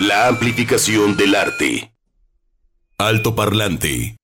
La 0.00 0.28
amplificación 0.28 1.14
del 1.14 1.34
arte. 1.34 1.92
Alto 2.96 3.34
parlante. 3.34 4.16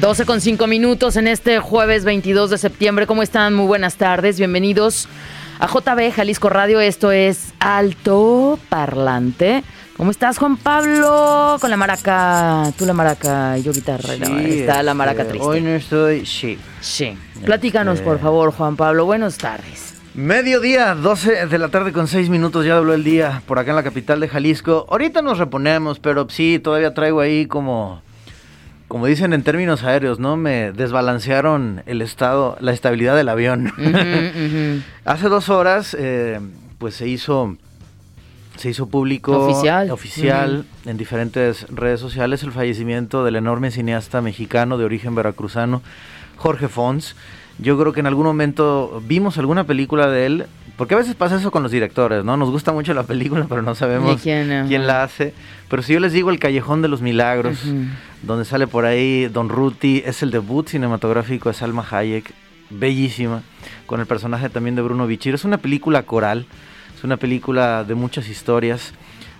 Doce 0.00 0.24
con 0.24 0.40
cinco 0.40 0.66
minutos 0.66 1.16
en 1.16 1.26
este 1.26 1.58
jueves 1.58 2.06
22 2.06 2.48
de 2.48 2.56
septiembre. 2.56 3.06
¿Cómo 3.06 3.22
están? 3.22 3.52
Muy 3.52 3.66
buenas 3.66 3.96
tardes. 3.96 4.38
Bienvenidos 4.38 5.10
a 5.58 5.66
JB 5.66 6.10
Jalisco 6.14 6.48
Radio. 6.48 6.80
Esto 6.80 7.12
es 7.12 7.52
Alto 7.58 8.58
Parlante. 8.70 9.62
¿Cómo 9.96 10.10
estás, 10.10 10.36
Juan 10.38 10.58
Pablo? 10.58 11.56
Con 11.58 11.70
la 11.70 11.76
maraca, 11.78 12.70
tú 12.76 12.84
la 12.84 12.92
maraca 12.92 13.56
y 13.56 13.62
yo 13.62 13.72
guitarra. 13.72 14.14
No, 14.18 14.38
está 14.38 14.82
la 14.82 14.92
maraca 14.92 15.22
este, 15.22 15.32
triste. 15.32 15.48
Hoy 15.48 15.60
no 15.62 15.70
estoy, 15.70 16.26
sí. 16.26 16.58
Sí. 16.80 17.16
Platícanos, 17.44 17.94
Este- 17.94 18.04
por 18.04 18.18
favor, 18.18 18.52
Juan 18.52 18.76
Pablo. 18.76 19.06
Buenas 19.06 19.38
tardes. 19.38 19.94
Mediodía, 20.14 20.94
12 20.94 21.46
de 21.46 21.58
la 21.58 21.68
tarde 21.68 21.92
con 21.92 22.08
6 22.08 22.28
minutos, 22.28 22.66
ya 22.66 22.74
dobló 22.74 22.92
el 22.92 23.04
día 23.04 23.42
por 23.46 23.58
acá 23.58 23.70
en 23.70 23.76
la 23.76 23.82
capital 23.82 24.20
de 24.20 24.28
Jalisco. 24.28 24.86
Ahorita 24.90 25.22
nos 25.22 25.38
reponemos, 25.38 25.98
pero 25.98 26.26
sí, 26.28 26.58
todavía 26.62 26.92
traigo 26.92 27.20
ahí 27.20 27.46
como, 27.46 28.02
como 28.88 29.06
dicen 29.06 29.32
en 29.32 29.42
términos 29.42 29.82
aéreos, 29.82 30.18
¿no? 30.18 30.36
Me 30.36 30.72
desbalancearon 30.72 31.82
el 31.86 32.02
estado, 32.02 32.56
la 32.60 32.72
estabilidad 32.72 33.16
del 33.16 33.28
avión. 33.30 33.72
Hace 35.06 35.28
dos 35.28 35.48
horas, 35.48 35.96
eh, 35.98 36.40
pues 36.78 36.94
se 36.94 37.08
hizo, 37.08 37.56
se 38.56 38.70
hizo 38.70 38.86
público 38.86 39.38
Oficial. 39.38 39.90
oficial 39.90 40.64
en 40.84 40.96
diferentes 40.96 41.66
redes 41.68 42.00
sociales 42.00 42.42
el 42.42 42.52
fallecimiento 42.52 43.24
del 43.24 43.36
enorme 43.36 43.70
cineasta 43.70 44.20
mexicano 44.20 44.78
de 44.78 44.84
origen 44.84 45.14
veracruzano, 45.14 45.82
Jorge 46.36 46.68
Fons. 46.68 47.16
Yo 47.58 47.78
creo 47.78 47.92
que 47.92 48.00
en 48.00 48.06
algún 48.06 48.26
momento 48.26 49.02
vimos 49.06 49.38
alguna 49.38 49.64
película 49.64 50.08
de 50.08 50.26
él, 50.26 50.46
porque 50.76 50.92
a 50.94 50.98
veces 50.98 51.14
pasa 51.14 51.36
eso 51.36 51.50
con 51.50 51.62
los 51.62 51.72
directores, 51.72 52.22
¿no? 52.22 52.36
Nos 52.36 52.50
gusta 52.50 52.72
mucho 52.72 52.92
la 52.92 53.04
película, 53.04 53.46
pero 53.48 53.62
no 53.62 53.74
sabemos 53.74 54.16
¿De 54.16 54.22
quién, 54.22 54.68
quién 54.68 54.86
la 54.86 55.02
hace. 55.02 55.32
Pero 55.70 55.82
si 55.82 55.94
yo 55.94 56.00
les 56.00 56.12
digo 56.12 56.30
El 56.30 56.38
Callejón 56.38 56.82
de 56.82 56.88
los 56.88 57.00
Milagros, 57.00 57.58
donde 58.22 58.44
sale 58.44 58.66
por 58.66 58.84
ahí 58.84 59.26
Don 59.28 59.48
Ruti, 59.48 60.02
es 60.04 60.22
el 60.22 60.30
debut 60.30 60.68
cinematográfico 60.68 61.48
de 61.48 61.54
Salma 61.54 61.84
Hayek, 61.90 62.32
bellísima, 62.68 63.42
con 63.86 64.00
el 64.00 64.06
personaje 64.06 64.50
también 64.50 64.76
de 64.76 64.82
Bruno 64.82 65.06
Bichir. 65.06 65.34
Es 65.34 65.44
una 65.44 65.56
película 65.56 66.02
coral, 66.02 66.46
una 67.06 67.16
película 67.16 67.84
de 67.84 67.94
muchas 67.94 68.28
historias 68.28 68.92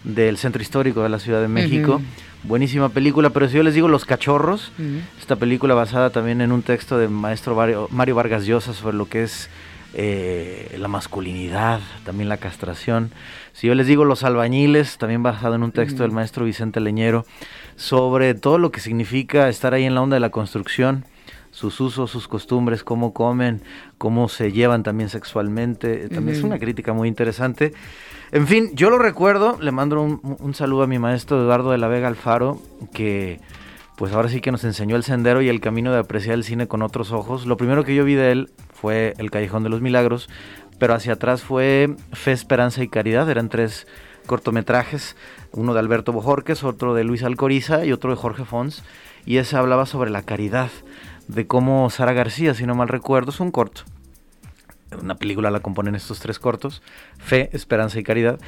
del 0.05 0.39
centro 0.39 0.63
histórico 0.63 1.03
de 1.03 1.09
la 1.09 1.19
Ciudad 1.19 1.41
de 1.41 1.49
México. 1.49 2.01
Buenísima 2.45 2.91
película, 2.91 3.31
pero 3.31 3.49
si 3.49 3.57
yo 3.57 3.65
les 3.65 3.75
digo 3.75 3.89
Los 3.89 4.05
Cachorros, 4.05 4.73
esta 5.19 5.35
película 5.35 5.75
basada 5.75 6.11
también 6.11 6.41
en 6.41 6.53
un 6.53 6.63
texto 6.63 6.97
de 6.97 7.09
maestro 7.09 7.57
Mario, 7.57 7.89
Mario 7.91 8.15
Vargas 8.15 8.47
Llosa 8.47 8.73
sobre 8.73 8.97
lo 8.97 9.09
que 9.09 9.25
es 9.25 9.51
eh, 9.95 10.77
la 10.79 10.87
masculinidad, 10.87 11.81
también 12.05 12.29
la 12.29 12.37
castración. 12.37 13.11
Si 13.53 13.67
yo 13.67 13.75
les 13.75 13.89
digo 13.89 14.05
Los 14.05 14.23
Albañiles, 14.23 14.97
también 14.97 15.25
basado 15.25 15.57
en 15.57 15.65
un 15.65 15.73
texto 15.73 16.05
del 16.05 16.13
maestro 16.13 16.45
Vicente 16.45 16.79
Leñero, 16.79 17.27
sobre 17.75 18.35
todo 18.35 18.59
lo 18.59 18.71
que 18.71 18.81
significa 18.81 19.49
estar 19.49 19.75
ahí 19.75 19.85
en 19.85 19.97
la 19.97 20.03
onda 20.03 20.15
de 20.15 20.21
la 20.21 20.31
construcción, 20.31 21.05
sus 21.57 21.81
usos, 21.81 22.11
sus 22.11 22.29
costumbres, 22.29 22.85
cómo 22.85 23.15
comen, 23.15 23.63
cómo 23.97 24.29
se 24.29 24.53
llevan 24.53 24.83
también 24.83 25.09
sexualmente. 25.09 26.11
También 26.11 26.37
es 26.37 26.45
una 26.45 26.59
crítica 26.59 26.93
muy 26.93 27.09
interesante. 27.09 27.73
En 28.31 28.47
fin, 28.47 28.73
yo 28.75 28.91
lo 28.91 28.99
recuerdo, 28.99 29.57
le 29.59 29.73
mando 29.73 30.03
un, 30.03 30.37
un 30.39 30.53
saludo 30.53 30.83
a 30.83 30.87
mi 30.87 30.99
maestro 30.99 31.41
Eduardo 31.41 31.71
de 31.71 31.79
la 31.79 31.89
Vega 31.89 32.09
Alfaro, 32.09 32.61
que 32.93 33.41
pues 33.97 34.13
ahora 34.13 34.29
sí 34.29 34.43
que 34.43 34.53
nos 34.53 34.65
enseñó 34.65 34.97
el 34.97 35.03
sendero 35.03 35.41
y 35.41 35.49
el 35.49 35.63
camino 35.63 35.93
de 35.93 35.99
apreciar 35.99 36.35
el 36.35 36.45
cine 36.45 36.69
con 36.69 36.83
otros 36.83 37.11
ojos. 37.11 37.47
Lo 37.47 37.57
primero 37.57 37.85
que 37.85 37.95
yo 37.95 38.05
vi 38.05 38.17
de 38.17 38.33
él 38.33 38.51
fue 38.75 39.15
El 39.17 39.31
Callejón 39.31 39.63
de 39.63 39.71
los 39.71 39.81
Milagros, 39.81 40.29
pero 40.79 40.93
hacia 40.93 41.15
atrás 41.15 41.41
fue 41.41 41.97
Fe, 42.13 42.33
Esperanza 42.33 42.83
y 42.83 42.89
Caridad, 42.89 43.31
eran 43.31 43.49
tres 43.49 43.87
cortometrajes, 44.27 45.17
uno 45.53 45.73
de 45.73 45.81
Alberto 45.81 46.13
Bojorques, 46.13 46.65
otro 46.65 46.93
de 46.93 47.05
Luis 47.05 47.23
Alcoriza 47.23 47.87
y 47.87 47.93
otro 47.93 48.11
de 48.11 48.17
Jorge 48.17 48.45
Fons, 48.45 48.85
y 49.25 49.39
ese 49.39 49.57
hablaba 49.57 49.87
sobre 49.87 50.11
la 50.11 50.21
caridad, 50.21 50.71
de 51.29 51.47
cómo 51.47 51.89
Sara 51.91 52.13
García, 52.13 52.55
si 52.55 52.67
no 52.67 52.75
mal 52.75 52.89
recuerdo, 52.89 53.31
es 53.31 53.41
un 53.41 53.51
corto, 53.51 53.83
una 55.01 55.17
película 55.17 55.51
la 55.51 55.61
componen 55.61 55.95
estos 55.95 56.21
tres 56.21 56.39
cortos, 56.39 56.83
Fe, 57.19 57.51
Esperanza 57.53 57.99
y 57.99 58.05
Caridad, 58.05 58.39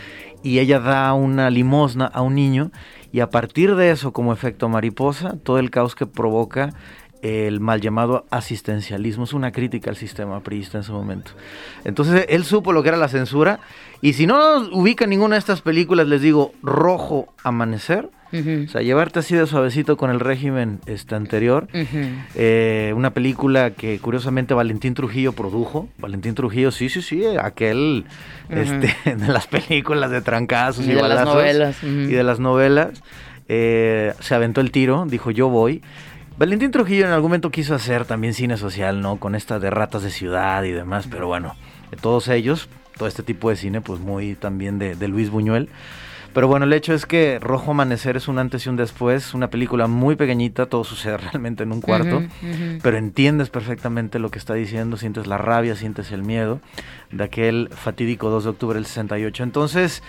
y 0.43 0.61
ella 0.61 0.81
da 0.81 1.13
una 1.13 1.51
limosna 1.51 2.07
a 2.07 2.23
un 2.23 2.35
niño 2.35 2.71
y 3.13 3.21
a 3.21 3.31
partir 3.31 3.75
de 3.75 3.91
eso, 3.91 4.13
como 4.13 4.33
efecto 4.33 4.69
mariposa, 4.69 5.37
todo 5.43 5.59
el 5.59 5.71
caos 5.71 5.95
que 5.95 6.07
provoca 6.07 6.75
el 7.23 7.59
mal 7.59 7.81
llamado 7.81 8.27
asistencialismo, 8.31 9.25
es 9.25 9.33
una 9.33 9.51
crítica 9.51 9.91
al 9.91 9.97
sistema 9.97 10.41
priista 10.41 10.79
en 10.79 10.85
su 10.85 10.93
momento. 10.93 11.33
Entonces 11.85 12.27
él 12.29 12.45
supo 12.45 12.73
lo 12.73 12.83
que 12.83 12.91
era 12.91 12.99
la 12.99 13.09
censura 13.09 13.59
y 14.01 14.13
si 14.13 14.27
no 14.27 14.59
ubican 14.73 15.11
ninguna 15.11 15.35
de 15.35 15.41
estas 15.41 15.61
películas, 15.61 16.07
les 16.07 16.23
digo, 16.23 16.53
Rojo 16.63 17.35
Amanecer, 17.43 18.11
O 18.31 18.69
sea, 18.69 18.83
llevarte 18.83 19.21
así 19.21 19.35
de 19.35 19.47
suavecito 19.47 19.97
con 19.97 20.11
el 20.11 20.21
régimen 20.21 20.81
este 20.87 21.15
anterior, 21.15 21.67
eh, 22.35 22.93
una 22.95 23.11
película 23.15 23.71
que 23.71 23.99
curiosamente 24.01 24.53
Valentín 24.55 24.95
Trujillo 24.95 25.33
produjo. 25.33 25.89
Valentín 25.99 26.35
Trujillo, 26.35 26.71
sí, 26.71 26.89
sí, 26.89 27.01
sí, 27.01 27.25
aquel 27.41 28.05
este, 28.51 28.95
de 29.17 29.29
las 29.29 29.47
películas 29.47 30.11
de 30.11 30.21
trancazos 30.21 30.85
Y 30.87 30.91
y, 30.91 30.95
de 30.95 31.01
las 31.01 31.03
balazos 31.11 31.35
novelas, 31.35 31.83
ujú. 31.83 31.89
y 31.91 32.13
de 32.13 32.23
las 32.23 32.39
novelas. 32.39 33.03
eh, 33.49 34.13
se 34.21 34.35
aventó 34.35 34.61
el 34.61 34.71
tiro, 34.73 35.07
dijo 35.09 35.31
yo 35.31 35.49
voy. 35.49 35.83
Valentín 36.37 36.71
Trujillo 36.71 37.07
en 37.07 37.13
algún 37.13 37.31
momento 37.31 37.51
quiso 37.51 37.75
hacer 37.75 38.05
también 38.05 38.35
cine 38.35 38.57
social, 38.59 39.01
¿no? 39.01 39.17
Con 39.17 39.35
esta 39.35 39.59
de 39.59 39.71
ratas 39.71 40.03
de 40.03 40.11
ciudad 40.11 40.63
y 40.65 40.71
demás, 40.71 41.09
pero 41.11 41.27
bueno, 41.27 41.57
todos 42.01 42.29
ellos, 42.29 42.69
todo 42.97 43.09
este 43.09 43.23
tipo 43.23 43.51
de 43.51 43.57
cine, 43.57 43.81
pues 43.81 43.99
muy 44.01 44.35
también 44.35 44.79
de, 44.79 44.95
de 44.95 45.09
Luis 45.09 45.31
Buñuel. 45.31 45.69
Pero 46.39 46.47
bueno, 46.47 46.67
el 46.67 46.73
hecho 46.73 46.95
es 46.95 47.05
que 47.05 47.41
Rojo 47.41 47.73
Amanecer 47.73 48.17
es 48.17 48.29
un 48.29 48.39
antes 48.39 48.65
y 48.65 48.69
un 48.69 48.77
después, 48.77 49.35
una 49.35 49.51
película 49.51 49.89
muy 49.89 50.15
pequeñita, 50.15 50.67
todo 50.67 50.85
sucede 50.85 51.17
realmente 51.33 51.65
en 51.65 51.73
un 51.73 51.81
cuarto, 51.81 52.23
pero 52.81 52.97
entiendes 52.97 53.51
perfectamente 53.51 54.21
lo 54.21 54.31
que 54.31 54.39
está 54.39 54.55
diciendo, 54.55 54.97
sientes 54.97 55.27
la 55.27 55.37
rabia, 55.37 55.75
sientes 55.75 56.13
el 56.13 56.23
miedo 56.23 56.61
de 57.11 57.25
aquel 57.25 57.71
fatídico 57.73 58.31
2 58.31 58.45
de 58.45 58.51
octubre 58.51 58.77
del 58.77 58.87
68. 58.87 59.43
Entonces, 59.43 60.05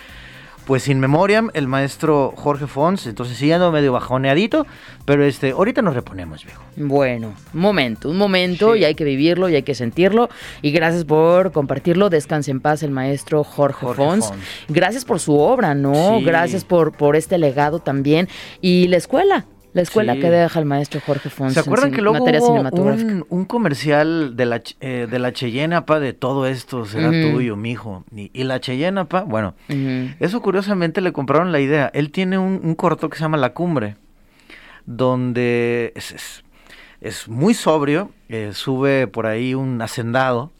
pues 0.69 0.83
sin 0.83 0.99
memoriam, 0.99 1.49
el 1.55 1.65
maestro 1.65 2.31
Jorge 2.35 2.67
Fons, 2.67 3.07
entonces 3.07 3.37
siguiendo 3.37 3.71
medio 3.71 3.91
bajoneadito, 3.91 4.67
pero 5.03 5.25
este, 5.25 5.49
ahorita 5.49 5.81
nos 5.81 5.95
reponemos, 5.95 6.45
viejo. 6.45 6.61
Bueno, 6.75 7.33
un 7.55 7.59
momento, 7.59 8.07
un 8.07 8.17
momento 8.19 8.75
Sí. 8.75 8.81
y 8.81 8.83
hay 8.85 8.93
que 8.93 9.03
vivirlo 9.03 9.49
y 9.49 9.55
hay 9.55 9.63
que 9.63 9.73
sentirlo. 9.73 10.29
Y 10.61 10.69
gracias 10.69 11.05
por 11.05 11.51
compartirlo. 11.53 12.11
Descanse 12.11 12.51
en 12.51 12.59
paz 12.59 12.83
el 12.83 12.91
maestro 12.91 13.43
Jorge, 13.43 13.83
Jorge 13.83 13.95
Fons. 14.03 14.27
Fons. 14.27 14.39
Gracias 14.67 15.05
por 15.05 15.19
su 15.19 15.39
obra, 15.39 15.73
¿no? 15.73 16.19
Sí. 16.19 16.23
Gracias 16.23 16.63
por, 16.65 16.91
por 16.91 17.15
este 17.15 17.39
legado 17.39 17.79
también. 17.79 18.29
Y 18.61 18.89
la 18.89 18.97
escuela, 18.97 19.45
la 19.73 19.81
escuela 19.81 20.13
Sí. 20.13 20.19
que 20.21 20.29
deja 20.31 20.59
el 20.59 20.65
maestro 20.65 20.99
Jorge 21.05 21.29
Fons. 21.29 21.53
¿Se 21.53 21.59
acuerdan 21.59 21.89
en 21.89 21.95
que 21.95 22.01
luego 22.01 22.17
hubo 22.23 22.53
un, 23.03 23.25
un 23.29 23.45
comercial 23.45 24.35
de 24.35 24.45
la, 24.45 24.61
eh, 24.81 25.07
de 25.09 25.19
la 25.19 25.31
Cheyenne, 25.31 25.75
apa, 25.75 25.99
de 25.99 26.13
todo 26.13 26.45
esto 26.47 26.85
será 26.85 27.09
tuyo, 27.11 27.55
mijo? 27.55 28.03
Y, 28.15 28.31
y 28.33 28.43
la 28.45 28.59
Cheyenne, 28.59 28.99
apa, 29.01 29.21
bueno. 29.21 29.53
Eso 30.19 30.41
curiosamente 30.41 31.01
le 31.01 31.13
compraron 31.13 31.51
la 31.51 31.59
idea. 31.59 31.91
Él 31.93 32.11
tiene 32.11 32.37
un, 32.37 32.59
un 32.63 32.75
corto 32.75 33.09
que 33.09 33.17
se 33.17 33.23
llama 33.23 33.37
La 33.37 33.53
Cumbre, 33.53 33.95
donde 34.85 35.93
es, 35.95 36.11
es- 36.11 36.43
es 37.01 37.29
muy 37.29 37.53
sobrio, 37.53 38.11
eh, 38.27 38.49
sube 38.53 39.07
por 39.07 39.25
ahí 39.25 39.53
un 39.55 39.81
hacendado 39.81 40.51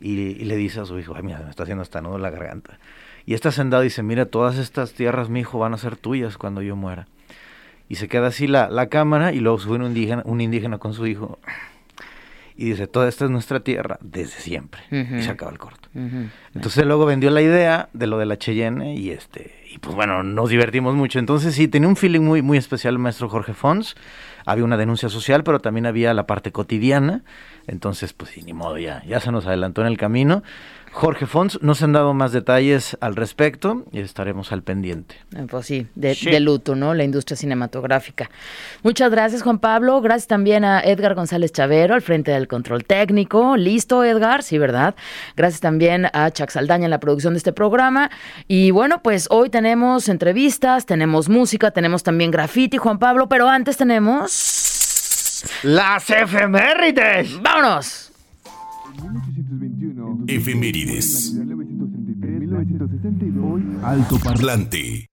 y, 0.00 0.12
y 0.20 0.44
le 0.44 0.54
dice 0.56 0.78
a 0.78 0.84
su 0.84 0.96
hijo, 1.00 1.14
ay 1.16 1.24
mira, 1.24 1.40
me 1.40 1.50
está 1.50 1.64
haciendo 1.64 1.82
hasta 1.82 2.00
nudo 2.00 2.14
en 2.14 2.22
la 2.22 2.30
garganta. 2.30 2.78
Y 3.26 3.34
este 3.34 3.48
hacendado 3.48 3.82
dice, 3.82 4.04
mira, 4.04 4.26
todas 4.26 4.56
estas 4.56 4.92
tierras, 4.92 5.28
mi 5.30 5.40
hijo, 5.40 5.58
van 5.58 5.74
a 5.74 5.78
ser 5.78 5.96
tuyas 5.96 6.38
cuando 6.38 6.62
yo 6.62 6.76
muera. 6.76 7.08
Y 7.88 7.96
se 7.96 8.08
queda 8.08 8.28
así 8.28 8.46
la, 8.46 8.68
la 8.68 8.88
cámara 8.88 9.32
y 9.32 9.40
luego 9.40 9.58
sube 9.58 9.76
un 9.76 9.86
indígena, 9.86 10.22
un 10.24 10.40
indígena 10.40 10.78
con 10.78 10.92
su 10.94 11.06
hijo 11.06 11.38
y 12.58 12.70
dice, 12.70 12.88
toda 12.88 13.08
esta 13.08 13.24
es 13.24 13.30
nuestra 13.30 13.60
tierra 13.60 13.98
desde 14.00 14.40
siempre. 14.40 14.80
Ujú. 14.90 15.14
Y 15.14 15.22
se 15.22 15.30
acaba 15.30 15.52
el 15.52 15.58
corto. 15.58 15.88
Ujú. 15.94 16.26
Entonces 16.56 16.84
luego 16.84 17.06
vendió 17.06 17.30
la 17.30 17.40
idea 17.40 17.88
de 17.92 18.08
lo 18.08 18.18
de 18.18 18.26
la 18.26 18.36
Cheyenne 18.36 18.96
y 18.96 19.10
este 19.10 19.54
y 19.70 19.78
pues 19.78 19.94
bueno, 19.94 20.24
nos 20.24 20.50
divertimos 20.50 20.96
mucho. 20.96 21.20
Entonces 21.20 21.54
sí, 21.54 21.68
tenía 21.68 21.88
un 21.88 21.94
feeling 21.94 22.20
muy 22.20 22.42
muy 22.42 22.58
especial 22.58 22.94
el 22.94 22.98
maestro 22.98 23.28
Jorge 23.28 23.54
Fons. 23.54 23.94
Había 24.44 24.64
una 24.64 24.76
denuncia 24.76 25.08
social, 25.08 25.44
pero 25.44 25.60
también 25.60 25.86
había 25.86 26.12
la 26.14 26.26
parte 26.26 26.50
cotidiana. 26.50 27.22
Entonces, 27.68 28.12
pues 28.12 28.30
sí, 28.32 28.42
ni 28.42 28.52
modo, 28.52 28.78
ya, 28.78 29.02
ya 29.06 29.20
se 29.20 29.30
nos 29.30 29.46
adelantó 29.46 29.82
en 29.82 29.86
el 29.86 29.96
camino. 29.96 30.42
Jorge 30.90 31.26
Fons, 31.26 31.58
no 31.62 31.74
se 31.74 31.84
han 31.84 31.92
dado 31.92 32.14
más 32.14 32.32
detalles 32.32 32.96
al 33.02 33.14
respecto 33.14 33.84
y 33.92 34.00
estaremos 34.00 34.52
al 34.52 34.62
pendiente. 34.62 35.16
Eh, 35.36 35.46
Pues 35.48 35.66
sí 35.66 35.86
de, 35.94 36.14
Sí. 36.14 36.30
de 36.30 36.40
luto, 36.40 36.74
¿no? 36.74 36.94
La 36.94 37.04
industria 37.04 37.36
cinematográfica. 37.36 38.30
Muchas 38.82 39.10
gracias, 39.10 39.42
Juan 39.42 39.58
Pablo. 39.58 40.00
Gracias 40.00 40.26
también 40.28 40.64
a 40.64 40.80
Edgar 40.80 41.14
González 41.14 41.52
Chavero 41.52 41.94
al 41.94 42.00
frente 42.00 42.30
del 42.30 42.48
control 42.48 42.84
técnico. 42.84 43.56
Listo, 43.58 44.02
Edgar, 44.02 44.42
sí, 44.42 44.56
¿verdad? 44.56 44.94
Gracias 45.36 45.60
también 45.60 46.06
a 46.14 46.30
Chuck 46.30 46.48
Saldaña 46.48 46.86
en 46.86 46.90
la 46.90 47.00
producción 47.00 47.34
de 47.34 47.38
este 47.38 47.52
programa. 47.52 48.10
Y 48.48 48.70
bueno, 48.70 49.02
pues 49.02 49.28
hoy 49.30 49.50
tenemos 49.50 50.08
entrevistas, 50.08 50.86
tenemos 50.86 51.28
música, 51.28 51.70
tenemos 51.70 52.02
también 52.02 52.30
graffiti, 52.30 52.78
Juan 52.78 52.98
Pablo, 52.98 53.28
pero 53.28 53.46
antes 53.46 53.76
tenemos... 53.76 54.67
¡Vámonos! 55.38 55.44
Las 55.62 56.10
efemérides. 56.10 57.42
¡Vámonos! 57.42 58.12
Efemérides. 60.26 61.34
Alto 63.82 64.18
parlante. 64.18 65.08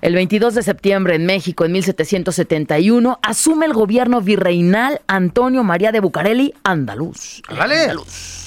El 0.00 0.14
22 0.14 0.54
de 0.54 0.62
septiembre 0.62 1.14
en 1.16 1.26
México, 1.26 1.64
en 1.64 1.72
1771, 1.72 3.18
asume 3.22 3.66
el 3.66 3.72
gobierno 3.72 4.20
virreinal 4.20 5.00
Antonio 5.06 5.64
María 5.64 5.90
de 5.90 6.00
Bucareli 6.00 6.54
Andaluz. 6.64 7.42
¡Dale! 7.48 7.82
Andaluz. 7.82 8.46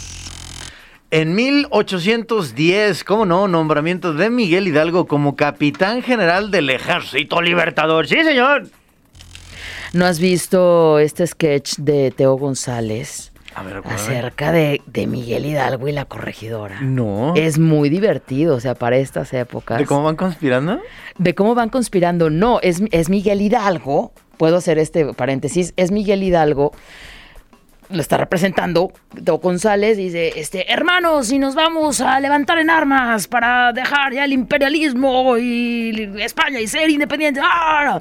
En 1.11 1.33
1810, 1.33 3.03
¿cómo 3.03 3.25
no? 3.25 3.47
Nombramiento 3.47 4.13
de 4.13 4.29
Miguel 4.29 4.67
Hidalgo 4.67 5.07
como 5.07 5.35
capitán 5.35 6.03
general 6.03 6.51
del 6.51 6.69
Ejército 6.69 7.41
Libertador. 7.41 8.07
Sí, 8.07 8.23
señor. 8.23 8.69
¿No 9.93 10.05
has 10.05 10.19
visto 10.19 10.99
este 10.99 11.25
sketch 11.25 11.77
de 11.77 12.11
Teo 12.11 12.35
González 12.37 13.31
A 13.55 13.63
ver, 13.63 13.75
recuérdame. 13.75 14.01
acerca 14.03 14.51
de, 14.51 14.81
de 14.85 15.07
Miguel 15.07 15.45
Hidalgo 15.45 15.87
y 15.87 15.91
la 15.91 16.05
corregidora? 16.05 16.79
No. 16.81 17.33
Es 17.35 17.57
muy 17.57 17.89
divertido, 17.89 18.55
o 18.55 18.59
sea, 18.59 18.75
para 18.75 18.97
estas 18.97 19.33
épocas. 19.33 19.79
¿De 19.79 19.85
cómo 19.85 20.03
van 20.03 20.15
conspirando? 20.15 20.79
de 21.17 21.35
cómo 21.35 21.55
van 21.55 21.69
conspirando. 21.69 22.29
No, 22.29 22.59
es, 22.61 22.81
es 22.91 23.09
Miguel 23.09 23.41
Hidalgo. 23.41 24.13
Puedo 24.37 24.57
hacer 24.57 24.77
este 24.77 25.13
paréntesis. 25.13 25.73
Es 25.75 25.91
Miguel 25.91 26.23
Hidalgo. 26.23 26.71
Lo 27.89 27.99
está 28.01 28.17
representando 28.17 28.91
Teo 29.25 29.39
González. 29.39 29.97
Dice, 29.97 30.39
este, 30.39 30.71
hermanos, 30.71 31.31
y 31.31 31.39
nos 31.39 31.55
vamos 31.55 31.99
a 32.01 32.19
levantar 32.19 32.59
en 32.59 32.69
armas 32.69 33.27
para 33.27 33.73
dejar 33.73 34.13
ya 34.13 34.23
el 34.25 34.33
imperialismo 34.33 35.35
y 35.37 36.09
España 36.19 36.59
y 36.59 36.67
ser 36.67 36.89
independiente. 36.91 37.41
¡Ah! 37.43 37.99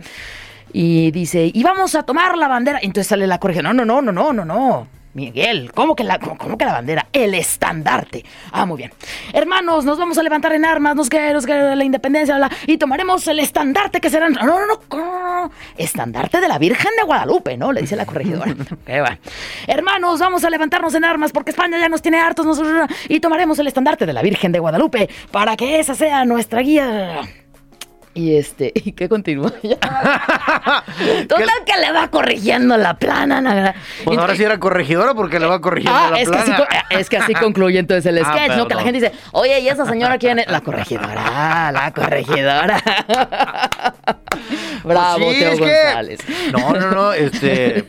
Y 0.73 1.11
dice, 1.11 1.51
y 1.53 1.63
vamos 1.63 1.95
a 1.95 2.03
tomar 2.03 2.37
la 2.37 2.49
bandera. 2.49 2.79
Entonces 2.83 3.09
sale 3.09 3.27
la 3.27 3.39
corregidora. 3.39 3.73
No, 3.73 3.85
no, 3.85 4.01
no, 4.01 4.13
no, 4.13 4.13
no, 4.13 4.33
no, 4.33 4.45
no. 4.45 4.99
Miguel, 5.15 5.73
¿cómo 5.75 5.97
que, 5.97 6.05
la, 6.05 6.19
cómo, 6.19 6.39
cómo 6.39 6.57
que 6.57 6.65
la 6.65 6.73
bandera? 6.73 7.09
El 7.13 7.35
estandarte. 7.35 8.25
Ah, 8.53 8.67
muy 8.67 8.77
bien. 8.77 8.93
Hermanos, 9.33 9.85
nos 9.85 9.99
vamos 9.99 10.17
a 10.19 10.23
levantar 10.23 10.53
en 10.53 10.65
armas, 10.65 10.95
nos 10.95 11.09
que, 11.09 11.33
nos 11.33 11.45
que 11.45 11.55
la 11.55 11.83
independencia, 11.83 12.37
bla, 12.37 12.51
y 12.67 12.77
tomaremos 12.77 13.27
el 13.27 13.41
estandarte 13.41 14.01
que 14.01 14.11
será. 14.11 14.29
No, 14.29 14.45
no, 14.45 14.67
no, 14.67 14.81
no. 14.91 15.51
Estandarte 15.77 16.41
de 16.41 16.47
la 16.47 16.59
Virgen 16.59 16.93
de 16.97 17.03
Guadalupe, 17.03 17.57
¿no? 17.57 17.73
Le 17.73 17.81
dice 17.81 17.97
la 17.97 18.07
corregidora. 18.07 18.55
Ok, 18.79 18.91
va. 19.03 19.19
Hermanos, 19.67 20.21
vamos 20.21 20.45
a 20.45 20.51
levantarnos 20.51 20.95
en 20.95 21.05
armas 21.05 21.33
porque 21.33 21.51
España 21.51 21.79
ya 21.79 21.89
nos 21.89 22.01
tiene 22.01 22.21
hartos 22.21 22.47
nosotros, 22.47 22.89
y 23.09 23.19
tomaremos 23.21 23.59
el 23.59 23.67
estandarte 23.67 24.07
de 24.07 24.13
la 24.13 24.23
Virgen 24.23 24.53
de 24.53 24.59
Guadalupe 24.59 25.09
para 25.31 25.57
que 25.57 25.81
esa 25.81 25.95
sea 25.95 26.25
nuestra 26.25 26.61
guía. 26.61 27.23
Y 28.19 28.37
este, 28.37 28.73
¿y 28.75 28.91
qué 28.93 29.09
continúa? 29.09 29.53
Total 29.63 30.83
que 31.65 31.77
le 31.81 31.93
va 31.93 32.09
corrigiendo 32.09 32.77
la 32.77 32.95
plana. 32.99 33.41
na- 33.41 33.75
Pues 34.05 34.19
ahora 34.19 34.35
sí 34.35 34.43
era 34.43 34.59
corregidora 34.59 35.15
porque 35.15 35.39
le 35.39 35.47
va 35.47 35.61
corrigiendo 35.61 35.97
Ah, 35.97 36.11
la 36.11 36.19
es 36.21 36.29
que, 36.29 36.37
así, 36.37 36.51
plana. 36.51 36.67
es 36.91 37.09
que 37.09 37.17
así 37.19 37.35
concluye 37.35 37.79
entonces 37.79 38.05
el 38.07 38.19
Ah, 38.19 38.25
sketch, 38.35 38.57
¿no? 38.57 38.67
Que 38.67 38.75
la 38.75 38.83
gente 38.83 38.99
dice, 39.01 39.13
oye, 39.31 39.61
¿y 39.61 39.69
esa 39.69 39.87
señora 39.87 40.19
quién 40.19 40.41
es? 40.41 40.49
La 40.51 40.63
corregidora, 40.63 41.71
la 41.71 41.93
corregidora. 41.93 42.83
Bravo, 44.89 45.31
sí, 45.33 45.39
Teo 45.39 45.51
es 45.53 45.59
que- 45.59 45.65
González. 45.65 46.21
No, 46.53 46.73
no, 46.73 46.91
no, 46.91 47.13
este... 47.15 47.85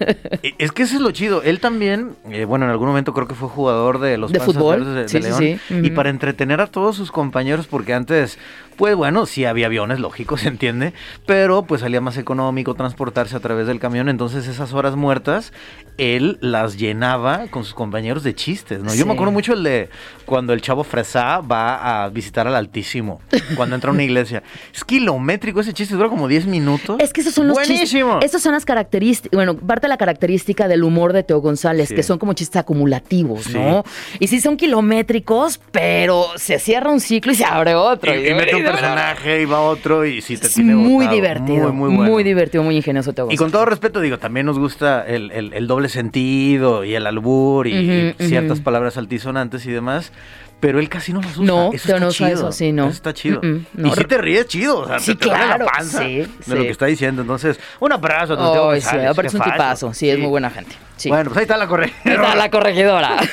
es 0.57 0.71
que 0.71 0.83
eso 0.83 0.95
es 0.95 1.01
lo 1.01 1.11
chido. 1.11 1.41
Él 1.43 1.59
también, 1.59 2.15
eh, 2.29 2.45
bueno, 2.45 2.65
en 2.65 2.71
algún 2.71 2.87
momento 2.87 3.13
creo 3.13 3.27
que 3.27 3.35
fue 3.35 3.49
jugador 3.49 3.99
de 3.99 4.17
los 4.17 4.31
De 4.31 4.39
Panzas 4.39 4.55
fútbol, 4.55 4.85
de, 4.85 5.01
de 5.03 5.09
sí, 5.09 5.17
sí, 5.17 5.23
León. 5.23 5.59
sí. 5.67 5.79
Y 5.83 5.89
para 5.91 6.09
entretener 6.09 6.61
a 6.61 6.67
todos 6.67 6.95
sus 6.95 7.11
compañeros, 7.11 7.67
porque 7.67 7.93
antes, 7.93 8.37
pues 8.77 8.95
bueno, 8.95 9.25
sí 9.25 9.45
había 9.45 9.65
aviones, 9.67 9.99
lógico, 9.99 10.37
se 10.37 10.47
entiende, 10.47 10.93
pero 11.25 11.63
pues 11.63 11.81
salía 11.81 12.01
más 12.01 12.17
económico 12.17 12.73
transportarse 12.75 13.35
a 13.35 13.39
través 13.39 13.67
del 13.67 13.79
camión. 13.79 14.09
Entonces 14.09 14.47
esas 14.47 14.73
horas 14.73 14.95
muertas, 14.95 15.53
él 15.97 16.37
las 16.41 16.77
llenaba 16.77 17.47
con 17.49 17.63
sus 17.63 17.73
compañeros 17.73 18.23
de 18.23 18.35
chistes, 18.35 18.81
¿no? 18.83 18.93
Yo 18.93 19.05
me 19.05 19.13
acuerdo 19.13 19.31
mucho 19.31 19.53
el 19.53 19.63
de 19.63 19.89
cuando 20.25 20.53
el 20.53 20.61
chavo 20.61 20.83
Fresá 20.83 21.39
va 21.41 22.03
a 22.03 22.09
visitar 22.09 22.47
al 22.47 22.55
Altísimo, 22.55 23.21
cuando 23.55 23.75
entra 23.75 23.89
a 23.89 23.93
una 23.93 24.03
iglesia. 24.03 24.43
Es 24.73 24.83
kilométrico 24.83 25.61
ese 25.61 25.73
chiste, 25.73 25.95
dura 25.95 26.09
como 26.09 26.27
10 26.27 26.45
minutos. 26.45 26.88
Es 26.97 27.13
que 27.13 27.21
esos 27.21 27.33
son 27.33 27.47
los 27.47 27.55
Buenísimo. 27.55 28.19
Esas 28.21 28.41
son 28.41 28.53
las 28.53 28.65
características, 28.65 29.35
bueno, 29.35 29.55
parte 29.55 29.85
de 29.85 29.89
la 29.89 29.97
característica 29.97 30.67
del 30.67 30.83
humor 30.83 31.13
de 31.13 31.23
Teo 31.23 31.39
González, 31.41 31.89
Sí. 31.89 31.95
que 31.95 32.03
son 32.03 32.17
como 32.17 32.33
chistes 32.33 32.55
acumulativos, 32.57 33.43
Sí. 33.43 33.53
¿no? 33.53 33.83
Y 34.19 34.27
sí 34.27 34.39
son 34.41 34.57
kilométricos, 34.57 35.59
pero 35.71 36.25
se 36.35 36.57
cierra 36.59 36.91
un 36.91 36.99
ciclo 36.99 37.31
y 37.31 37.35
se 37.35 37.45
abre 37.45 37.75
otro. 37.75 38.13
Y, 38.15 38.27
y 38.29 38.33
mete 38.33 38.55
un 38.55 38.63
personaje 38.63 39.41
y 39.41 39.45
va 39.45 39.61
otro 39.61 40.05
y 40.05 40.21
sí 40.21 40.37
te 40.37 40.47
Es 40.47 40.53
tiene 40.53 40.75
muy 40.75 41.05
botado. 41.05 41.15
divertido, 41.15 41.73
Muy, 41.73 41.89
muy 41.91 42.07
bueno. 42.07 42.17
divertido, 42.23 42.63
muy 42.63 42.75
ingenioso 42.77 43.13
Teo 43.13 43.25
Y 43.25 43.27
González. 43.27 43.39
con 43.39 43.51
todo 43.51 43.65
respeto, 43.65 43.99
digo, 44.01 44.17
también 44.17 44.45
nos 44.45 44.57
gusta 44.57 45.05
el, 45.05 45.31
el- 45.31 45.53
el 45.53 45.67
doble 45.67 45.89
sentido 45.89 46.83
y 46.83 46.95
el 46.95 47.05
albur 47.07 47.67
y, 47.67 48.13
y 48.17 48.23
ciertas 48.27 48.59
palabras 48.61 48.97
altisonantes 48.97 49.65
y 49.65 49.71
demás. 49.71 50.11
Pero 50.59 50.79
él 50.79 50.89
casi 50.89 51.13
no 51.13 51.21
los 51.21 51.31
usa. 51.37 51.45
No, 51.45 51.71
eso 51.73 51.99
no 51.99 52.09
eso, 52.09 52.51
sí, 52.51 52.71
no. 52.73 52.83
Eso 52.87 52.93
está 52.95 53.13
chido. 53.13 53.39
Mm, 53.41 53.47
mm, 53.47 53.65
no. 53.75 53.87
Y 53.87 53.91
si 53.91 54.03
te 54.03 54.17
ríes, 54.17 54.45
chido. 54.47 54.79
O 54.79 54.87
sea, 54.87 54.99
Sí, 54.99 55.15
te, 55.15 55.19
te 55.21 55.25
duele 55.29 55.45
claro, 55.45 55.65
la 55.65 55.71
panza 55.71 55.99
sí, 56.03 56.17
de 56.45 56.55
lo 56.55 56.61
que 56.63 56.69
está 56.69 56.85
diciendo. 56.87 57.21
Entonces, 57.21 57.59
un 57.79 57.91
abrazo 57.93 58.33
a 58.33 58.51
Teo 58.53 58.69
Ay, 58.71 58.81
sí, 58.81 58.97
aparte 58.97 59.27
es 59.27 59.33
un 59.35 59.41
tipazo, 59.41 59.93
sí, 59.93 60.09
es 60.09 60.19
muy 60.19 60.27
buena 60.27 60.49
gente. 60.49 60.75
Bueno, 61.07 61.29
pues 61.29 61.37
ahí 61.37 61.43
está 61.43 61.55
la 61.55 61.63
Ahí 61.63 61.69
correcta. 61.69 62.11
está 62.11 62.35
la 62.35 62.49
corregidora. 62.51 63.15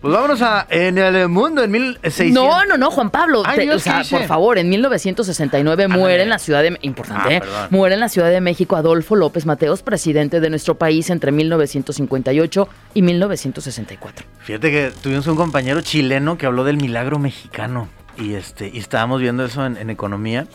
Pues 0.00 0.14
vámonos 0.14 0.40
a 0.42 0.66
En 0.70 0.96
el 0.98 1.28
Mundo 1.28 1.62
en 1.62 1.70
1600. 1.70 2.32
No, 2.42 2.64
no, 2.64 2.76
no, 2.78 2.90
Juan 2.90 3.10
Pablo. 3.10 3.42
Ay, 3.44 3.58
te- 3.68 3.72
o 3.74 3.78
sea, 3.78 4.02
por 4.10 4.24
favor, 4.24 4.58
en 4.58 4.68
1969 4.70 5.86
muere 5.88 6.22
en 6.24 6.30
la 6.30 6.38
ciudad 6.40 6.62
de 6.62 6.76
importante, 6.82 7.36
Ah, 7.44 7.64
¿eh? 7.64 7.66
muere 7.70 7.94
en 7.94 8.00
la 8.00 8.08
Ciudad 8.08 8.30
de 8.30 8.40
México 8.40 8.74
Adolfo 8.76 9.14
López 9.14 9.46
Mateos, 9.46 9.82
presidente 9.82 10.40
de 10.40 10.50
nuestro 10.50 10.74
país 10.76 11.10
entre 11.10 11.30
1958 11.32 12.68
y 12.94 13.02
1964. 13.02 14.26
Fíjate 14.40 14.70
que 14.70 14.90
tuvimos 15.02 15.26
un 15.28 15.36
compañero 15.36 15.80
chileno 15.82 16.36
que 16.40 16.46
habló 16.46 16.64
del 16.64 16.78
milagro 16.78 17.18
mexicano 17.18 17.86
y 18.16 18.32
este 18.34 18.68
y 18.72 18.78
estábamos 18.78 19.20
viendo 19.20 19.44
eso 19.44 19.64
en, 19.66 19.76
en 19.76 19.90
economía. 19.90 20.46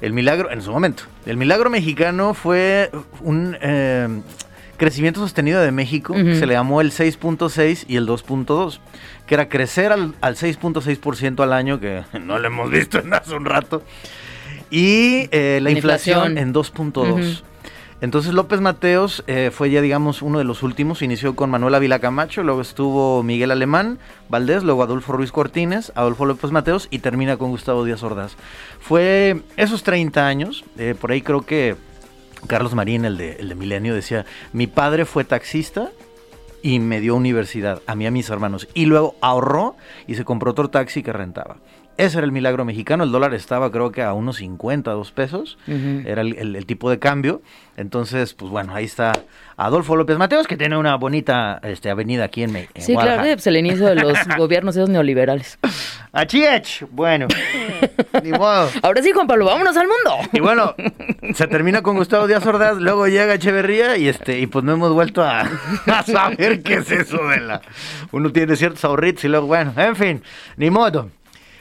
El 0.00 0.12
milagro, 0.12 0.50
en 0.50 0.60
su 0.62 0.72
momento, 0.72 1.04
el 1.26 1.36
milagro 1.36 1.68
mexicano 1.70 2.32
fue 2.34 2.90
un 3.20 3.56
eh, 3.60 4.08
crecimiento 4.78 5.20
sostenido 5.20 5.60
de 5.60 5.72
México 5.72 6.12
que 6.14 6.36
se 6.36 6.46
le 6.46 6.54
llamó 6.54 6.80
el 6.80 6.90
6.6 6.90 7.84
y 7.88 7.96
el 7.96 8.06
2.2, 8.06 8.78
que 9.26 9.34
era 9.34 9.48
crecer 9.48 9.92
al, 9.92 10.14
al 10.20 10.36
6.6% 10.36 11.42
al 11.42 11.52
año, 11.52 11.80
que 11.80 12.02
no 12.20 12.38
lo 12.38 12.46
hemos 12.46 12.70
visto 12.70 12.98
en 12.98 13.12
hace 13.14 13.34
un 13.34 13.44
rato, 13.46 13.82
y 14.70 15.28
eh, 15.32 15.60
la 15.62 15.70
La 15.70 15.76
inflación, 15.76 16.32
inflación. 16.32 16.38
en 16.38 16.54
2.2. 16.54 17.12
Ujú. 17.12 17.42
Entonces 18.00 18.34
López 18.34 18.60
Mateos 18.60 19.24
eh, 19.26 19.50
fue 19.52 19.70
ya, 19.70 19.80
digamos, 19.80 20.20
uno 20.20 20.38
de 20.38 20.44
los 20.44 20.62
últimos. 20.62 21.00
Inició 21.00 21.34
con 21.34 21.48
Manuel 21.50 21.74
Ávila 21.74 21.98
Camacho, 21.98 22.42
luego 22.42 22.60
estuvo 22.60 23.22
Miguel 23.22 23.50
Alemán, 23.50 23.98
Valdés, 24.28 24.64
luego 24.64 24.82
Adolfo 24.82 25.12
Ruiz 25.12 25.32
Cortines, 25.32 25.92
Adolfo 25.94 26.26
López 26.26 26.50
Mateos 26.50 26.88
y 26.90 26.98
termina 26.98 27.38
con 27.38 27.50
Gustavo 27.50 27.84
Díaz 27.84 28.02
Ordaz. 28.02 28.36
Fue 28.80 29.40
esos 29.56 29.82
30 29.82 30.26
años, 30.26 30.64
eh, 30.76 30.94
por 31.00 31.10
ahí 31.10 31.22
creo 31.22 31.42
que 31.42 31.76
Carlos 32.46 32.74
Marín, 32.74 33.06
el 33.06 33.16
de, 33.16 33.32
el 33.36 33.48
de 33.48 33.54
Milenio, 33.54 33.94
decía, 33.94 34.26
mi 34.52 34.66
padre 34.66 35.06
fue 35.06 35.24
taxista 35.24 35.90
y 36.62 36.80
me 36.80 37.00
dio 37.00 37.16
universidad, 37.16 37.80
a 37.86 37.94
mí 37.94 38.06
a 38.06 38.10
mis 38.10 38.28
hermanos. 38.28 38.68
Y 38.74 38.86
luego 38.86 39.16
ahorró 39.20 39.76
y 40.06 40.16
se 40.16 40.24
compró 40.24 40.50
otro 40.50 40.68
taxi 40.68 41.02
que 41.02 41.12
rentaba. 41.12 41.56
Ese 41.98 42.18
era 42.18 42.24
el 42.26 42.32
milagro 42.32 42.64
mexicano. 42.64 43.04
El 43.04 43.12
dólar 43.12 43.32
estaba 43.34 43.70
creo 43.72 43.90
que 43.92 44.02
a 44.02 44.12
unos 44.12 44.36
50, 44.36 44.90
dos 44.90 45.12
pesos. 45.12 45.56
Ujú. 45.66 46.02
Era 46.06 46.20
el, 46.22 46.36
el- 46.36 46.56
el 46.56 46.66
tipo 46.66 46.90
de 46.90 46.98
cambio. 46.98 47.40
Entonces, 47.76 48.32
pues 48.34 48.50
bueno, 48.50 48.74
ahí 48.74 48.84
está 48.86 49.12
Adolfo 49.58 49.96
López 49.96 50.16
Mateos, 50.18 50.46
que 50.46 50.56
tiene 50.56 50.76
una 50.78 50.96
bonita 50.96 51.60
este, 51.62 51.90
avenida 51.90 52.24
aquí 52.24 52.42
en, 52.42 52.56
en 52.56 52.66
Sí, 52.76 52.92
claro, 52.92 52.94
Guadalajara. 52.94 53.30
eh, 53.30 53.34
pues 53.36 53.46
el 53.46 53.56
inicio 53.58 53.86
de 53.86 53.94
los 53.96 54.18
gobiernos 54.38 54.76
esos 54.76 54.88
neoliberales. 54.88 55.58
Achiech, 56.12 56.86
bueno, 56.90 57.26
ni 58.22 58.30
modo. 58.32 58.70
Ahora 58.82 59.02
sí, 59.02 59.12
Juan 59.12 59.26
Pablo, 59.26 59.44
vámonos 59.46 59.76
al 59.76 59.86
mundo. 59.86 60.28
Y 60.32 60.40
bueno, 60.40 60.74
se 61.34 61.46
termina 61.46 61.82
con 61.82 61.96
Gustavo 61.96 62.26
Díaz 62.26 62.46
Ordaz, 62.46 62.76
luego 62.78 63.06
llega 63.08 63.34
Echeverría 63.34 63.96
y 63.98 64.08
este 64.08 64.38
y 64.38 64.46
pues 64.46 64.64
no 64.64 64.72
hemos 64.72 64.92
vuelto 64.92 65.22
a, 65.22 65.42
a 65.86 66.02
saber 66.02 66.62
qué 66.62 66.74
es 66.76 66.90
eso 66.90 67.18
de 67.28 67.40
la... 67.40 67.60
Uno 68.12 68.32
tiene 68.32 68.56
ciertos 68.56 68.84
ahorritos 68.84 69.24
y 69.24 69.28
luego, 69.28 69.46
bueno, 69.46 69.72
en 69.76 69.96
fin, 69.96 70.22
ni 70.56 70.70
modo. 70.70 71.10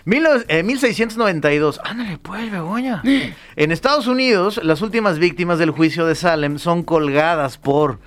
Mil, 0.06 0.24
eh, 0.50 0.62
1692, 0.62 1.82
ándale 1.84 2.20
pues, 2.20 2.52
Begoña. 2.52 3.02
En 3.56 3.72
Estados 3.72 4.06
Unidos, 4.06 4.60
las 4.64 4.84
últimas 4.84 5.18
víctimas 5.18 5.58
del 5.58 5.72
juicio 5.72 6.06
de 6.06 6.14
Salem 6.14 6.60
son 6.60 6.84
colgadas 6.84 7.58
por 7.58 8.00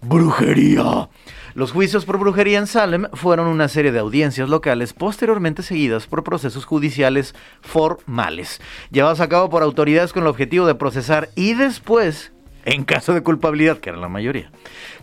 brujería. 0.00 1.08
Los 1.54 1.72
juicios 1.72 2.04
por 2.04 2.18
brujería 2.18 2.58
en 2.58 2.68
Salem 2.68 3.06
fueron 3.14 3.48
una 3.48 3.66
serie 3.66 3.90
de 3.90 3.98
audiencias 3.98 4.48
locales 4.48 4.92
posteriormente 4.92 5.64
seguidas 5.64 6.06
por 6.06 6.22
procesos 6.22 6.64
judiciales 6.66 7.34
formales, 7.62 8.60
llevados 8.92 9.20
a 9.20 9.28
cabo 9.28 9.50
por 9.50 9.64
autoridades 9.64 10.12
con 10.12 10.22
el 10.22 10.28
objetivo 10.28 10.66
de 10.66 10.76
procesar 10.76 11.30
y 11.34 11.54
después 11.54 12.33
en 12.64 12.84
caso 12.84 13.12
de 13.14 13.22
culpabilidad, 13.22 13.78
que 13.78 13.90
era 13.90 13.98
la 13.98 14.08
mayoría. 14.08 14.50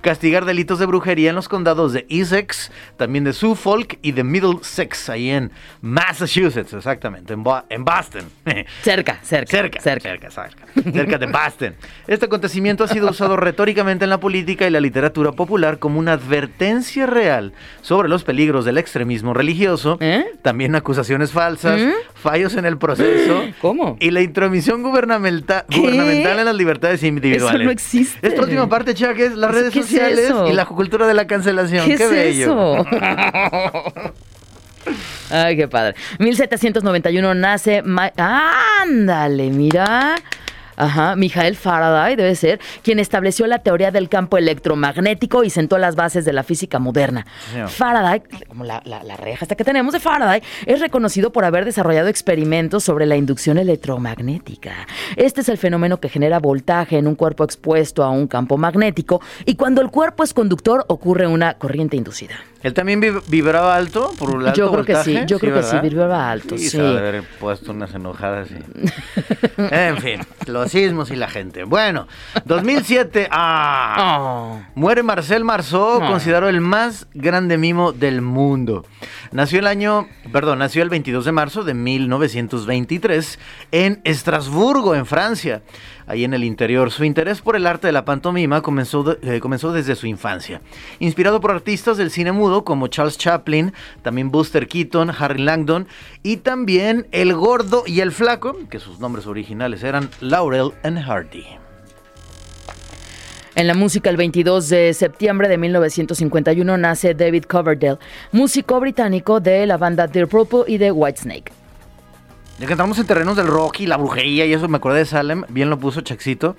Castigar 0.02 0.46
delitos 0.46 0.80
de 0.80 0.88
brujería 0.88 1.30
en 1.30 1.36
los 1.36 1.48
condados 1.48 1.94
de 1.94 2.08
Essex, 2.10 2.72
también 2.98 3.24
de 3.24 3.34
Suffolk 3.34 4.00
y 4.02 4.14
de 4.14 4.24
Middlesex, 4.24 5.10
ahí 5.10 5.30
en 5.30 5.52
Massachusetts, 5.82 6.74
exactamente, 6.74 7.34
en, 7.34 7.44
Bo- 7.44 7.64
en 7.70 7.86
Boston. 7.86 8.24
Cerca, 8.82 9.20
cerca. 9.22 9.52
Cerca, 9.52 9.80
cerca, 9.82 10.32
cerca, 10.32 10.66
cerca 10.92 11.18
de 11.20 11.26
Boston. 11.28 11.76
Este 12.08 12.26
acontecimiento 12.26 12.84
ha 12.84 12.88
sido 12.88 13.10
usado 13.12 13.38
retóricamente 13.38 14.04
en 14.06 14.10
la 14.10 14.20
política 14.20 14.66
y 14.66 14.72
la 14.72 14.80
literatura 14.80 15.32
popular 15.34 15.78
como 15.78 16.00
una 16.00 16.14
advertencia 16.14 17.06
real 17.06 17.54
sobre 17.82 18.10
los 18.10 18.24
peligros 18.24 18.66
del 18.66 18.78
extremismo 18.80 19.34
religioso, 19.34 19.98
¿Eh? 20.00 20.26
también 20.42 20.76
acusaciones 20.76 21.32
falsas, 21.32 21.80
fallos 22.16 22.56
en 22.56 22.66
el 22.66 22.78
proceso 22.78 23.44
¿Cómo? 23.62 23.98
y 24.00 24.10
la 24.12 24.22
intromisión 24.22 24.82
gubernamental, 24.82 25.66
gubernamental 25.70 26.40
en 26.40 26.46
las 26.46 26.56
libertades 26.56 27.04
individuales. 27.04 27.51
No 27.60 27.72
existe. 27.72 28.28
Esta 28.28 28.42
última 28.42 28.68
parte, 28.68 28.94
Chuck, 28.94 29.18
es 29.20 29.36
las 29.36 29.50
¿Eso 29.52 29.60
redes 29.60 29.76
es 29.76 29.86
sociales 29.86 30.34
y 30.50 30.54
la 30.54 30.66
cultura 30.66 31.08
de 31.08 31.14
la 31.14 31.28
cancelación. 31.28 31.86
¿Qué, 31.86 31.96
Qué, 31.98 32.04
es 32.04 32.10
bello. 32.12 32.78
eso? 32.78 32.86
Ay, 35.30 35.56
qué 35.56 35.68
padre. 35.68 35.96
1791 36.20 37.34
nace. 37.36 37.82
Ma- 37.84 38.12
Ándale, 38.82 39.50
mira. 39.50 40.16
Ajá, 40.76 41.16
Michael 41.16 41.56
Faraday 41.56 42.16
debe 42.16 42.36
ser 42.36 42.60
quien 42.84 43.00
estableció 43.00 43.48
la 43.48 43.60
teoría 43.60 43.92
del 43.92 44.10
campo 44.10 44.38
electromagnético 44.38 45.44
y 45.44 45.50
sentó 45.50 45.78
las 45.78 45.96
bases 45.96 46.26
de 46.26 46.34
la 46.34 46.44
física 46.44 46.80
moderna. 46.80 47.26
Faraday, 47.68 48.22
como 48.48 48.64
la, 48.64 48.82
la, 48.86 49.04
la 49.04 49.18
reja 49.18 49.46
esta 49.46 49.56
que 49.56 49.64
tenemos 49.64 49.94
de 49.94 50.00
Faraday, 50.00 50.42
es 50.66 50.80
reconocido 50.80 51.32
por 51.32 51.46
haber 51.46 51.66
desarrollado 51.66 52.08
experimentos 52.08 52.84
sobre 52.84 53.06
la 53.06 53.16
inducción 53.16 53.58
electromagnética. 53.58 54.88
Este 55.16 55.42
es 55.42 55.50
el 55.50 55.58
fenómeno 55.58 56.00
que 56.00 56.10
genera 56.10 56.40
voltaje 56.40 56.98
en 56.98 57.08
un 57.08 57.16
cuerpo 57.16 57.44
expuesto 57.44 58.04
a 58.04 58.10
un 58.10 58.28
campo 58.28 58.58
magnético 58.58 59.22
y 59.46 59.56
cuando 59.56 59.82
el 59.82 59.90
cuerpo 59.90 60.24
es 60.24 60.34
conductor 60.34 60.86
ocurre 60.88 61.28
una 61.28 61.56
corriente 61.56 61.98
inducida. 61.98 62.36
¿Él 62.64 62.74
también 62.74 63.02
vib- 63.02 63.24
vibraba 63.28 63.76
alto 63.76 64.12
por 64.20 64.36
un 64.36 64.46
alto 64.46 64.58
Yo 64.58 64.72
creo 64.72 64.86
que 64.86 64.96
sí, 65.04 65.18
yo 65.28 65.40
creo 65.40 65.56
que 65.56 65.64
sí, 65.64 65.78
vibraba 65.82 66.30
alto, 66.30 66.58
Sí, 66.58 66.80
haber 66.80 67.24
puesto 67.40 67.72
unas 67.72 67.94
enojadas 67.94 68.50
y... 68.52 68.56
en 69.58 69.98
fin, 69.98 70.22
los 70.48 70.72
sismos 70.72 71.10
y 71.12 71.16
la 71.16 71.28
gente. 71.28 71.64
Bueno, 71.64 72.08
2007, 72.46 73.28
¡ah! 73.32 74.18
Oh. 74.20 74.62
Muere 74.76 75.04
Marcel 75.04 75.44
Marceau, 75.44 76.02
Ah. 76.02 76.08
considerado 76.08 76.50
el 76.50 76.62
más 76.62 77.08
grande 77.14 77.58
mimo 77.58 77.92
del 77.94 78.22
mundo. 78.22 78.86
Nació 79.32 79.60
el 79.60 79.68
año, 79.68 80.08
perdón, 80.32 80.60
nació 80.60 80.84
el 80.84 80.90
22 80.90 81.26
de 81.26 81.32
marzo 81.32 81.64
de 81.64 81.74
1923 81.74 83.40
en 83.72 84.02
Estrasburgo, 84.04 84.96
en 84.96 85.06
Francia, 85.06 85.62
ahí 86.12 86.24
en 86.24 86.34
el 86.34 86.44
interior. 86.44 86.92
Su 86.92 87.04
interés 87.04 87.42
por 87.42 87.56
el 87.56 87.66
arte 87.66 87.88
de 87.88 87.94
la 87.94 88.06
pantomima 88.06 88.62
comenzó, 88.62 89.18
eh, 89.22 89.40
comenzó 89.40 89.72
desde 89.72 89.96
su 89.96 90.08
infancia. 90.08 90.62
Inspirado 91.00 91.42
por 91.42 91.52
artistas 91.52 91.98
del 91.98 92.12
cine 92.12 92.32
mudo 92.32 92.64
como 92.64 92.88
Charles 92.88 93.18
Chaplin, 93.18 93.74
también 94.02 94.30
Buster 94.30 94.68
Keaton, 94.68 95.12
Harry 95.18 95.42
Langdon 95.42 95.88
y 96.24 96.38
también 96.38 97.08
El 97.12 97.34
Gordo 97.34 97.84
y 97.88 98.02
el 98.02 98.12
Flaco, 98.12 98.58
que 98.70 98.80
sus 98.80 99.00
nombres 99.00 99.26
originales 99.26 99.84
eran 99.84 100.10
Laurel 100.20 100.72
and 100.84 101.00
Hardy. 101.00 101.46
En 103.56 103.68
la 103.68 103.74
música, 103.74 104.10
el 104.10 104.18
22 104.18 104.70
de 104.70 104.94
septiembre 104.94 105.50
de 105.50 105.58
1951 105.58 106.78
nace 106.78 107.14
David 107.14 107.44
Coverdale, 107.44 107.98
músico 108.32 108.80
británico 108.80 109.42
de 109.42 109.66
la 109.66 109.78
banda 109.78 110.08
Dear 110.08 110.28
Purple 110.28 110.64
y 110.68 110.78
de 110.78 110.92
Whitesnake. 110.92 111.61
Ya 112.62 112.68
que 112.68 112.74
entramos 112.74 113.00
en 113.00 113.08
terrenos 113.08 113.36
del 113.36 113.48
rock 113.48 113.80
y 113.80 113.88
la 113.88 113.98
brujería 113.98 114.46
y 114.46 114.54
eso, 114.54 114.68
me 114.68 114.78
acordé 114.78 115.00
de 115.00 115.06
Salem, 115.06 115.46
bien 115.50 115.72
lo 115.72 115.80
puso 115.80 116.02
Chaxito. 116.02 116.56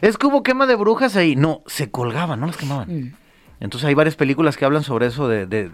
Es 0.00 0.18
que 0.18 0.26
hubo 0.26 0.42
quema 0.42 0.66
de 0.66 0.74
brujas 0.74 1.14
ahí. 1.14 1.36
No, 1.36 1.62
se 1.66 1.92
colgaban, 1.92 2.40
no 2.40 2.46
las 2.46 2.56
quemaban. 2.56 3.16
Entonces 3.60 3.86
hay 3.86 3.94
varias 3.94 4.16
películas 4.16 4.56
que 4.56 4.64
hablan 4.64 4.82
sobre 4.82 5.06
eso 5.06 5.28
de... 5.28 5.46
de- 5.46 5.70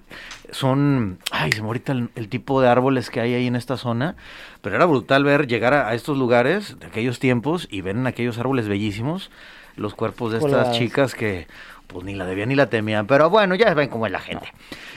son... 0.51 1.19
Ay, 1.31 1.51
se 1.53 1.63
me 1.63 1.69
ahorita 1.69 1.93
el, 1.93 2.11
el 2.15 2.29
tipo 2.29 2.61
de 2.61 2.69
árboles 2.69 3.09
que 3.09 3.21
hay 3.21 3.33
ahí 3.33 3.47
en 3.47 3.57
esta 3.57 3.79
zona. 3.79 4.17
Pero 4.61 4.77
era 4.77 4.85
brutal 4.85 5.25
ver 5.25 5.47
llegar 5.47 5.73
a, 5.73 5.89
a 5.89 5.95
estos 5.95 6.19
lugares 6.19 6.79
de 6.79 6.87
aquellos 6.87 7.19
tiempos 7.19 7.67
y 7.71 7.81
ver 7.81 7.97
en 7.97 8.07
aquellos 8.07 8.37
árboles 8.37 8.69
bellísimos 8.69 9.31
los 9.77 9.95
cuerpos 9.95 10.33
de 10.33 10.39
estas 10.41 10.73
chicas 10.73 11.15
que 11.15 11.47
pues 11.93 12.05
ni 12.05 12.15
la 12.15 12.25
debían 12.25 12.49
ni 12.49 12.55
la 12.55 12.69
temían. 12.71 13.07
Pero 13.07 13.29
bueno, 13.31 13.55
ya 13.55 13.73
ven 13.75 13.89
cómo 13.89 14.07
es 14.07 14.13
la 14.13 14.21
gente. 14.21 14.53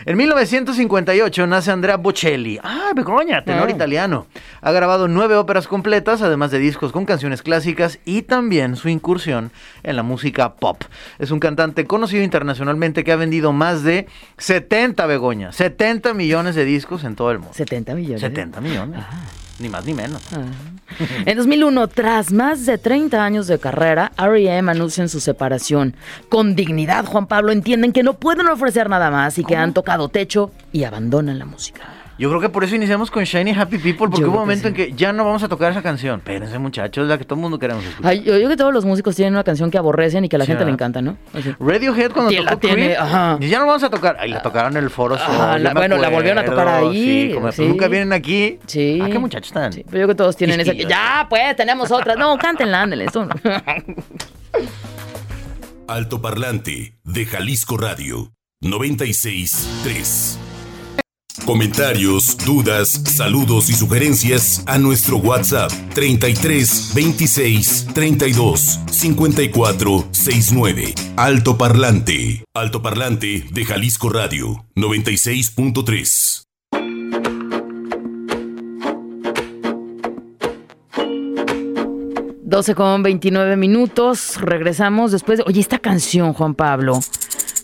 En 0.05 0.17
1958 0.17 1.47
nace 1.47 1.71
Andrea 1.71 1.97
Bocelli. 1.97 2.59
¡Ah, 2.63 2.91
Begoña! 2.95 3.43
Tenor 3.43 3.69
Ah. 3.69 3.71
italiano. 3.71 4.27
Ha 4.61 4.71
grabado 4.71 5.07
nueve 5.07 5.35
óperas 5.35 5.67
completas, 5.67 6.21
además 6.21 6.51
de 6.51 6.59
discos 6.59 6.91
con 6.91 7.05
canciones 7.05 7.41
clásicas 7.41 7.99
y 8.05 8.21
también 8.23 8.75
su 8.75 8.89
incursión 8.89 9.51
en 9.83 9.95
la 9.95 10.03
música 10.03 10.55
pop. 10.55 10.83
Es 11.19 11.31
un 11.31 11.39
cantante 11.39 11.85
conocido 11.85 12.23
internacionalmente 12.23 13.03
que 13.03 13.11
ha 13.11 13.15
vendido 13.15 13.53
más 13.53 13.83
de 13.83 14.07
70, 14.37 15.05
Begoña, 15.05 15.51
70 15.51 16.13
millones 16.13 16.55
de 16.55 16.65
discos 16.65 17.03
en 17.03 17.15
todo 17.15 17.31
el 17.31 17.39
mundo. 17.39 17.53
70 17.53 17.95
millones. 17.95 18.21
70 18.21 18.61
millones. 18.61 18.99
Ni 19.59 19.69
más 19.69 19.85
ni 19.85 19.93
menos. 19.93 20.21
Ah. 20.33 20.45
En 21.25 21.37
2001, 21.37 21.87
tras 21.87 22.31
más 22.31 22.65
de 22.65 22.77
30 22.77 23.23
años 23.23 23.47
de 23.47 23.59
carrera, 23.59 24.11
R.E.M. 24.17 24.69
anuncian 24.69 25.09
su 25.09 25.19
separación. 25.19 25.95
Con 26.29 26.55
dignidad, 26.55 27.05
Juan 27.05 27.27
Pablo 27.27 27.51
entienden 27.51 27.93
que 27.93 28.03
no 28.03 28.15
pueden 28.15 28.47
ofrecer 28.47 28.89
nada 28.89 29.09
más 29.11 29.37
y 29.37 29.43
que 29.43 29.55
han 29.55 29.73
tocado 29.73 30.09
techo 30.09 30.51
y 30.71 30.83
abandonan 30.83 31.39
la 31.39 31.45
música. 31.45 32.02
Yo 32.19 32.29
creo 32.29 32.39
que 32.39 32.49
por 32.49 32.63
eso 32.63 32.75
iniciamos 32.75 33.09
con 33.09 33.23
Shiny 33.23 33.51
Happy 33.51 33.79
People, 33.79 34.07
porque 34.09 34.23
hubo 34.25 34.33
un 34.33 34.39
momento 34.41 34.67
en 34.67 34.75
que 34.75 34.93
ya 34.93 35.11
no 35.11 35.25
vamos 35.25 35.41
a 35.41 35.47
tocar 35.49 35.71
esa 35.71 35.81
canción. 35.81 36.19
Espérense, 36.19 36.59
muchachos, 36.59 37.03
es 37.03 37.09
la 37.09 37.17
que 37.17 37.23
todo 37.25 37.35
el 37.35 37.41
mundo 37.41 37.57
queremos 37.57 37.83
escuchar. 37.83 38.11
Ay, 38.11 38.21
yo 38.21 38.35
digo 38.37 38.49
que 38.49 38.55
todos 38.57 38.71
los 38.71 38.85
músicos 38.85 39.15
tienen 39.15 39.33
una 39.33 39.43
canción 39.43 39.71
que 39.71 39.79
aborrecen 39.79 40.23
y 40.23 40.29
que 40.29 40.35
a 40.35 40.39
la 40.39 40.45
Sí, 40.45 40.51
gente 40.51 40.63
le 40.65 40.71
encanta, 40.71 41.01
¿no? 41.01 41.17
Así. 41.33 41.55
Radiohead 41.59 42.11
cuando 42.11 42.29
Sí, 42.29 42.37
la 42.37 42.51
tocó 42.51 42.59
tiene, 42.59 42.85
Creep, 42.85 42.99
ajá. 42.99 43.37
y 43.41 43.47
ya 43.47 43.57
no 43.59 43.65
vamos 43.65 43.81
a 43.83 43.89
tocar. 43.89 44.17
Ahí 44.19 44.29
la 44.29 44.43
tocaron 44.43 44.77
en 44.77 44.83
el 44.83 44.89
Foro 44.91 45.17
Sol, 45.17 45.25
Ah, 45.31 45.57
yo 45.57 45.63
la- 45.63 45.73
me 45.73 45.79
bueno, 45.79 45.97
la 45.97 46.09
volvieron 46.09 46.37
a 46.37 46.45
tocar 46.45 46.67
ahí, 46.67 47.29
Sí, 47.29 47.33
como 47.33 47.51
sí. 47.51 47.65
nunca 47.67 47.87
vienen 47.87 48.13
aquí. 48.13 48.59
Sí. 48.67 48.99
¿A 49.01 49.09
qué 49.09 49.17
muchachos 49.17 49.47
están? 49.47 49.73
Sí, 49.73 49.83
pero 49.83 49.97
yo 50.01 50.05
creo 50.05 50.07
que 50.09 50.15
todos 50.15 50.37
tienen 50.37 50.59
esa. 50.59 50.73
Ya, 50.73 51.25
pues, 51.27 51.55
tenemos 51.55 51.91
otra. 51.91 52.15
No, 52.15 52.37
cántenla, 52.37 52.83
ándale. 52.83 53.05
Esto. 53.05 53.27
Altoparlante 55.87 56.95
de 57.03 57.25
Jalisco 57.25 57.77
Radio 57.77 58.31
963. 58.61 60.37
Comentarios, 61.45 62.37
dudas, 62.37 62.89
saludos 63.05 63.69
y 63.69 63.73
sugerencias 63.73 64.63
a 64.65 64.77
nuestro 64.77 65.17
WhatsApp 65.17 65.71
33 65.93 66.91
26 66.95 67.87
32 67.93 68.79
54 68.89 70.07
69. 70.11 70.95
Altoparlante. 71.17 72.45
Altoparlante 72.53 73.45
de 73.51 73.65
Jalisco 73.65 74.09
Radio 74.09 74.65
96.3. 74.75 76.43
12 82.53 82.75
con 82.75 83.01
29 83.01 83.57
minutos. 83.57 84.39
Regresamos 84.39 85.11
después 85.11 85.39
de. 85.39 85.43
Oye, 85.47 85.59
esta 85.59 85.79
canción, 85.79 86.33
Juan 86.33 86.53
Pablo. 86.53 86.99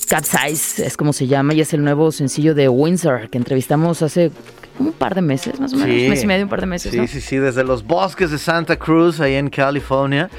Capsize 0.10 0.86
es 0.86 0.98
como 0.98 1.13
se 1.13 1.28
llama 1.28 1.54
y 1.54 1.62
es 1.62 1.74
el 1.74 1.84
nuevo 1.84 2.12
sencillo 2.12 2.56
de 2.56 2.68
Windsor 2.68 3.30
que 3.30 3.38
entrevistamos 3.38 4.01
hace 4.01 4.32
un 4.80 4.92
par 4.92 5.13
de 5.13 5.22
meses, 5.22 5.60
más 5.60 5.72
o 5.74 5.78
menos. 5.78 6.04
Un 6.04 6.10
mes 6.10 6.24
y 6.24 6.28
medio, 6.28 6.44
un 6.46 6.50
par 6.50 6.62
de 6.62 6.66
meses. 6.66 6.92
Sí, 6.92 6.98
¿no? 6.98 7.08
sí, 7.08 7.22
sí, 7.22 7.38
desde 7.38 7.63
los 7.63 7.86
bosques 7.86 8.32
de 8.32 8.39
Santa 8.39 8.78
Cruz, 8.78 9.20
ahí 9.20 9.36
en 9.36 9.50
California. 9.50 10.30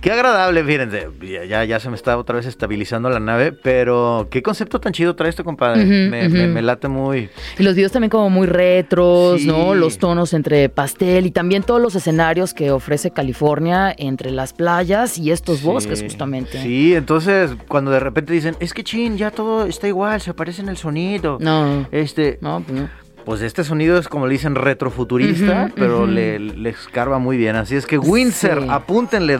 Qué 0.00 0.12
agradable, 0.12 0.62
fíjense, 0.64 1.08
ya- 1.48 1.64
ya, 1.64 1.80
se 1.80 1.90
me 1.90 1.96
está 1.96 2.16
otra 2.16 2.36
vez 2.36 2.46
estabilizando 2.46 3.10
la 3.10 3.18
nave, 3.18 3.50
pero 3.52 4.28
qué 4.30 4.42
concepto 4.42 4.80
tan 4.80 4.92
chido 4.92 5.16
trae 5.16 5.28
este 5.30 5.42
compadre. 5.42 5.84
Me, 5.84 6.28
me- 6.28 6.62
late 6.62 6.86
muy... 6.88 7.30
Y 7.58 7.62
los 7.64 7.74
videos 7.74 7.90
también 7.92 8.10
como 8.10 8.30
muy 8.30 8.46
retros, 8.46 9.40
Sí. 9.40 9.46
¿no? 9.48 9.74
Los 9.74 9.98
tonos 9.98 10.34
entre 10.34 10.68
pastel 10.68 11.26
y 11.26 11.30
también 11.32 11.62
todos 11.64 11.80
los 11.80 11.94
escenarios 11.96 12.54
que 12.54 12.70
ofrece 12.70 13.10
California 13.10 13.92
entre 13.98 14.30
las 14.30 14.52
playas 14.52 15.18
y 15.18 15.32
estos 15.32 15.62
bosques 15.62 16.02
justamente. 16.02 16.62
Sí, 16.62 16.94
entonces 16.94 17.50
cuando 17.66 17.90
de 17.90 18.00
repente 18.00 18.32
dicen, 18.32 18.54
es 18.60 18.72
que 18.74 18.84
chin, 18.84 19.16
ya 19.16 19.30
todo 19.32 19.66
está 19.66 19.88
igual, 19.88 20.20
se 20.20 20.32
parece 20.32 20.62
en 20.62 20.68
el 20.68 20.76
sonido. 20.76 21.38
No, 21.40 21.86
Este, 21.90 22.38
no, 22.40 22.62
pues 22.66 22.80
no. 22.80 22.88
Pues 23.28 23.42
este 23.42 23.62
sonido 23.62 23.98
es 23.98 24.08
como 24.08 24.26
le 24.26 24.32
dicen 24.32 24.54
retrofuturista, 24.54 25.70
pero 25.76 26.06
le, 26.06 26.38
le 26.38 26.70
escarba 26.70 27.18
muy 27.18 27.36
bien. 27.36 27.56
Así 27.56 27.76
es 27.76 27.84
que 27.84 27.98
Windsor, 27.98 28.62
Sí. 28.62 28.68
apúntenle 28.70 29.36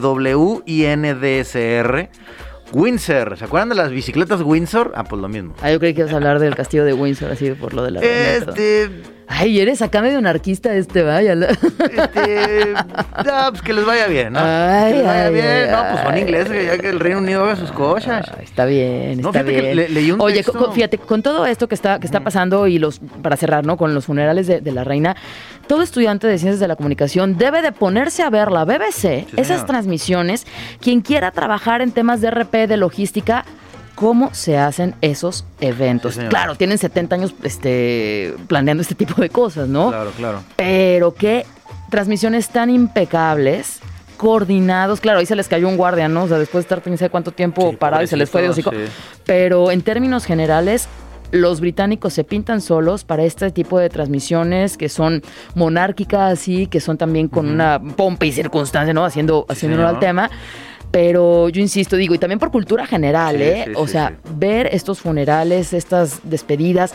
W-I-N-D-S-R. 0.89 2.11
Windsor, 2.73 3.39
¿se 3.39 3.45
acuerdan 3.47 3.71
de 3.71 3.75
las 3.77 3.91
bicicletas 3.91 4.43
Windsor? 4.43 4.93
Ah, 4.95 5.05
pues 5.05 5.23
lo 5.23 5.29
mismo. 5.31 5.55
Ah, 5.63 5.73
yo 5.73 5.79
creí 5.81 5.95
que 5.95 6.03
ibas 6.03 6.13
a 6.13 6.17
hablar 6.17 6.39
del 6.39 6.55
castillo 6.55 6.85
de 6.85 6.93
Windsor, 6.93 7.31
así 7.31 7.51
por 7.53 7.73
lo 7.73 7.83
de 7.83 7.93
la 7.93 8.01
reina. 8.03 8.15
Este, 8.51 8.91
Ay, 9.31 9.61
eres 9.61 9.83
acá 9.83 10.01
medio 10.01 10.19
anarquista 10.19 10.75
este, 10.75 11.03
vaya. 11.03 11.35
Este, 11.35 12.73
no, 13.27 13.51
pues 13.51 13.63
que 13.63 13.73
les 13.73 13.85
vaya 13.85 14.07
bien, 14.07 14.33
¿no? 14.33 14.41
Ay, 14.43 14.93
que 14.93 14.97
les 14.99 15.07
vaya 15.07 15.27
ay, 15.27 15.33
bien. 15.35 15.47
ay, 15.47 15.71
no, 15.71 15.83
pues 15.93 16.03
son 16.03 16.19
ingleses, 16.19 16.67
ya 16.67 16.79
que 16.79 16.89
el 16.89 16.99
Reino 16.99 17.19
Unido 17.19 17.45
haga 17.45 17.57
sus 17.57 17.71
cosas. 17.71 18.27
Está 18.43 18.65
bien, 18.65 19.21
No, 19.21 19.29
está 19.29 19.45
que 19.45 19.51
bien. 19.61 19.77
le- 19.77 19.89
leí 19.91 20.11
un 20.11 20.21
Oye, 20.21 20.37
texto- 20.43 20.73
fíjate, 20.73 20.99
con 20.99 21.23
todo 21.23 21.47
esto 21.47 21.69
que 21.69 21.75
está, 21.75 22.01
que 22.01 22.07
está 22.07 22.21
pasando 22.21 22.67
y 22.67 22.79
los, 22.79 23.01
para 23.23 23.37
cerrar, 23.37 23.67
¿no? 23.67 23.77
Con 23.77 23.95
los 23.95 24.07
funerales 24.07 24.47
de, 24.47 24.61
de 24.61 24.73
la 24.73 24.83
reina, 24.85 25.15
todo 25.67 25.83
estudiante 25.83 26.27
de 26.27 26.39
ciencias 26.39 26.61
de 26.61 26.69
la 26.69 26.77
comunicación 26.77 27.37
debe 27.37 27.61
de 27.63 27.73
ponerse 27.73 28.23
a 28.23 28.31
ver 28.31 28.51
la 28.51 28.65
BBC, 28.65 29.01
Sí, 29.01 29.27
esas 29.37 29.67
transmisiones, 29.67 30.47
quien 30.81 31.01
quiera 31.03 31.31
trabajar 31.33 31.83
en 31.83 31.93
temas 31.93 32.21
de 32.21 32.31
RP, 32.31 32.67
de 32.67 32.77
logística, 32.79 33.45
cómo 33.99 34.33
se 34.33 34.57
hacen 34.57 34.95
esos 35.01 35.45
eventos. 35.61 36.15
Sí, 36.15 36.21
claro, 36.29 36.55
tienen 36.55 36.79
70 36.79 37.17
años 37.17 37.35
este, 37.43 38.33
planeando 38.47 38.81
este 38.81 38.95
tipo 38.95 39.21
de 39.21 39.29
cosas, 39.29 39.67
¿no? 39.67 39.89
Claro, 39.89 40.13
claro. 40.17 40.45
Pero 40.55 41.15
qué 41.15 41.45
transmisiones 41.91 42.49
tan 42.49 42.71
impecables, 42.71 43.81
coordinados. 44.17 45.01
Claro, 45.01 45.19
ahí 45.19 45.27
se 45.27 45.35
les 45.35 45.49
cayó 45.49 45.67
un 45.67 45.77
guardia, 45.77 46.09
¿no? 46.09 46.23
O 46.23 46.29
sea, 46.29 46.39
después 46.39 46.65
de 46.65 46.77
estar 46.77 46.97
sabe 46.97 47.11
cuánto 47.11 47.33
tiempo 47.33 47.71
Sí, 47.71 47.77
parado 47.77 48.05
y 48.05 48.07
se 48.07 48.17
les 48.17 48.31
fue 48.31 48.43
pobrecitos, 48.43 48.73
sí. 48.73 48.85
Pero 49.27 49.73
en 49.73 49.83
términos 49.83 50.25
generales, 50.27 50.87
los 51.33 51.61
británicos 51.61 52.13
se 52.13 52.23
pintan 52.23 52.61
solos 52.61 53.03
para 53.03 53.25
este 53.25 53.51
tipo 53.51 53.81
de 53.81 53.89
transmisiones 53.89 54.77
que 54.77 54.89
son 54.89 55.23
monárquicas 55.57 56.47
y 56.47 56.69
que 56.69 56.79
son 56.79 56.99
también 56.99 57.27
con 57.27 57.49
una 57.49 57.81
pompa 57.81 58.27
y 58.27 58.33
circunstancia, 58.33 58.95
¿no? 58.95 59.05
Haciendo, 59.05 59.45
Sí, 59.49 59.55
haciendo 59.55 59.79
honor 59.79 59.95
al 59.97 59.99
tema. 59.99 60.31
Pero 60.91 61.49
yo 61.51 61.61
insisto, 61.61 61.97
digo, 61.97 62.15
y 62.15 62.19
también 62.19 62.39
por 62.39 62.51
cultura 62.51 62.87
general, 62.87 63.37
Sí, 63.37 63.43
¿eh? 63.43 63.63
sí, 63.67 63.73
o 63.77 63.87
sí, 63.87 63.93
sea, 63.93 64.17
ver 64.35 64.69
estos 64.73 65.01
funerales, 65.01 65.73
estas 65.73 66.21
despedidas, 66.23 66.93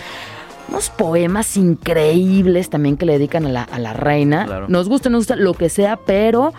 unos 0.70 0.90
poemas 0.90 1.56
increíbles 1.58 2.70
también 2.70 2.98
que 2.98 3.06
le 3.06 3.14
dedican 3.14 3.46
a 3.46 3.50
la, 3.50 3.64
a 3.64 3.80
la 3.80 3.94
reina. 3.94 4.46
Claro. 4.46 4.66
Nos 4.70 4.90
gusta, 4.90 5.10
nos 5.10 5.20
gusta 5.20 5.36
lo 5.36 5.54
que 5.54 5.70
sea, 5.70 5.98
pero 5.98 6.54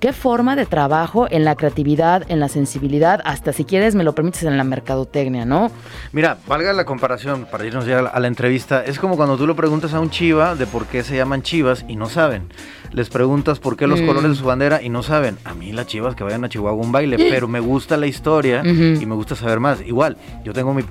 qué 0.00 0.12
forma 0.14 0.56
de 0.56 0.64
trabajo 0.64 1.26
en 1.30 1.44
la 1.44 1.54
creatividad, 1.56 2.24
en 2.28 2.40
la 2.40 2.48
sensibilidad, 2.48 3.20
hasta 3.24 3.52
si 3.52 3.64
quieres, 3.64 3.94
me 3.94 4.02
lo 4.02 4.14
permites, 4.14 4.42
en 4.44 4.56
la 4.56 4.64
mercadotecnia, 4.64 5.44
¿no? 5.44 5.70
Mira, 6.12 6.38
valga 6.48 6.72
la 6.72 6.86
comparación 6.86 7.46
para 7.50 7.66
irnos 7.66 7.84
ya 7.86 7.98
a 7.98 8.02
la, 8.02 8.08
a 8.08 8.18
la 8.18 8.26
entrevista. 8.26 8.82
Es 8.82 8.98
como 8.98 9.16
cuando 9.16 9.36
tú 9.36 9.46
le 9.46 9.54
preguntas 9.54 9.92
a 9.92 10.00
un 10.00 10.08
chiva 10.10 10.54
de 10.54 10.66
por 10.66 10.86
qué 10.86 11.02
se 11.02 11.14
llaman 11.16 11.42
chivas 11.42 11.84
y 11.86 11.96
no 11.96 12.06
saben. 12.08 12.48
Les 12.92 13.08
preguntas 13.08 13.60
por 13.60 13.76
qué 13.76 13.86
los 13.86 14.00
Mm. 14.00 14.06
colores 14.06 14.30
de 14.30 14.36
su 14.36 14.44
bandera 14.44 14.82
y 14.82 14.88
no 14.88 15.02
saben. 15.02 15.38
A 15.44 15.54
mí 15.54 15.72
las 15.72 15.86
chivas 15.86 16.14
que 16.16 16.24
vayan 16.24 16.44
a 16.44 16.48
Chihuahua 16.48 16.82
un 16.84 16.90
baile, 16.92 17.16
pero 17.18 17.46
me 17.46 17.60
gusta 17.60 17.96
la 17.96 18.06
historia 18.06 18.62
y 18.64 19.06
me 19.06 19.14
gusta 19.14 19.36
saber 19.36 19.60
más. 19.60 19.80
Igual, 19.80 20.16
yo 20.44 20.52
tengo 20.52 20.74
mi 20.74 20.82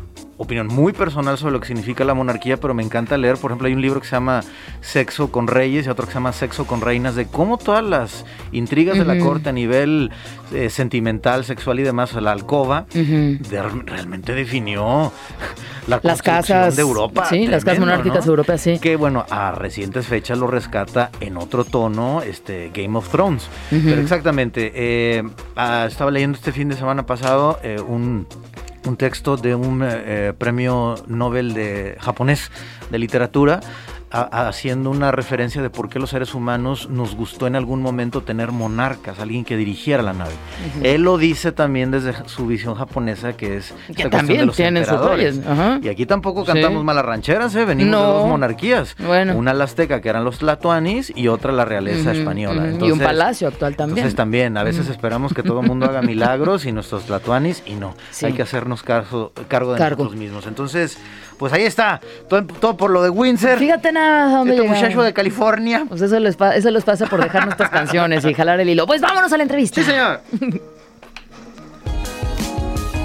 opinión 0.42 0.68
muy 0.68 0.94
personal 0.94 1.38
sobre 1.38 1.52
lo 1.52 1.60
que 1.60 1.68
significa 1.68 2.06
la 2.06 2.14
monarquía, 2.14 2.56
pero 2.56 2.74
me 2.74 2.82
encanta 2.82 3.18
leer, 3.18 3.36
por 3.36 3.52
ejemplo, 3.52 3.68
hay 3.68 3.74
un 3.74 3.82
libro 3.82 4.00
que 4.00 4.08
se 4.08 4.16
llama 4.16 4.42
Sexo 4.80 5.30
con 5.34 5.48
Reyes 5.48 5.86
y 5.86 5.90
otro 5.90 6.06
que 6.06 6.12
se 6.12 6.16
llama 6.16 6.32
Sexo 6.32 6.66
con 6.66 6.80
Reinas, 6.80 7.16
de 7.16 7.26
cómo 7.26 7.58
todas 7.58 7.84
las 7.84 8.26
intrigas 8.54 8.98
de 8.98 9.04
la 9.04 9.20
corte 9.20 9.50
a 9.50 9.52
nivel 9.52 10.12
eh, 10.54 10.70
sentimental, 10.70 11.44
sexual 11.44 11.82
y 11.82 11.84
demás, 11.84 12.14
la 12.14 12.32
alcoba, 12.32 12.86
de- 12.94 13.62
realmente 13.86 14.34
definió 14.34 15.12
la 15.88 16.00
Las 16.04 16.22
casas. 16.22 16.76
de 16.78 16.82
Europa. 16.84 17.26
Sí, 17.26 17.46
las 17.48 17.66
casas 17.66 17.80
monárquicas 17.82 18.26
¿no? 18.26 18.32
europeas, 18.32 18.62
sí. 18.62 18.80
Que 18.80 18.96
bueno, 18.96 19.26
a 19.30 19.52
recientes 19.52 20.08
fechas 20.08 20.38
lo 20.38 20.48
rescata 20.48 21.12
en 21.20 21.36
otro 21.38 21.66
tono, 21.66 21.89
este 22.26 22.72
Game 22.74 22.98
of 22.98 23.10
Thrones. 23.10 23.50
Ujú. 23.72 23.82
Pero 23.86 24.02
exactamente, 24.02 24.72
eh, 24.76 25.24
ah, 25.56 25.86
estaba 25.88 26.12
leyendo 26.12 26.38
este 26.38 26.52
fin 26.52 26.70
de 26.70 26.76
semana 26.76 27.06
pasado 27.06 27.60
eh, 27.64 27.80
un, 27.80 28.28
un 28.86 28.98
texto 28.98 29.38
de 29.38 29.56
un 29.56 29.82
eh, 29.84 30.34
premio 30.38 30.96
Nobel 31.08 31.54
de 31.54 31.98
japonés 32.00 32.52
de 32.90 33.00
literatura. 33.00 33.60
A- 34.12 34.48
haciendo 34.48 34.90
una 34.90 35.12
referencia 35.12 35.62
de 35.62 35.70
por 35.70 35.90
qué 35.90 36.00
los 36.00 36.10
seres 36.10 36.34
humanos 36.34 36.90
nos 36.90 37.16
gustó 37.16 37.48
en 37.48 37.56
algún 37.56 37.82
momento 37.82 38.22
tener 38.22 38.52
monarcas, 38.52 39.20
alguien 39.20 39.46
que 39.46 39.56
dirigiera 39.58 40.02
la 40.04 40.14
nave. 40.14 40.32
Él 40.84 41.04
lo 41.04 41.18
dice 41.18 41.52
también 41.52 41.92
desde 41.92 42.14
su 42.28 42.48
visión 42.48 42.76
japonesa, 42.76 43.34
que 43.34 43.58
es 43.58 43.74
Que 43.96 44.10
también 44.10 44.42
de 44.42 44.46
los 44.48 44.56
tienen 44.56 44.84
sus 44.84 44.94
emperadores. 44.94 45.36
reyes, 45.38 45.48
ajá. 45.48 45.80
Y 45.84 45.90
aquí 45.90 46.06
tampoco 46.06 46.46
Sí. 46.46 46.52
cantamos 46.52 46.84
malas 46.84 47.06
rancheras, 47.06 47.54
¿eh? 47.56 47.66
venimos 47.66 48.00
de 48.00 48.08
dos 48.08 48.28
monarquías. 48.28 48.96
Bueno. 49.00 49.36
Una 49.38 49.54
la 49.54 49.66
azteca, 49.66 50.02
que 50.02 50.10
eran 50.10 50.24
los 50.24 50.40
tlatoanis, 50.40 51.12
y 51.16 51.28
otra 51.28 51.52
la 51.52 51.66
realeza 51.66 52.12
española. 52.12 52.70
y 52.82 52.92
un 52.92 53.00
palacio 53.00 53.48
actual 53.48 53.76
también. 53.76 54.00
entonces 54.00 54.16
también, 54.16 54.58
a 54.58 54.64
veces 54.64 54.88
esperamos 54.90 55.34
que 55.34 55.44
todo 55.44 55.62
el 55.62 55.68
mundo 55.68 55.86
haga 55.86 56.02
milagros 56.02 56.66
y 56.66 56.72
nuestros 56.72 57.04
tlatoanis 57.06 57.64
y 57.66 57.74
no. 57.76 57.96
Sí. 58.12 58.26
Hay 58.26 58.34
que 58.34 58.42
hacernos 58.42 58.84
caso- 58.84 59.32
cargo 59.48 59.74
de 59.74 59.78
Cargo. 59.78 60.04
nosotros 60.04 60.20
mismos. 60.20 60.48
Entonces, 60.48 60.98
pues 61.40 61.54
ahí 61.54 61.64
está. 61.64 62.02
Todo, 62.28 62.46
todo 62.46 62.78
por 62.78 62.92
lo 62.92 63.02
de 63.02 63.10
Windsor. 63.10 63.58
Fíjate 63.58 63.94
nada 63.94 64.38
dónde 64.38 64.56
Este 64.56 64.68
muchacho 64.68 65.02
de 65.02 65.14
California. 65.14 65.86
Pues 65.88 66.02
eso 66.02 66.20
les, 66.20 66.38
eso 66.56 66.70
les 66.70 66.84
pasa 66.84 67.08
por 67.08 67.24
dejar 67.24 67.46
nuestras 67.46 67.70
canciones 67.70 68.26
y 68.26 68.34
jalar 68.34 68.60
el 68.60 68.70
hilo. 68.70 68.86
Pues 68.86 69.00
vámonos 69.02 69.32
a 69.32 69.38
la 69.38 69.44
entrevista. 69.44 69.82
Sí, 69.82 69.90
señor. 69.90 70.22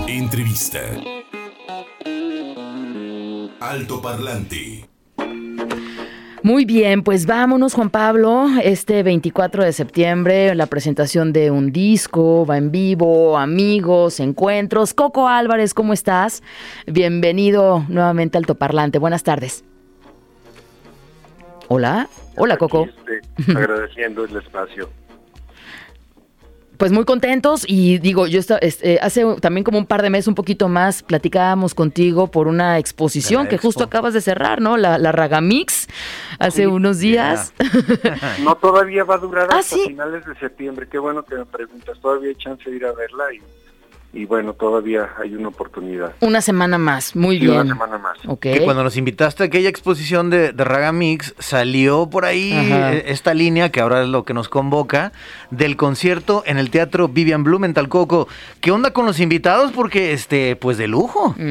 Entrevista. 0.08 0.80
Alto 3.60 4.02
Parlante. 4.02 4.93
Muy 6.44 6.66
bien, 6.66 7.02
pues 7.02 7.24
vámonos, 7.24 7.72
Juan 7.72 7.88
Pablo. 7.88 8.48
Este 8.62 9.02
24 9.02 9.64
de 9.64 9.72
septiembre, 9.72 10.54
la 10.54 10.66
presentación 10.66 11.32
de 11.32 11.50
un 11.50 11.72
disco, 11.72 12.44
va 12.44 12.58
en 12.58 12.70
vivo, 12.70 13.38
amigos, 13.38 14.20
encuentros. 14.20 14.92
Coco 14.92 15.26
Álvarez, 15.26 15.72
¿cómo 15.72 15.94
estás? 15.94 16.42
Bienvenido 16.86 17.86
nuevamente 17.88 18.36
a 18.36 18.40
Alto 18.40 18.56
Parlante. 18.56 18.98
Buenas 18.98 19.22
tardes. 19.22 19.64
Hola, 21.68 22.10
hola 22.36 22.58
Coco. 22.58 22.82
Aquí, 22.82 23.22
este, 23.38 23.52
agradeciendo 23.58 24.26
el 24.26 24.36
espacio. 24.36 24.90
Pues 26.76 26.90
muy 26.90 27.04
contentos 27.04 27.64
y 27.68 27.98
digo, 27.98 28.26
yo 28.26 28.40
esta- 28.40 28.58
este, 28.58 28.98
hace 29.00 29.24
también 29.40 29.62
como 29.64 29.78
un 29.78 29.86
par 29.86 30.02
de 30.02 30.10
meses, 30.10 30.26
un 30.28 30.34
poquito 30.34 30.68
más, 30.68 31.02
platicábamos 31.02 31.74
contigo 31.74 32.26
por 32.28 32.48
una 32.48 32.78
exposición 32.78 33.46
que 33.46 33.58
justo 33.58 33.84
acabas 33.84 34.12
de 34.14 34.20
cerrar, 34.20 34.60
¿no? 34.60 34.76
La, 34.76 34.98
la 34.98 35.12
Ragamix, 35.12 35.86
hace 36.38 36.62
Sí, 36.62 36.66
unos 36.66 36.98
días. 36.98 37.52
No, 38.42 38.56
todavía 38.56 39.04
va 39.04 39.14
a 39.14 39.18
durar 39.18 39.48
Ah, 39.50 39.58
hasta 39.58 39.76
¿sí? 39.76 39.84
finales 39.86 40.24
de 40.26 40.34
septiembre. 40.36 40.88
Qué 40.90 40.98
bueno 40.98 41.24
que 41.24 41.36
me 41.36 41.46
preguntas. 41.46 41.98
Todavía 42.00 42.30
hay 42.30 42.34
chance 42.36 42.68
de 42.68 42.76
ir 42.76 42.84
a 42.86 42.92
verla 42.92 43.24
y, 43.32 43.40
y 44.14 44.24
bueno, 44.26 44.52
todavía 44.54 45.08
hay 45.20 45.34
una 45.34 45.48
oportunidad. 45.48 46.12
Una 46.20 46.40
semana 46.40 46.78
más, 46.78 47.14
muy 47.16 47.36
Y 47.36 47.40
bien. 47.40 47.52
una 47.52 47.74
semana 47.74 47.98
más. 47.98 48.18
Ok. 48.26 48.40
Que 48.40 48.60
cuando 48.62 48.82
nos 48.84 48.96
invitaste 48.96 49.42
a 49.42 49.46
aquella 49.46 49.68
exposición 49.68 50.30
de, 50.30 50.52
de 50.52 50.64
Raga 50.64 50.92
Mix, 50.92 51.34
salió 51.38 52.08
por 52.08 52.24
ahí 52.24 52.52
Ajá. 52.52 52.94
eh, 52.94 53.04
esta 53.08 53.34
línea, 53.34 53.70
que 53.70 53.80
ahora 53.80 54.02
es 54.02 54.08
lo 54.08 54.24
que 54.24 54.32
nos 54.34 54.48
convoca, 54.48 55.12
del 55.50 55.76
concierto 55.76 56.42
en 56.46 56.58
el 56.58 56.70
Teatro 56.70 57.08
Vivian 57.08 57.44
Blumenthal 57.44 57.88
Coco. 57.88 58.28
¿Qué 58.60 58.70
onda 58.70 58.92
con 58.92 59.04
los 59.06 59.20
invitados? 59.20 59.72
Porque, 59.72 60.12
este, 60.12 60.56
pues 60.56 60.78
de 60.78 60.88
lujo. 60.88 61.34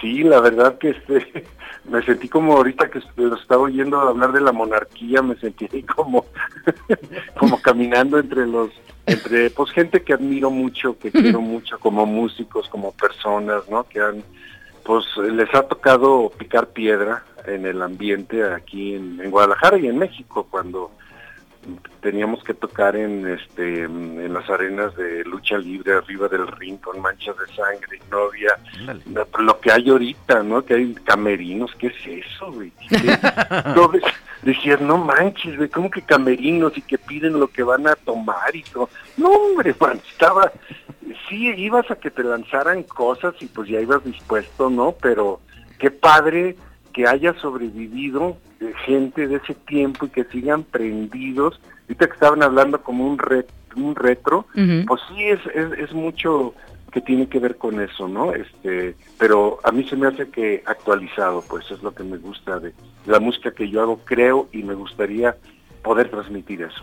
Sí, 0.00 0.22
la 0.22 0.40
verdad 0.40 0.78
que 0.78 0.90
este 0.90 1.44
me 1.90 2.02
sentí 2.02 2.28
como 2.28 2.56
ahorita 2.56 2.90
que 2.90 3.00
los 3.16 3.40
estaba 3.40 3.62
oyendo 3.62 4.00
hablar 4.00 4.32
de 4.32 4.40
la 4.40 4.52
monarquía, 4.52 5.22
me 5.22 5.36
sentí 5.36 5.82
como 5.96 6.26
como 7.38 7.60
caminando 7.60 8.18
entre 8.18 8.46
los 8.46 8.70
entre 9.06 9.50
pues 9.50 9.70
gente 9.70 10.02
que 10.02 10.12
admiro 10.12 10.50
mucho, 10.50 10.98
que 10.98 11.10
quiero 11.12 11.40
mucho 11.40 11.78
como 11.78 12.06
músicos, 12.06 12.68
como 12.68 12.92
personas, 12.92 13.68
¿no? 13.68 13.84
Que 13.84 14.00
han 14.00 14.22
pues 14.84 15.04
les 15.18 15.54
ha 15.54 15.62
tocado 15.62 16.32
picar 16.38 16.68
piedra 16.68 17.24
en 17.46 17.66
el 17.66 17.82
ambiente 17.82 18.42
aquí 18.44 18.94
en, 18.94 19.20
en 19.20 19.30
Guadalajara 19.30 19.78
y 19.78 19.86
en 19.86 19.98
México 19.98 20.46
cuando 20.50 20.90
teníamos 22.00 22.42
que 22.44 22.54
tocar 22.54 22.96
en 22.96 23.26
este 23.26 23.82
en 23.82 24.32
las 24.32 24.48
arenas 24.48 24.94
de 24.96 25.24
lucha 25.24 25.58
libre 25.58 25.94
arriba 25.94 26.28
del 26.28 26.46
ring 26.46 26.78
con 26.78 27.00
manchas 27.00 27.36
de 27.36 27.54
sangre 27.54 27.98
y 27.98 28.10
no 28.10 28.18
había 28.24 28.56
pero 29.14 29.42
lo 29.42 29.60
que 29.60 29.72
hay 29.72 29.88
ahorita, 29.88 30.42
¿no? 30.42 30.64
Que 30.64 30.74
hay 30.74 30.94
camerinos, 31.04 31.70
¿qué 31.78 31.88
es 31.88 32.24
eso, 32.24 32.52
güey? 32.52 32.72
Entonces, 32.90 34.02
decías, 34.42 34.80
no 34.80 34.98
manches, 34.98 35.56
güey, 35.56 35.68
¿cómo 35.68 35.90
que 35.90 36.02
camerinos 36.02 36.76
y 36.76 36.82
que 36.82 36.98
piden 36.98 37.38
lo 37.38 37.48
que 37.48 37.62
van 37.62 37.86
a 37.86 37.96
tomar 37.96 38.54
y 38.54 38.62
todo? 38.62 38.88
No, 39.16 39.30
hombre, 39.30 39.74
man, 39.80 40.00
estaba, 40.10 40.52
sí, 41.28 41.48
ibas 41.56 41.90
a 41.90 41.96
que 41.96 42.10
te 42.10 42.22
lanzaran 42.22 42.82
cosas 42.84 43.34
y 43.40 43.46
pues 43.46 43.68
ya 43.68 43.80
ibas 43.80 44.04
dispuesto, 44.04 44.70
¿no? 44.70 44.94
Pero 45.00 45.40
qué 45.78 45.90
padre 45.90 46.56
que 46.92 47.06
haya 47.06 47.34
sobrevivido 47.40 48.36
eh, 48.60 48.72
gente 48.86 49.26
de 49.28 49.36
ese 49.36 49.54
tiempo 49.54 50.06
y 50.06 50.10
que 50.10 50.24
sigan 50.24 50.62
prendidos. 50.64 51.60
Ahorita 51.82 52.06
que 52.06 52.12
estaban 52.12 52.42
hablando 52.42 52.80
como 52.82 53.06
un, 53.06 53.18
re- 53.18 53.46
un 53.76 53.94
retro, 53.94 54.46
pues 54.86 55.00
sí, 55.08 55.22
es, 55.24 55.40
es, 55.54 55.72
es 55.78 55.92
mucho 55.92 56.54
que 56.92 57.00
tiene 57.02 57.28
que 57.28 57.38
ver 57.38 57.56
con 57.56 57.80
eso, 57.80 58.08
¿no? 58.08 58.32
Este, 58.34 58.94
pero 59.18 59.58
a 59.62 59.70
mí 59.72 59.84
se 59.84 59.94
me 59.96 60.06
hace 60.06 60.28
que 60.30 60.62
actualizado, 60.66 61.44
pues 61.48 61.70
es 61.70 61.82
lo 61.82 61.94
que 61.94 62.02
me 62.02 62.16
gusta 62.16 62.58
de 62.58 62.72
la 63.06 63.20
música 63.20 63.50
que 63.52 63.68
yo 63.68 63.82
hago, 63.82 64.00
creo, 64.04 64.48
y 64.52 64.62
me 64.62 64.74
gustaría 64.74 65.36
poder 65.82 66.10
transmitir 66.10 66.62
eso. 66.62 66.82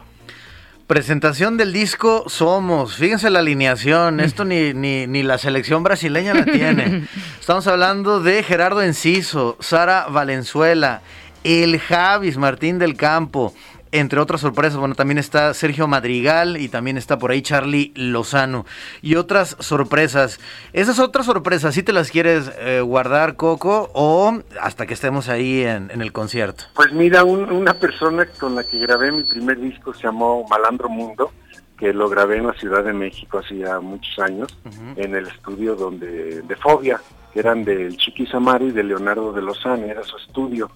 Presentación 0.87 1.57
del 1.57 1.73
disco 1.73 2.25
Somos. 2.27 2.95
Fíjense 2.95 3.31
la 3.31 3.39
alineación. 3.39 4.19
Esto 4.19 4.45
ni, 4.45 4.71
ni, 4.75 5.07
ni 5.07 5.23
la 5.23 5.39
selección 5.39 5.81
brasileña 5.81 6.35
la 6.35 6.45
tiene. 6.45 7.07
Estamos 7.39 7.65
hablando 7.65 8.19
de 8.19 8.43
Gerardo 8.43 8.83
Enciso, 8.83 9.57
Sara 9.59 10.05
Valenzuela, 10.09 11.01
el 11.43 11.79
Javis 11.79 12.37
Martín 12.37 12.77
del 12.77 12.95
Campo, 12.95 13.55
entre 13.99 14.19
otras 14.19 14.41
sorpresas, 14.41 14.77
bueno, 14.77 14.95
también 14.95 15.17
está 15.17 15.53
Sergio 15.53 15.87
Madrigal 15.87 16.57
y 16.57 16.69
también 16.69 16.97
está 16.97 17.17
por 17.17 17.31
ahí 17.31 17.41
Charlie 17.41 17.93
Lozano 17.95 18.65
y 19.01 19.15
otras 19.15 19.55
sorpresas. 19.59 20.39
Esas 20.73 20.99
otras 20.99 21.25
sorpresas, 21.25 21.73
¿sí 21.73 21.83
te 21.83 21.93
las 21.93 22.11
quieres 22.11 22.51
eh, 22.59 22.81
guardar, 22.81 23.35
Coco, 23.35 23.89
o 23.93 24.41
hasta 24.61 24.85
que 24.85 24.93
estemos 24.93 25.29
ahí 25.29 25.63
en, 25.63 25.89
el 26.01 26.11
concierto? 26.11 26.65
Pues 26.75 26.91
mira, 26.93 27.23
una 27.23 27.73
persona 27.73 28.25
con 28.25 28.55
la 28.55 28.63
que 28.63 28.79
grabé 28.79 29.11
mi 29.11 29.23
primer 29.23 29.59
disco 29.59 29.93
se 29.93 30.03
llamó 30.03 30.45
Malandro 30.49 30.89
Mundo, 30.89 31.31
que 31.77 31.93
lo 31.93 32.09
grabé 32.09 32.37
en 32.37 32.47
la 32.47 32.53
Ciudad 32.53 32.83
de 32.83 32.93
México 32.93 33.39
hace 33.39 33.57
ya 33.57 33.79
muchos 33.79 34.17
años, 34.19 34.57
en 34.95 35.15
el 35.15 35.27
estudio 35.27 35.75
donde 35.75 36.41
de 36.41 36.55
Fobia 36.55 36.99
que 37.35 37.41
eran 37.41 37.65
del 37.65 37.97
Chiqui 37.97 38.25
Samari 38.25 38.71
de 38.71 38.81
Leonardo 38.81 39.33
de 39.33 39.41
Lozano, 39.41 39.85
era 39.87 40.01
su 40.03 40.15
estudio. 40.15 40.71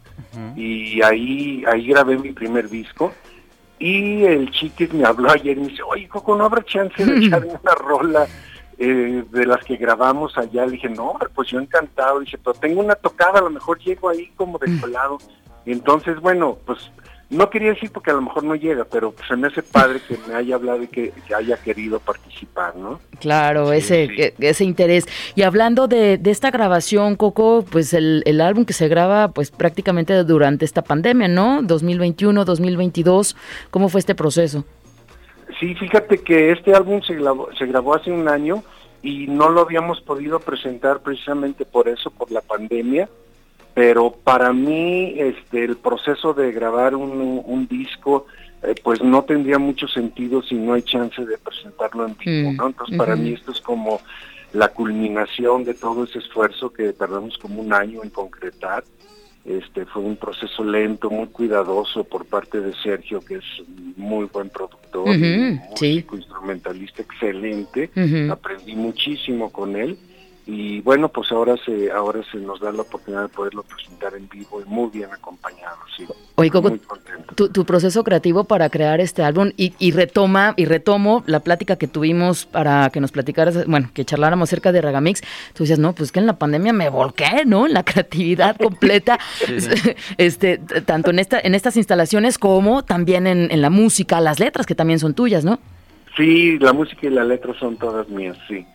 Y 0.58 1.02
ahí, 1.02 1.64
ahí 1.66 1.88
grabé 1.88 2.18
mi 2.18 2.34
primer 2.34 2.68
disco. 2.70 3.14
Y 3.80 4.26
el 4.26 4.52
Chiquis 4.52 4.94
me 4.94 5.06
habló 5.06 5.32
ayer 5.32 5.58
y 5.58 5.62
me 5.62 5.68
dice, 5.70 5.84
oye, 5.84 6.10
Coco, 6.10 6.36
¿no 6.36 6.44
habrá 6.44 6.62
chance 6.66 7.06
de 7.06 7.26
echar 7.26 7.46
una 7.64 7.76
rola 7.76 8.28
eh, 8.78 9.24
de 9.32 9.46
las 9.46 9.64
que 9.64 9.78
grabamos 9.78 10.38
allá? 10.38 10.66
Le 10.66 10.74
dije, 10.74 10.90
no, 10.90 11.18
pues 11.34 11.48
yo 11.48 11.62
encantado. 11.62 12.20
Dice, 12.20 12.38
pero 12.38 12.54
tengo 12.56 12.82
una 12.82 12.96
tocada, 12.96 13.40
a 13.40 13.44
lo 13.44 13.52
mejor 13.52 13.80
llego 13.80 14.10
ahí 14.10 14.30
como 14.36 14.58
de 14.58 14.82
colado. 14.82 15.18
Y 15.66 15.72
entonces, 15.72 16.20
bueno, 16.20 16.58
pues 16.66 16.92
no 17.30 17.50
quería 17.50 17.70
decir 17.70 17.92
porque 17.92 18.10
a 18.10 18.16
lo 18.16 18.22
mejor 18.22 18.44
no 18.44 18.56
llega, 18.56 18.86
pero 18.86 19.14
se 19.28 19.36
me 19.36 19.48
hace 19.48 19.62
padre 19.62 20.00
que 20.08 20.18
me 20.28 20.34
haya 20.34 20.56
hablado 20.56 20.82
y 20.82 20.88
que, 20.88 21.14
haya 21.36 21.58
querido 21.58 22.00
participar, 22.00 22.76
¿no? 22.76 23.00
Claro, 23.20 23.72
ese, 23.72 24.34
ese 24.40 24.64
interés. 24.64 25.06
Y 25.36 25.44
hablando 25.44 25.88
de, 25.88 26.20
esta 26.26 26.50
grabación, 26.50 27.16
Coco, 27.16 27.64
pues 27.70 27.94
el, 27.94 28.24
el, 28.26 28.42
álbum 28.42 28.66
que 28.66 28.74
se 28.74 28.88
graba 28.88 29.28
pues 29.30 29.52
prácticamente 29.52 30.24
durante 30.24 30.66
esta 30.66 30.82
pandemia, 30.82 31.28
¿no? 31.28 31.62
2021, 31.62 32.46
2022, 32.46 33.36
¿cómo 33.70 33.90
fue 33.90 34.00
este 34.00 34.16
proceso? 34.16 34.66
Sí, 35.60 35.76
fíjate 35.76 36.20
que 36.20 36.52
este 36.52 36.74
álbum 36.74 37.02
se 37.02 37.16
grabó, 37.16 37.50
se 37.58 37.66
grabó 37.66 37.96
hace 37.96 38.12
un 38.12 38.28
año 38.28 38.64
y 39.04 39.28
no 39.28 39.50
lo 39.50 39.62
habíamos 39.62 40.02
podido 40.02 40.40
presentar 40.40 41.02
precisamente 41.02 41.66
por 41.66 41.88
eso, 41.88 42.10
por 42.10 42.32
la 42.32 42.42
pandemia 42.42 43.08
pero 43.80 44.12
para 44.12 44.52
mí 44.52 45.14
este 45.16 45.64
el 45.64 45.78
proceso 45.78 46.34
de 46.34 46.52
grabar 46.52 46.96
un, 46.96 47.66
disco 47.70 48.26
eh, 48.62 48.76
pues 48.84 49.02
no 49.02 49.24
tendría 49.24 49.58
mucho 49.58 49.88
sentido 49.88 50.42
si 50.44 50.56
no 50.56 50.74
hay 50.74 50.82
chance 50.82 51.26
de 51.26 51.38
presentarlo 51.38 52.06
en 52.06 52.18
vivo, 52.18 52.52
mm, 52.52 52.56
¿no? 52.58 52.68
Entonces 52.68 52.98
para 52.98 53.16
mí 53.16 53.32
esto 53.32 53.54
es 53.54 53.62
como 53.62 54.02
la 54.52 54.68
culminación 54.68 55.64
de 55.64 55.76
todo 55.76 56.04
ese 56.04 56.20
esfuerzo 56.20 56.74
que 56.74 56.92
tardamos 56.92 57.38
como 57.38 57.62
un 57.62 57.72
año 57.72 58.04
en 58.04 58.10
concretar. 58.10 58.84
Este 59.46 59.86
fue 59.86 60.02
un 60.02 60.18
proceso 60.18 60.62
lento, 60.62 61.10
muy 61.10 61.28
cuidadoso 61.28 62.04
por 62.04 62.26
parte 62.26 62.60
de 62.60 62.74
Sergio, 62.84 63.22
que 63.22 63.36
es 63.36 63.46
muy 63.96 64.26
buen 64.26 64.50
productor, 64.50 65.08
músico, 65.08 66.18
instrumentalista 66.18 67.02
excelente. 67.02 67.90
Aprendí 68.30 68.76
muchísimo 68.76 69.50
con 69.50 69.78
él 69.78 69.98
y 70.46 70.82
bueno 70.82 71.10
pues 71.10 71.32
ahora 71.32 71.56
se 71.64 71.92
ahora 71.92 72.22
se 72.32 72.38
nos 72.38 72.60
da 72.60 72.72
la 72.72 72.82
oportunidad 72.82 73.24
de 73.24 73.30
poderlo 73.30 73.64
presentar 73.64 74.16
en 74.16 74.28
vivo 74.30 74.62
y 74.62 74.66
muy 74.66 74.90
bien 74.90 75.12
acompañado 75.12 75.78
sí. 75.96 76.06
Oye, 76.36 76.50
Coco, 76.50 76.72
tu, 77.36 77.50
tu, 77.50 77.66
proceso 77.66 78.04
creativo 78.04 78.46
para 78.46 78.70
crear 78.70 79.02
este 79.02 79.24
álbum 79.24 79.52
y, 79.58 79.74
y, 79.78 79.92
retoma 79.92 80.54
y 80.56 80.66
retomo 80.66 81.24
la 81.28 81.42
plática 81.42 81.76
que 81.76 81.88
tuvimos 81.88 82.46
para 82.46 82.90
que 82.90 83.02
nos 83.02 83.12
platicaras 83.12 83.66
bueno 83.68 83.92
que 83.94 84.06
charláramos 84.06 84.50
acerca 84.50 84.72
de 84.72 84.82
Ragamix 84.82 85.22
tú 85.54 85.64
decías 85.64 85.80
no 85.80 85.94
pues 85.94 86.12
que 86.12 86.20
en 86.20 86.26
la 86.26 86.38
pandemia 86.38 86.74
me 86.74 86.90
volqué 86.90 87.46
no 87.46 87.68
en 87.68 87.74
la 87.74 87.84
creatividad 87.90 88.58
completa 88.58 89.20
este 90.18 90.58
tanto 90.86 91.12
en 91.12 91.20
esta 91.20 91.40
en 91.40 91.54
estas 91.54 91.78
instalaciones 91.78 92.38
como 92.38 92.84
también 92.84 93.28
en, 93.28 93.52
en 93.52 93.62
la 93.62 93.70
música 93.70 94.20
las 94.22 94.40
letras 94.40 94.66
que 94.66 94.76
también 94.76 95.00
son 95.00 95.14
tuyas 95.14 95.44
no 95.44 95.60
sí 96.16 96.58
la 96.60 96.74
música 96.74 97.08
y 97.08 97.10
la 97.10 97.24
letra 97.24 97.54
son 97.60 97.78
todas 97.78 98.08
mías 98.10 98.38
sí 98.48 98.66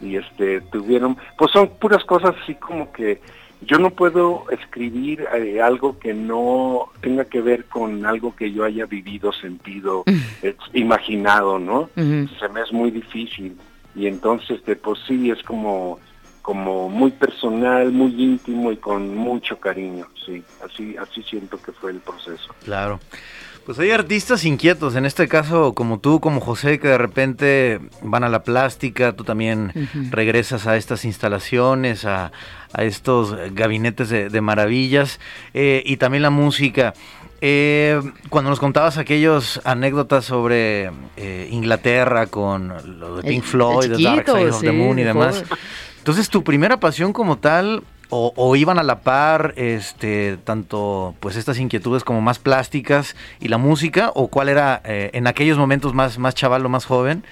y 0.00 0.16
este 0.16 0.60
tuvieron 0.60 1.16
pues 1.36 1.50
son 1.50 1.68
puras 1.78 2.04
cosas 2.04 2.34
así 2.42 2.54
como 2.54 2.92
que 2.92 3.20
yo 3.62 3.78
no 3.78 3.90
puedo 3.90 4.44
escribir 4.50 5.26
eh, 5.34 5.60
algo 5.60 5.98
que 5.98 6.14
no 6.14 6.90
tenga 7.00 7.24
que 7.24 7.40
ver 7.40 7.64
con 7.64 8.06
algo 8.06 8.36
que 8.36 8.52
yo 8.52 8.64
haya 8.64 8.86
vivido, 8.86 9.32
sentido, 9.32 10.04
imaginado, 10.72 11.58
¿no? 11.58 11.90
Se 11.96 12.48
me 12.50 12.60
es 12.62 12.72
muy 12.72 12.90
difícil 12.92 13.56
y 13.94 14.06
entonces 14.06 14.58
este, 14.58 14.76
pues 14.76 15.00
sí 15.06 15.30
es 15.30 15.42
como 15.42 15.98
como 16.42 16.88
muy 16.88 17.10
personal, 17.10 17.92
muy 17.92 18.14
íntimo 18.22 18.72
y 18.72 18.78
con 18.78 19.14
mucho 19.14 19.60
cariño, 19.60 20.06
sí, 20.24 20.42
así 20.64 20.96
así 20.96 21.22
siento 21.22 21.60
que 21.60 21.72
fue 21.72 21.90
el 21.90 21.98
proceso. 21.98 22.54
Claro. 22.64 23.00
Pues 23.68 23.78
hay 23.80 23.90
artistas 23.90 24.46
inquietos, 24.46 24.96
en 24.96 25.04
este 25.04 25.28
caso 25.28 25.74
como 25.74 25.98
tú, 25.98 26.20
como 26.20 26.40
José, 26.40 26.78
que 26.78 26.88
de 26.88 26.96
repente 26.96 27.80
van 28.00 28.24
a 28.24 28.30
la 28.30 28.42
plástica, 28.42 29.12
tú 29.12 29.24
también 29.24 29.74
regresas 30.10 30.66
a 30.66 30.78
estas 30.78 31.04
instalaciones, 31.04 32.06
a, 32.06 32.32
estos 32.78 33.36
gabinetes 33.52 34.08
de, 34.08 34.40
maravillas 34.40 35.20
eh, 35.52 35.82
y 35.84 35.98
también 35.98 36.22
la 36.22 36.30
música. 36.30 36.94
Eh, 37.42 38.00
cuando 38.30 38.48
nos 38.48 38.58
contabas 38.58 38.96
aquellos 38.96 39.60
anécdotas 39.64 40.24
sobre 40.24 40.90
eh, 41.18 41.48
Inglaterra 41.50 42.26
con 42.26 42.72
lo 42.98 43.16
de 43.16 43.22
Pink 43.28 43.44
Floyd, 43.44 43.92
The 43.94 44.02
Dark 44.02 44.24
Side 44.24 44.48
of 44.48 44.60
the 44.62 44.72
Moon 44.72 44.98
y 44.98 45.02
demás. 45.02 45.44
Entonces, 45.98 46.30
tu 46.30 46.42
primera 46.42 46.80
pasión 46.80 47.12
como 47.12 47.36
tal 47.36 47.82
o, 48.10 48.56
iban 48.56 48.78
a 48.78 48.82
la 48.82 49.00
par 49.00 49.52
este 49.56 50.38
tanto 50.44 51.14
pues 51.20 51.36
estas 51.36 51.58
inquietudes 51.58 52.04
como 52.04 52.20
más 52.20 52.38
plásticas 52.38 53.16
y 53.40 53.48
la 53.48 53.58
música 53.58 54.12
o 54.14 54.28
cuál 54.28 54.48
era 54.48 54.80
eh, 54.84 55.10
en 55.12 55.26
aquellos 55.26 55.58
momentos 55.58 55.94
más 55.94 56.18
más 56.18 56.34
chaval 56.34 56.64
o 56.64 56.68
más 56.68 56.86
joven 56.86 57.24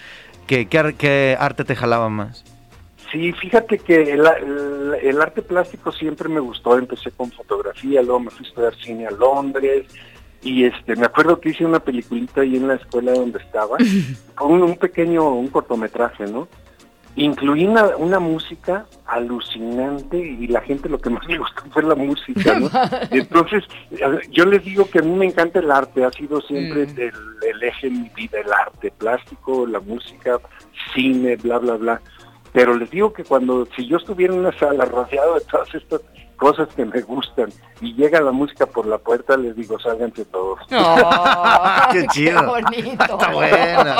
¿qué, 0.46 0.66
qué, 0.66 1.36
arte 1.38 1.64
te 1.64 1.76
jalaba 1.76 2.08
más 2.10 2.44
sí 3.10 3.32
fíjate 3.32 3.78
que 3.78 4.12
el, 4.12 5.20
arte 5.20 5.42
plástico 5.42 5.92
siempre 5.92 6.28
me 6.28 6.40
gustó. 6.40 6.76
Empecé 6.76 7.10
con 7.10 7.30
fotografía 7.30 8.02
luego 8.02 8.20
me 8.20 8.30
fui 8.30 8.44
a 8.44 8.48
estudiar 8.48 8.74
cine 8.76 9.06
a 9.06 9.10
Londres 9.10 9.86
y 10.42 10.64
este 10.64 10.94
me 10.96 11.06
acuerdo 11.06 11.40
que 11.40 11.50
hice 11.50 11.64
una 11.64 11.80
peliculita 11.80 12.42
ahí 12.42 12.56
en 12.56 12.68
la 12.68 12.74
escuela 12.74 13.12
donde 13.12 13.38
estaba 13.38 13.78
con 14.34 14.62
un 14.62 14.76
pequeño 14.76 15.30
un 15.30 15.48
cortometraje 15.48 16.26
no 16.26 16.48
incluí 17.16 17.66
una, 17.66 18.18
música 18.18 18.86
alucinante 19.06 20.18
y 20.18 20.46
la 20.46 20.60
gente 20.60 20.88
lo 20.88 20.98
que 20.98 21.10
más 21.10 21.24
le 21.28 21.38
gustó 21.38 21.62
fue 21.72 21.82
la 21.82 21.94
música, 21.94 22.60
¿no? 22.60 22.70
Entonces, 23.10 23.64
yo 24.30 24.44
les 24.44 24.64
digo 24.64 24.88
que 24.88 25.00
a 25.00 25.02
mí 25.02 25.12
me 25.12 25.26
encanta 25.26 25.58
el 25.58 25.70
arte, 25.70 26.04
ha 26.04 26.12
sido 26.12 26.40
siempre 26.42 26.86
mm. 26.86 27.44
el, 27.44 27.62
eje 27.62 27.88
de 27.88 27.96
mi 27.96 28.08
vida, 28.10 28.38
el 28.40 28.52
arte 28.52 28.92
plástico, 28.96 29.66
la 29.66 29.80
música, 29.80 30.38
cine, 30.94 31.36
bla, 31.36 31.58
bla, 31.58 31.74
bla. 31.74 32.00
Pero 32.52 32.76
les 32.76 32.90
digo 32.90 33.12
que 33.12 33.24
cuando, 33.24 33.66
si 33.76 33.86
yo 33.86 33.96
estuviera 33.96 34.32
en 34.32 34.40
una 34.40 34.58
sala 34.58 34.84
rodeado 34.84 35.34
de 35.34 35.40
todas 35.42 35.74
estas 35.74 36.00
cosas 36.36 36.68
que 36.74 36.84
me 36.84 37.00
gustan 37.00 37.50
y 37.80 37.94
llega 37.94 38.20
la 38.20 38.32
música 38.32 38.66
por 38.66 38.86
la 38.86 38.98
puerta, 38.98 39.36
les 39.36 39.56
digo, 39.56 39.78
sálganse 39.78 40.24
todos. 40.26 40.60
¡Qué 41.92 42.06
chido! 42.08 42.40
Qué 42.40 42.46
bonito. 42.46 43.04
Está 43.04 43.32
buena. 43.32 43.96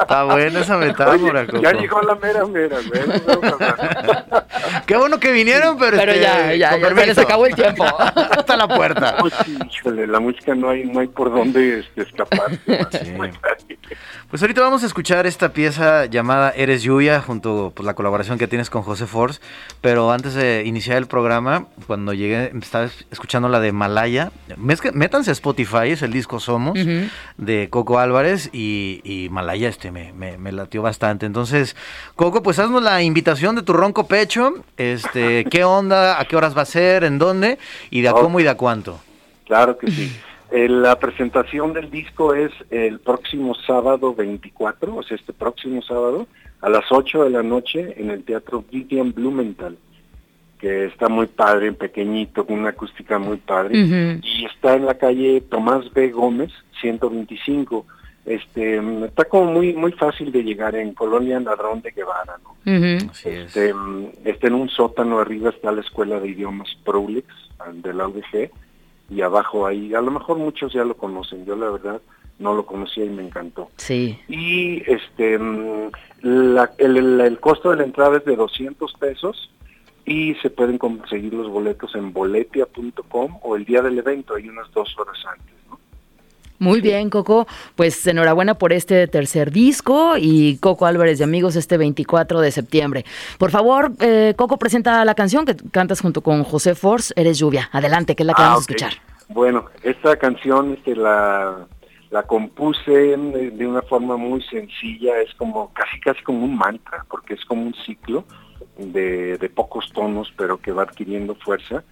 Está 0.00 0.24
buena 0.24 0.60
esa 0.60 0.76
metáfora. 0.76 1.46
ya 1.60 1.72
llegó 1.72 2.00
la 2.02 2.14
mera 2.16 2.44
mera. 2.46 2.78
Qué 4.86 4.96
bueno 4.96 5.18
que 5.18 5.32
vinieron, 5.32 5.78
pero, 5.78 5.96
pero 5.96 6.12
este, 6.12 6.24
ya, 6.24 6.54
ya, 6.54 6.76
ya 6.76 6.94
se 6.94 7.06
les 7.06 7.18
acabó 7.18 7.46
el 7.46 7.54
tiempo. 7.54 7.84
Hasta 7.98 8.56
la 8.56 8.68
puerta. 8.68 9.16
Pues 9.18 9.34
híjole, 9.72 10.06
la 10.06 10.20
música 10.20 10.54
no 10.54 10.70
hay, 10.70 10.84
no 10.84 11.00
hay 11.00 11.08
por 11.08 11.32
dónde 11.32 11.80
este, 11.80 12.02
escapar. 12.02 12.50
Pues 14.28 14.42
ahorita 14.42 14.60
vamos 14.60 14.82
a 14.82 14.86
escuchar 14.86 15.26
esta 15.26 15.52
pieza 15.52 16.06
llamada 16.06 16.50
Eres 16.50 16.82
Lluvia, 16.82 17.20
junto 17.20 17.72
pues, 17.74 17.86
la 17.86 17.94
colaboración 17.94 18.38
que 18.38 18.48
tienes 18.48 18.70
con 18.70 18.82
José 18.82 19.06
Force. 19.06 19.40
Pero 19.80 20.10
antes 20.10 20.34
de 20.34 20.64
iniciar 20.64 20.98
el 20.98 21.06
programa, 21.06 21.63
cuando 21.86 22.12
llegué, 22.12 22.52
estaba 22.60 22.88
escuchando 23.10 23.48
la 23.48 23.60
de 23.60 23.72
Malaya. 23.72 24.30
Métanse 24.56 25.30
a 25.30 25.32
Spotify, 25.32 25.90
es 25.90 26.02
el 26.02 26.12
disco 26.12 26.40
Somos, 26.40 26.78
de 27.36 27.68
Coco 27.70 27.98
Álvarez, 27.98 28.50
y, 28.52 29.28
Malaya 29.30 29.68
este 29.68 29.90
me, 29.90 30.12
me, 30.12 30.52
latió 30.52 30.82
bastante. 30.82 31.26
Entonces, 31.26 31.76
Coco, 32.16 32.42
pues 32.42 32.58
haznos 32.58 32.82
la 32.82 33.02
invitación 33.02 33.56
de 33.56 33.62
tu 33.62 33.72
ronco 33.72 34.06
pecho. 34.06 34.54
Este, 34.76 35.44
¿Qué 35.50 35.64
onda? 35.64 36.20
¿A 36.20 36.24
qué 36.24 36.36
horas 36.36 36.56
va 36.56 36.62
a 36.62 36.66
ser? 36.66 37.04
¿En 37.04 37.18
dónde? 37.18 37.58
¿Y 37.90 38.02
de 38.02 38.08
a 38.08 38.12
cómo 38.12 38.40
y 38.40 38.42
de 38.42 38.50
a 38.50 38.56
cuánto? 38.56 39.00
Claro 39.46 39.76
que 39.76 39.90
sí. 39.90 40.12
Eh, 40.50 40.68
la 40.68 40.98
presentación 41.00 41.72
del 41.72 41.90
disco 41.90 42.32
es 42.32 42.52
el 42.70 43.00
próximo 43.00 43.54
sábado 43.66 44.14
24, 44.14 44.94
o 44.94 45.02
sea, 45.02 45.16
este 45.16 45.32
próximo 45.32 45.82
sábado, 45.82 46.28
a 46.60 46.68
las 46.68 46.84
8 46.90 47.24
de 47.24 47.30
la 47.30 47.42
noche 47.42 47.94
en 48.00 48.10
el 48.10 48.22
Teatro 48.22 48.64
Vivian 48.70 49.12
Blumenthal, 49.12 49.76
que 50.64 50.86
está 50.86 51.10
muy 51.10 51.26
padre, 51.26 51.72
pequeñito, 51.74 52.46
con 52.46 52.58
una 52.60 52.70
acústica 52.70 53.18
muy 53.18 53.36
padre, 53.36 53.76
y 54.22 54.46
está 54.46 54.76
en 54.76 54.86
la 54.86 54.94
calle 54.94 55.42
Tomás 55.42 55.92
B. 55.92 56.08
Gómez, 56.08 56.50
125. 56.80 57.84
Este, 58.24 58.80
está 59.04 59.26
como 59.26 59.52
muy 59.52 59.74
muy 59.74 59.92
fácil 59.92 60.32
de 60.32 60.42
llegar 60.42 60.74
en 60.74 60.94
Colonia 60.94 61.38
Ladrón 61.38 61.82
de 61.82 61.90
Guevara, 61.90 62.38
¿no? 62.42 62.54
este, 63.44 63.74
está 64.24 64.46
en 64.46 64.54
un 64.54 64.70
sótano 64.70 65.18
arriba 65.20 65.50
está 65.50 65.70
la 65.70 65.82
escuela 65.82 66.18
de 66.18 66.28
idiomas 66.28 66.68
Prolex 66.82 67.26
de 67.74 67.92
la 67.92 68.08
UDG 68.08 68.50
y 69.10 69.20
abajo 69.20 69.66
ahí, 69.66 69.92
a 69.94 70.00
lo 70.00 70.10
mejor 70.12 70.38
muchos 70.38 70.72
ya 70.72 70.82
lo 70.84 70.96
conocen, 70.96 71.44
yo 71.44 71.56
la 71.56 71.68
verdad 71.68 72.00
no 72.38 72.54
lo 72.54 72.64
conocía 72.64 73.04
y 73.04 73.10
me 73.10 73.22
encantó. 73.26 73.68
Sí. 73.76 74.18
Y 74.28 74.82
este 74.90 75.38
mm, 75.38 75.90
la- 76.22 76.70
el, 76.78 76.96
el- 76.96 77.20
el 77.20 77.38
costo 77.40 77.70
de 77.72 77.76
la 77.76 77.84
entrada 77.84 78.16
es 78.16 78.24
de 78.24 78.36
200 78.36 78.90
pesos 78.94 79.50
y 80.04 80.34
se 80.36 80.50
pueden 80.50 80.78
conseguir 80.78 81.32
los 81.32 81.48
boletos 81.48 81.94
en 81.94 82.12
boletia.com 82.12 83.38
o 83.42 83.56
el 83.56 83.64
día 83.64 83.82
del 83.82 83.98
evento, 83.98 84.34
hay 84.34 84.48
unas 84.48 84.70
dos 84.72 84.94
horas 84.98 85.16
antes. 85.26 85.54
¿no? 85.68 85.78
Muy 86.58 86.80
bien, 86.80 87.10
Coco. 87.10 87.46
Pues 87.74 88.06
enhorabuena 88.06 88.54
por 88.54 88.72
este 88.72 89.06
tercer 89.08 89.50
disco 89.50 90.16
y 90.18 90.58
Coco 90.58 90.86
Álvarez 90.86 91.18
de 91.18 91.24
Amigos 91.24 91.56
este 91.56 91.78
24 91.78 92.40
de 92.40 92.50
septiembre. 92.50 93.04
Por 93.38 93.50
favor, 93.50 93.92
eh, 94.00 94.34
Coco, 94.36 94.58
presenta 94.58 95.04
la 95.04 95.14
canción 95.14 95.46
que 95.46 95.56
cantas 95.56 96.00
junto 96.00 96.20
con 96.20 96.44
José 96.44 96.74
Force, 96.74 97.12
Eres 97.16 97.38
Lluvia. 97.38 97.70
Adelante, 97.72 98.14
que 98.14 98.22
es 98.22 98.26
la 98.26 98.34
que 98.34 98.42
Ah, 98.42 98.46
vamos 98.46 98.60
a 98.60 98.72
escuchar. 98.72 98.92
Bueno, 99.28 99.66
esta 99.82 100.16
canción 100.16 100.74
este, 100.74 100.94
la, 100.94 101.66
la 102.10 102.22
compuse 102.24 102.92
de 102.92 103.66
una 103.66 103.80
forma 103.82 104.18
muy 104.18 104.42
sencilla, 104.42 105.18
es 105.20 105.34
como 105.34 105.72
casi 105.72 105.98
casi 106.00 106.22
como 106.22 106.44
un 106.44 106.56
mantra, 106.56 107.06
porque 107.08 107.34
es 107.34 107.44
como 107.46 107.62
un 107.62 107.74
ciclo 107.86 108.24
de, 108.78 109.38
de 109.38 109.48
pocos 109.48 109.90
tonos, 109.92 110.32
pero 110.36 110.58
que 110.58 110.72
va 110.72 110.82
adquiriendo 110.82 111.34
fuerza. 111.34 111.82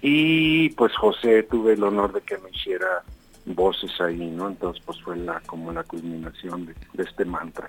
Y 0.00 0.70
pues 0.70 0.92
José 0.96 1.44
tuve 1.44 1.74
el 1.74 1.84
honor 1.84 2.12
de 2.12 2.20
que 2.22 2.36
me 2.38 2.50
hiciera 2.50 3.02
voces 3.46 3.90
ahí, 4.00 4.16
¿no? 4.30 4.48
Entonces 4.48 4.82
pues 4.84 5.00
fue 5.02 5.16
la 5.16 5.40
como 5.46 5.72
la 5.72 5.84
culminación 5.84 6.66
de, 6.66 6.74
de 6.94 7.02
este 7.04 7.24
mantra. 7.24 7.68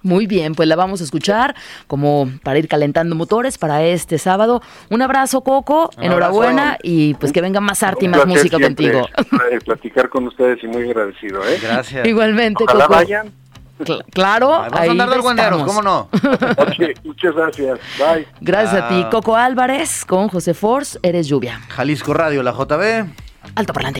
Muy 0.00 0.26
bien, 0.28 0.54
pues 0.54 0.68
la 0.68 0.76
vamos 0.76 1.00
a 1.00 1.04
escuchar 1.04 1.56
como 1.88 2.30
para 2.44 2.58
ir 2.60 2.68
calentando 2.68 3.16
motores 3.16 3.58
para 3.58 3.82
este 3.84 4.16
sábado. 4.18 4.62
Un 4.90 5.02
abrazo, 5.02 5.40
Coco. 5.42 5.90
Un 5.96 6.04
enhorabuena 6.04 6.62
abrazo. 6.62 6.80
y 6.84 7.14
pues 7.14 7.32
que 7.32 7.40
venga 7.40 7.60
más 7.60 7.82
arte 7.82 8.04
y 8.04 8.08
más 8.08 8.24
música 8.24 8.58
siempre, 8.58 8.92
contigo. 8.92 9.08
eh, 9.50 9.58
platicar 9.64 10.08
con 10.08 10.28
ustedes 10.28 10.62
y 10.62 10.68
muy 10.68 10.84
agradecido, 10.84 11.44
¿eh? 11.48 11.58
Gracias. 11.60 12.06
Igualmente, 12.06 12.62
Ojalá 12.62 12.84
Coco. 12.86 12.94
vayan. 12.94 13.32
Cl- 13.78 14.04
claro, 14.12 14.54
Ay, 14.54 14.60
vamos 14.70 14.80
ahí 14.80 14.88
a 14.88 14.92
andar 14.92 15.10
del 15.10 15.20
guanderos, 15.22 15.60
estamos. 15.60 15.66
¿cómo 15.66 15.82
no? 15.82 16.08
Ok, 16.62 17.04
muchas 17.04 17.34
gracias. 17.34 17.78
Bye. 17.98 18.26
Gracias 18.40 18.82
a 18.82 18.88
ti, 18.88 19.02
Ah. 19.04 19.10
Coco 19.10 19.36
Álvarez, 19.36 20.04
con 20.04 20.28
José 20.28 20.54
Force, 20.54 20.98
Eres 21.02 21.26
Lluvia. 21.28 21.60
Jalisco 21.68 22.12
Radio, 22.14 22.42
la 22.42 22.52
JB. 22.52 23.06
Alto 23.54 23.72
parlante. 23.72 23.98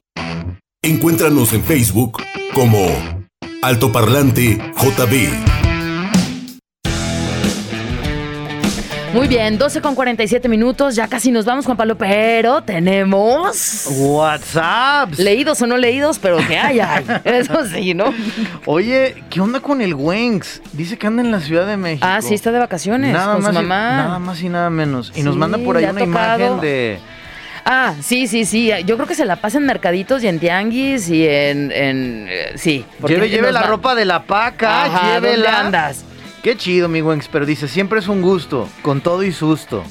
Encuéntranos 0.82 1.52
en 1.52 1.62
Facebook 1.64 2.22
como 2.54 2.86
Altoparlante 3.62 4.56
JB. 4.76 5.67
Muy 9.18 9.26
bien, 9.26 9.58
12 9.58 9.80
con 9.80 9.96
47 9.96 10.48
minutos, 10.48 10.94
ya 10.94 11.08
casi 11.08 11.32
nos 11.32 11.44
vamos, 11.44 11.64
Juan 11.64 11.76
Pablo, 11.76 11.98
pero 11.98 12.62
tenemos 12.62 13.88
WhatsApp. 13.98 15.12
leídos 15.18 15.60
o 15.60 15.66
no 15.66 15.76
leídos, 15.76 16.20
pero 16.20 16.36
que 16.46 16.56
hay, 16.56 16.78
hay. 16.78 17.04
Eso 17.24 17.66
sí, 17.66 17.94
¿no? 17.94 18.14
Oye, 18.64 19.24
¿qué 19.28 19.40
onda 19.40 19.58
con 19.58 19.80
el 19.80 19.94
Wenx? 19.94 20.62
Dice 20.72 20.96
que 20.96 21.08
anda 21.08 21.20
en 21.22 21.32
la 21.32 21.40
Ciudad 21.40 21.66
de 21.66 21.76
México. 21.76 22.06
Ah, 22.08 22.22
sí, 22.22 22.32
está 22.34 22.52
de 22.52 22.60
vacaciones 22.60 23.12
nada 23.12 23.34
con 23.34 23.42
más 23.42 23.56
su 23.56 23.62
y- 23.62 23.66
nada 23.66 24.18
más 24.20 24.40
y 24.40 24.48
nada 24.48 24.70
menos. 24.70 25.12
Y 25.16 25.24
nos 25.24 25.36
manda 25.36 25.58
por 25.58 25.76
ahí 25.76 25.84
una 25.84 25.94
tocado. 25.94 26.04
imagen 26.38 26.60
de. 26.60 27.00
Ah, 27.64 27.94
sí, 28.00 28.28
sí, 28.28 28.44
sí. 28.44 28.70
Yo 28.86 28.94
creo 28.94 29.08
que 29.08 29.16
se 29.16 29.24
la 29.24 29.34
pasa 29.36 29.58
en 29.58 29.66
mercaditos 29.66 30.22
y 30.22 30.28
en 30.28 30.38
tianguis 30.38 31.08
y 31.08 31.26
en. 31.26 31.72
en 31.72 32.26
eh, 32.30 32.52
sí. 32.54 32.84
Lleve, 33.04 33.28
lleve 33.28 33.50
la 33.50 33.62
va- 33.62 33.66
ropa 33.66 33.96
de 33.96 34.04
la 34.04 34.22
paca, 34.22 34.84
Ajá, 34.84 35.14
¿dónde 35.14 35.30
llévela. 35.30 35.58
andas? 35.60 36.04
Qué 36.42 36.56
chido, 36.56 36.88
mi 36.88 37.02
Wenx, 37.02 37.28
pero 37.28 37.44
dice, 37.44 37.68
siempre 37.68 37.98
es 37.98 38.08
un 38.08 38.22
gusto, 38.22 38.68
con 38.82 39.00
todo 39.00 39.22
y 39.22 39.32
susto. 39.32 39.82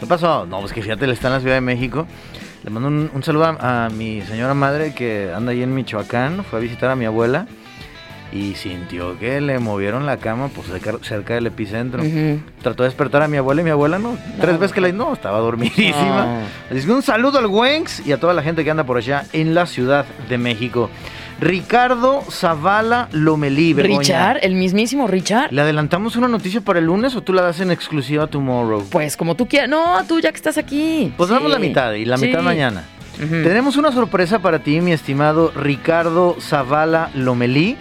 ¿Qué 0.00 0.06
pasó? 0.06 0.46
No, 0.46 0.60
pues 0.60 0.72
que 0.72 0.82
fíjate, 0.82 1.04
él 1.04 1.10
está 1.10 1.28
en 1.28 1.34
la 1.34 1.40
Ciudad 1.40 1.54
de 1.56 1.60
México. 1.60 2.06
Le 2.62 2.70
mando 2.70 2.88
un, 2.88 3.10
un 3.12 3.22
saludo 3.22 3.44
a, 3.44 3.86
a 3.86 3.90
mi 3.90 4.22
señora 4.22 4.54
madre 4.54 4.94
que 4.94 5.30
anda 5.34 5.52
ahí 5.52 5.62
en 5.62 5.74
Michoacán, 5.74 6.44
fue 6.44 6.58
a 6.58 6.62
visitar 6.62 6.90
a 6.90 6.96
mi 6.96 7.04
abuela 7.04 7.46
y 8.32 8.54
sintió 8.54 9.18
que 9.18 9.40
le 9.40 9.58
movieron 9.60 10.06
la 10.06 10.16
cama 10.16 10.48
pues 10.48 10.66
cerca, 10.66 10.94
cerca 11.02 11.34
del 11.34 11.46
epicentro. 11.46 12.02
Trató 12.62 12.82
de 12.82 12.88
despertar 12.88 13.22
a 13.22 13.28
mi 13.28 13.36
abuela 13.36 13.60
y 13.60 13.64
mi 13.64 13.70
abuela 13.70 13.98
no. 13.98 14.16
Tres 14.40 14.58
veces 14.58 14.72
que 14.74 14.80
le 14.80 14.92
no, 14.92 15.12
estaba 15.12 15.38
dormidísima. 15.38 16.24
No. 16.24 16.40
Así 16.76 16.86
que 16.86 16.92
un 16.92 17.02
saludo 17.02 17.38
al 17.38 17.46
Wenx 17.46 18.04
y 18.06 18.12
a 18.12 18.18
toda 18.18 18.34
la 18.34 18.42
gente 18.42 18.64
que 18.64 18.70
anda 18.70 18.84
por 18.84 18.96
allá 18.96 19.24
en 19.32 19.54
la 19.54 19.66
Ciudad 19.66 20.04
de 20.28 20.38
México. 20.38 20.90
Ricardo 21.40 22.22
Zavala 22.30 23.08
Lomelí, 23.12 23.74
Begoña. 23.74 23.98
Richard, 23.98 24.38
el 24.42 24.54
mismísimo 24.54 25.06
Richard. 25.06 25.52
¿Le 25.52 25.60
adelantamos 25.60 26.16
una 26.16 26.28
noticia 26.28 26.60
para 26.60 26.78
el 26.78 26.86
lunes 26.86 27.14
o 27.16 27.22
tú 27.22 27.32
la 27.32 27.42
das 27.42 27.60
en 27.60 27.70
exclusiva 27.70 28.26
tomorrow? 28.26 28.84
Pues 28.90 29.16
como 29.16 29.34
tú 29.34 29.46
quieras. 29.48 29.68
No, 29.68 30.02
tú 30.06 30.20
ya 30.20 30.30
que 30.30 30.36
estás 30.36 30.58
aquí. 30.58 31.12
Pues 31.16 31.28
damos 31.30 31.50
la 31.50 31.58
mitad 31.58 31.92
y 31.94 32.04
la 32.04 32.16
Sí. 32.16 32.26
mitad 32.26 32.42
mañana. 32.42 32.84
Tenemos 33.18 33.76
una 33.76 33.92
sorpresa 33.92 34.40
para 34.40 34.58
ti, 34.58 34.80
mi 34.80 34.90
estimado 34.92 35.52
Ricardo 35.54 36.36
Zavala 36.40 37.10
Lomelí. 37.14 37.76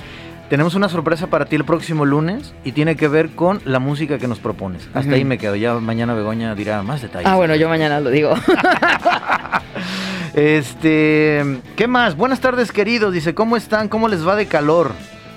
Tenemos 0.54 0.76
una 0.76 0.88
sorpresa 0.88 1.26
para 1.26 1.46
ti 1.46 1.56
el 1.56 1.66
próximo 1.66 2.06
lunes 2.06 2.54
y 2.63 2.74
tiene 2.74 2.96
que 2.96 3.08
ver 3.08 3.32
con 3.32 3.60
la 3.66 3.80
música 3.80 4.20
que 4.20 4.28
nos 4.28 4.38
propones. 4.38 4.88
Hasta 4.94 5.16
ahí 5.16 5.26
me 5.26 5.39
quedo. 5.39 5.56
Ya 5.56 5.74
mañana 5.74 6.13
Begoña 6.13 6.54
dirá 6.54 6.84
más 6.84 7.02
detalles. 7.02 7.28
Ah, 7.28 7.38
bueno, 7.38 7.56
yo 7.56 7.68
mañana 7.70 8.00
lo 8.00 8.12
digo. 8.12 8.36
Este, 10.36 11.44
¿qué 11.76 11.88
más? 11.88 12.16
Buenas 12.18 12.39
tardes, 12.39 12.72
queridos. 12.72 13.13
Dice, 13.13 13.34
¿cómo 13.36 13.56
están? 13.56 13.88
¿Cómo 13.88 14.08
les 14.08 14.28
va 14.28 14.36
de 14.36 14.48
calor? 14.48 14.92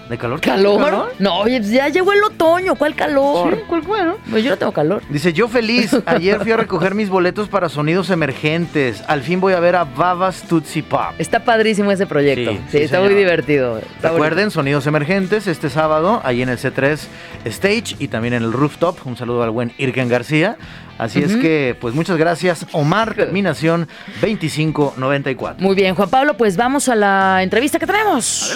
¿De 0.08 0.16
calor? 0.18 0.40
¿Calor? 0.40 1.12
No, 1.18 1.38
oye, 1.40 1.58
pues 1.58 1.70
ya 1.72 1.88
llegó 1.88 2.12
el 2.12 2.22
otoño. 2.22 2.76
¿Cuál 2.76 2.94
calor? 2.94 3.54
Sí, 3.54 3.60
¿cuál 3.66 3.80
bueno? 3.82 4.16
Pues 4.30 4.44
yo 4.44 4.50
no 4.50 4.56
tengo 4.56 4.70
calor. 4.72 5.02
Dice, 5.10 5.32
yo 5.32 5.48
feliz. 5.48 5.90
Ayer 6.06 6.40
fui 6.40 6.52
a 6.52 6.56
recoger 6.56 6.94
mis 6.94 7.08
boletos 7.08 7.48
para 7.48 7.68
sonidos 7.68 8.10
emergentes. 8.10 9.02
Al 9.08 9.22
fin 9.22 9.40
voy 9.40 9.54
a 9.54 9.60
ver 9.60 9.74
a 9.74 9.82
Babas 9.84 10.42
Tootsie 10.42 10.84
Pop. 10.84 11.12
Está 11.18 11.44
padrísimo 11.44 11.90
ese 11.90 12.06
proyecto. 12.06 12.52
Sí, 12.52 12.56
Sí, 12.56 12.78
sí, 12.78 12.84
está 12.84 12.98
señor. 12.98 13.10
muy 13.12 13.18
divertido. 13.20 13.78
Está 13.78 14.10
Recuerden, 14.10 14.50
sonidos 14.52 14.86
emergentes 14.86 15.48
este 15.48 15.70
sábado, 15.70 16.20
ahí 16.24 16.40
en 16.42 16.50
el 16.50 16.58
C3 16.58 16.98
Stage 17.44 17.96
y 17.98 18.06
también 18.08 18.34
en 18.34 18.44
el 18.44 18.52
Rooftop. 18.52 19.04
Un 19.06 19.16
saludo 19.16 19.42
al 19.42 19.50
buen 19.50 19.72
Irken 19.78 20.08
García. 20.08 20.56
Así 20.98 21.20
es 21.20 21.36
que, 21.36 21.76
pues 21.80 21.94
muchas 21.94 22.16
gracias. 22.16 22.64
Omar, 22.72 23.14
terminación 23.16 23.88
2594. 24.20 25.54
bonito. 25.56 25.62
Muy 25.66 25.74
bien, 25.74 25.94
Juan 25.94 26.08
Pablo, 26.08 26.36
pues 26.36 26.56
vamos 26.56 26.88
a 26.88 26.94
la 26.94 27.42
entrevista 27.42 27.78
que 27.78 27.86
tenemos. 27.86 28.54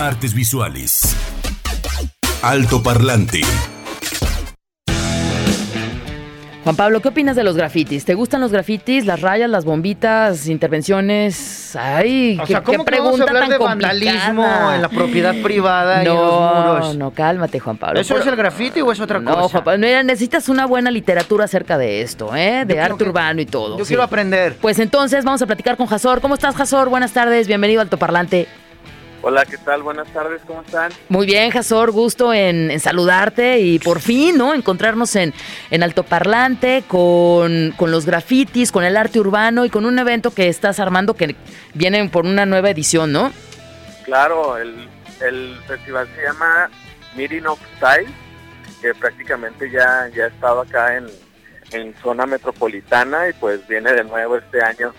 Artes 0.00 0.32
visuales. 0.34 1.14
Altoparlante. 2.42 3.42
Juan 6.64 6.76
Pablo, 6.76 7.00
¿qué 7.00 7.08
opinas 7.08 7.36
de 7.36 7.42
los 7.42 7.56
grafitis? 7.56 8.04
¿Te 8.04 8.14
gustan 8.14 8.40
los 8.40 8.52
grafitis, 8.52 9.04
las 9.06 9.20
rayas, 9.20 9.48
las 9.50 9.64
bombitas, 9.64 10.46
intervenciones? 10.46 11.74
Ay, 11.76 12.38
O 12.38 12.42
qué, 12.44 12.52
sea, 12.52 12.62
¿cómo 12.62 12.84
qué 12.84 12.92
que 12.92 12.98
vamos 13.00 13.20
a 13.20 13.24
pregunta 13.24 13.30
hablar 13.30 13.42
tan 13.42 13.50
de 13.50 13.58
vandalismo 13.58 14.42
complicada. 14.42 14.76
en 14.76 14.82
la 14.82 14.88
propiedad 14.88 15.34
privada 15.42 15.96
y 16.02 16.06
en 16.06 16.14
los 16.14 16.16
No, 16.16 16.54
muros? 16.72 16.96
no, 16.96 17.10
cálmate, 17.12 17.60
Juan 17.60 17.76
Pablo. 17.78 18.00
¿Eso 18.00 18.16
es 18.18 18.26
el 18.26 18.36
grafiti 18.36 18.80
o 18.82 18.92
es 18.92 19.00
otra 19.00 19.18
No, 19.20 19.34
cosa? 19.34 19.48
Juan 19.48 19.64
Pablo, 19.64 19.86
mira, 19.86 20.02
necesitas 20.02 20.48
una 20.48 20.64
buena 20.66 20.90
literatura 20.90 21.44
acerca 21.46 21.76
de 21.78 22.02
esto, 22.02 22.34
¿eh? 22.36 22.64
De 22.66 22.80
arte 22.80 22.98
que- 23.04 23.10
urbano 23.10 23.40
y 23.40 23.46
todo. 23.46 23.76
Yo 23.78 23.84
sí. 23.84 23.88
quiero 23.88 24.02
aprender. 24.02 24.56
Pues 24.60 24.78
entonces 24.78 25.24
vamos 25.24 25.42
a 25.42 25.46
platicar 25.46 25.76
con 25.76 25.86
Jasor. 25.86 26.20
¿Cómo 26.20 26.34
estás, 26.34 26.54
Jasor? 26.56 26.88
Buenas 26.90 27.12
tardes, 27.12 27.46
bienvenido 27.46 27.80
al 27.80 27.86
Altoparlante. 27.86 28.46
Hola, 29.22 29.44
¿qué 29.44 29.58
tal? 29.58 29.82
Buenas 29.82 30.08
tardes, 30.08 30.40
¿cómo 30.46 30.62
están? 30.62 30.90
Muy 31.10 31.26
bien, 31.26 31.50
Jasor, 31.50 31.90
gusto 31.90 32.32
en, 32.32 32.70
en 32.70 32.80
saludarte 32.80 33.58
y 33.60 33.78
por 33.78 34.00
fin, 34.00 34.38
¿no? 34.38 34.54
Encontrarnos 34.54 35.14
en, 35.14 35.34
en 35.70 35.82
Altoparlante 35.82 36.84
con, 36.88 37.74
con 37.76 37.90
los 37.90 38.06
grafitis, 38.06 38.72
con 38.72 38.82
el 38.82 38.96
arte 38.96 39.20
urbano 39.20 39.66
y 39.66 39.70
con 39.70 39.84
un 39.84 39.98
evento 39.98 40.30
que 40.30 40.48
estás 40.48 40.80
armando 40.80 41.12
que 41.14 41.36
viene 41.74 42.08
por 42.08 42.24
una 42.24 42.46
nueva 42.46 42.70
edición, 42.70 43.12
¿no? 43.12 43.30
Claro, 44.06 44.56
el, 44.56 44.88
el 45.20 45.54
festival 45.66 46.08
se 46.16 46.22
llama 46.22 46.70
Meeting 47.14 47.44
of 47.44 47.60
Style, 47.76 48.08
que 48.80 48.94
prácticamente 48.94 49.70
ya, 49.70 50.08
ya 50.16 50.24
ha 50.24 50.28
estado 50.28 50.62
acá 50.62 50.96
en, 50.96 51.06
en 51.72 51.94
zona 52.02 52.24
metropolitana 52.24 53.28
y 53.28 53.34
pues 53.34 53.68
viene 53.68 53.92
de 53.92 54.04
nuevo 54.04 54.38
este 54.38 54.62
año. 54.62 54.94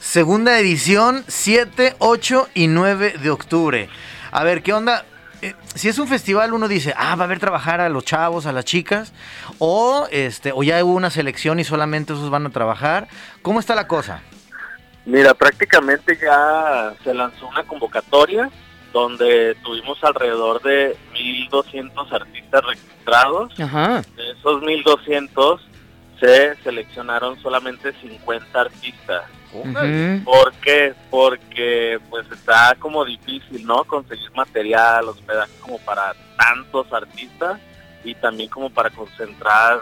Segunda 0.00 0.58
edición, 0.58 1.24
7, 1.26 1.96
8 1.98 2.48
y 2.54 2.68
9 2.68 3.14
de 3.22 3.30
octubre. 3.30 3.88
A 4.30 4.44
ver, 4.44 4.62
¿qué 4.62 4.72
onda? 4.72 5.04
Eh, 5.42 5.54
si 5.74 5.88
es 5.88 5.98
un 5.98 6.08
festival, 6.08 6.52
uno 6.52 6.68
dice, 6.68 6.94
ah, 6.96 7.16
va 7.16 7.24
a 7.24 7.28
ver 7.28 7.38
trabajar 7.38 7.80
a 7.80 7.88
los 7.88 8.04
chavos, 8.04 8.46
a 8.46 8.52
las 8.52 8.64
chicas, 8.64 9.12
o 9.58 10.06
este, 10.10 10.52
o 10.52 10.62
ya 10.62 10.82
hubo 10.84 10.94
una 10.94 11.10
selección 11.10 11.60
y 11.60 11.64
solamente 11.64 12.12
esos 12.12 12.30
van 12.30 12.46
a 12.46 12.50
trabajar. 12.50 13.08
¿Cómo 13.42 13.60
está 13.60 13.74
la 13.74 13.86
cosa? 13.86 14.22
Mira, 15.04 15.34
prácticamente 15.34 16.18
ya 16.20 16.94
se 17.04 17.14
lanzó 17.14 17.46
una 17.48 17.62
convocatoria 17.64 18.50
donde 18.92 19.54
tuvimos 19.62 20.02
alrededor 20.02 20.62
de 20.62 20.96
1.200 21.14 22.12
artistas 22.12 22.64
registrados. 22.64 23.60
Ajá. 23.60 24.02
De 24.16 24.30
esos 24.30 24.62
1.200 24.62 25.60
se 26.18 26.56
seleccionaron 26.62 27.40
solamente 27.40 27.92
50 27.92 28.60
artistas. 28.60 29.24
¿Por 30.24 30.52
qué? 30.54 30.94
Porque 31.10 31.98
pues 32.10 32.26
está 32.30 32.76
como 32.78 33.04
difícil, 33.04 33.64
¿no? 33.64 33.84
Conseguir 33.84 34.30
material, 34.34 35.08
hospedaje 35.08 35.52
como 35.60 35.78
para 35.78 36.14
tantos 36.36 36.92
artistas 36.92 37.58
y 38.04 38.14
también 38.14 38.48
como 38.48 38.70
para 38.70 38.90
concentrar 38.90 39.80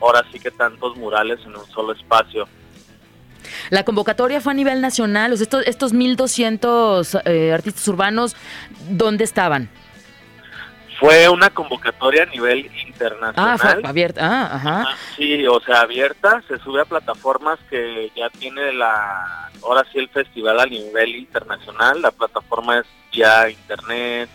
ahora 0.00 0.24
sí 0.32 0.38
que 0.38 0.50
tantos 0.50 0.96
murales 0.96 1.40
en 1.44 1.56
un 1.56 1.66
solo 1.66 1.92
espacio. 1.92 2.48
La 3.70 3.84
convocatoria 3.84 4.40
fue 4.40 4.52
a 4.52 4.54
nivel 4.54 4.80
nacional, 4.80 5.32
estos, 5.32 5.66
estos 5.66 5.94
1.200 5.94 7.22
eh, 7.24 7.52
artistas 7.52 7.86
urbanos, 7.88 8.36
¿dónde 8.90 9.24
estaban? 9.24 9.70
Fue 10.98 11.28
una 11.28 11.48
convocatoria 11.50 12.24
a 12.24 12.26
nivel 12.26 12.66
internacional. 12.86 13.34
Ah, 13.36 13.56
fue 13.56 13.80
abierta. 13.84 14.20
Ah, 14.24 14.56
ajá. 14.56 14.84
Ah, 14.88 14.96
Sí, 15.16 15.46
o 15.46 15.60
sea, 15.60 15.82
abierta, 15.82 16.42
se 16.48 16.58
sube 16.58 16.80
a 16.80 16.84
plataformas 16.84 17.58
que 17.70 18.10
ya 18.16 18.28
tiene 18.30 18.72
la, 18.72 19.50
ahora 19.62 19.84
sí 19.92 19.98
el 19.98 20.08
festival 20.08 20.58
a 20.58 20.66
nivel 20.66 21.14
internacional, 21.16 22.02
la 22.02 22.10
plataforma 22.10 22.78
es 22.78 22.86
ya 23.12 23.48
internet, 23.48 24.28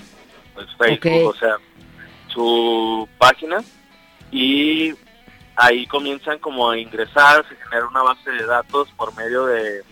pues 0.54 0.68
Facebook, 0.78 1.28
Ok. 1.28 1.36
o 1.36 1.40
sea, 1.40 1.56
su 2.28 3.10
página 3.18 3.58
y 4.32 4.94
ahí 5.56 5.86
comienzan 5.88 6.40
como 6.40 6.70
a 6.70 6.78
ingresar, 6.78 7.46
se 7.48 7.56
genera 7.56 7.88
una 7.88 8.04
base 8.04 8.32
de 8.32 8.46
datos 8.46 8.90
por 8.96 9.14
medio 9.16 9.46
de 9.46 9.84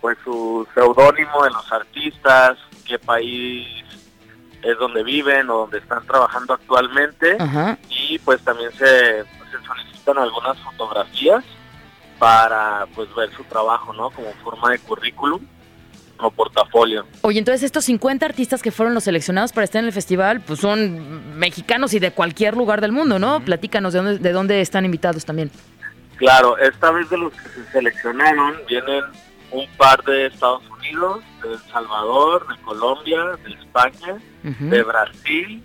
pues 0.00 0.16
su 0.24 0.66
seudónimo 0.74 1.44
de 1.44 1.50
los 1.50 1.72
artistas, 1.72 2.58
qué 2.86 2.98
país 2.98 3.84
es 4.62 4.78
donde 4.78 5.02
viven 5.02 5.48
o 5.50 5.58
donde 5.58 5.78
están 5.78 6.04
trabajando 6.06 6.54
actualmente 6.54 7.36
Ajá. 7.38 7.78
y 7.88 8.18
pues 8.20 8.40
también 8.42 8.70
se, 8.72 9.22
se 9.22 9.66
solicitan 9.66 10.18
algunas 10.18 10.58
fotografías 10.60 11.44
para 12.18 12.86
pues 12.94 13.14
ver 13.14 13.30
su 13.32 13.44
trabajo, 13.44 13.92
¿no? 13.92 14.10
Como 14.10 14.32
forma 14.42 14.70
de 14.70 14.78
currículum 14.78 15.40
o 16.18 16.30
portafolio. 16.30 17.06
Oye, 17.20 17.38
entonces 17.38 17.62
estos 17.62 17.84
50 17.84 18.24
artistas 18.24 18.62
que 18.62 18.70
fueron 18.70 18.94
los 18.94 19.04
seleccionados 19.04 19.52
para 19.52 19.64
estar 19.64 19.80
en 19.80 19.86
el 19.86 19.92
festival, 19.92 20.40
pues 20.40 20.60
son 20.60 21.38
mexicanos 21.38 21.92
y 21.94 21.98
de 21.98 22.10
cualquier 22.10 22.56
lugar 22.56 22.80
del 22.80 22.92
mundo, 22.92 23.18
¿no? 23.18 23.40
Platícanos 23.40 23.92
de 23.92 23.98
dónde, 23.98 24.18
de 24.18 24.32
dónde 24.32 24.60
están 24.60 24.84
invitados 24.84 25.24
también. 25.24 25.50
Claro, 26.16 26.56
esta 26.56 26.90
vez 26.90 27.10
de 27.10 27.18
los 27.18 27.32
que 27.34 27.48
se 27.50 27.64
seleccionaron 27.72 28.56
vienen 28.66 29.02
un 29.50 29.66
par 29.76 30.02
de 30.04 30.26
Estados 30.26 30.62
Unidos, 30.70 31.22
de 31.42 31.54
El 31.54 31.60
Salvador, 31.70 32.46
de 32.48 32.62
Colombia, 32.62 33.22
de 33.44 33.52
España, 33.52 34.18
de 34.42 34.82
Brasil 34.82 35.64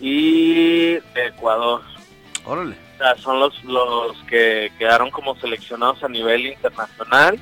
y 0.00 0.92
de 0.94 1.26
Ecuador. 1.26 1.82
Órale. 2.44 2.76
O 2.94 2.98
sea, 2.98 3.16
son 3.16 3.40
los, 3.40 3.64
los 3.64 4.16
que 4.28 4.72
quedaron 4.78 5.10
como 5.10 5.34
seleccionados 5.36 6.02
a 6.04 6.08
nivel 6.08 6.46
internacional 6.46 7.38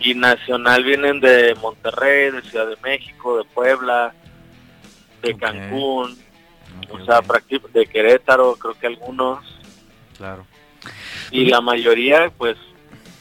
y 0.00 0.14
nacional 0.14 0.84
vienen 0.84 1.20
de 1.20 1.54
Monterrey, 1.60 2.30
de 2.30 2.42
Ciudad 2.42 2.68
de 2.68 2.76
México, 2.82 3.38
de 3.38 3.44
Puebla, 3.44 4.14
de. 5.22 5.36
Cancún, 5.36 6.16
o 6.90 7.04
sea, 7.04 7.20
de 7.72 7.86
Querétaro, 7.86 8.54
creo 8.56 8.74
que 8.78 8.86
algunos, 8.86 9.44
claro. 10.16 10.46
y 11.30 11.46
la 11.46 11.60
mayoría, 11.60 12.30
pues, 12.36 12.56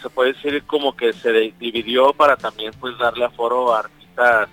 se 0.07 0.13
puede 0.13 0.33
decir 0.33 0.63
como 0.63 0.95
que 0.95 1.11
se 1.11 1.53
dividió 1.59 2.13
para 2.13 2.37
también, 2.37 2.71
pues, 2.79 2.97
darle 2.97 3.25
aforo 3.25 3.73
a 3.73 3.79
artistas, 3.79 4.47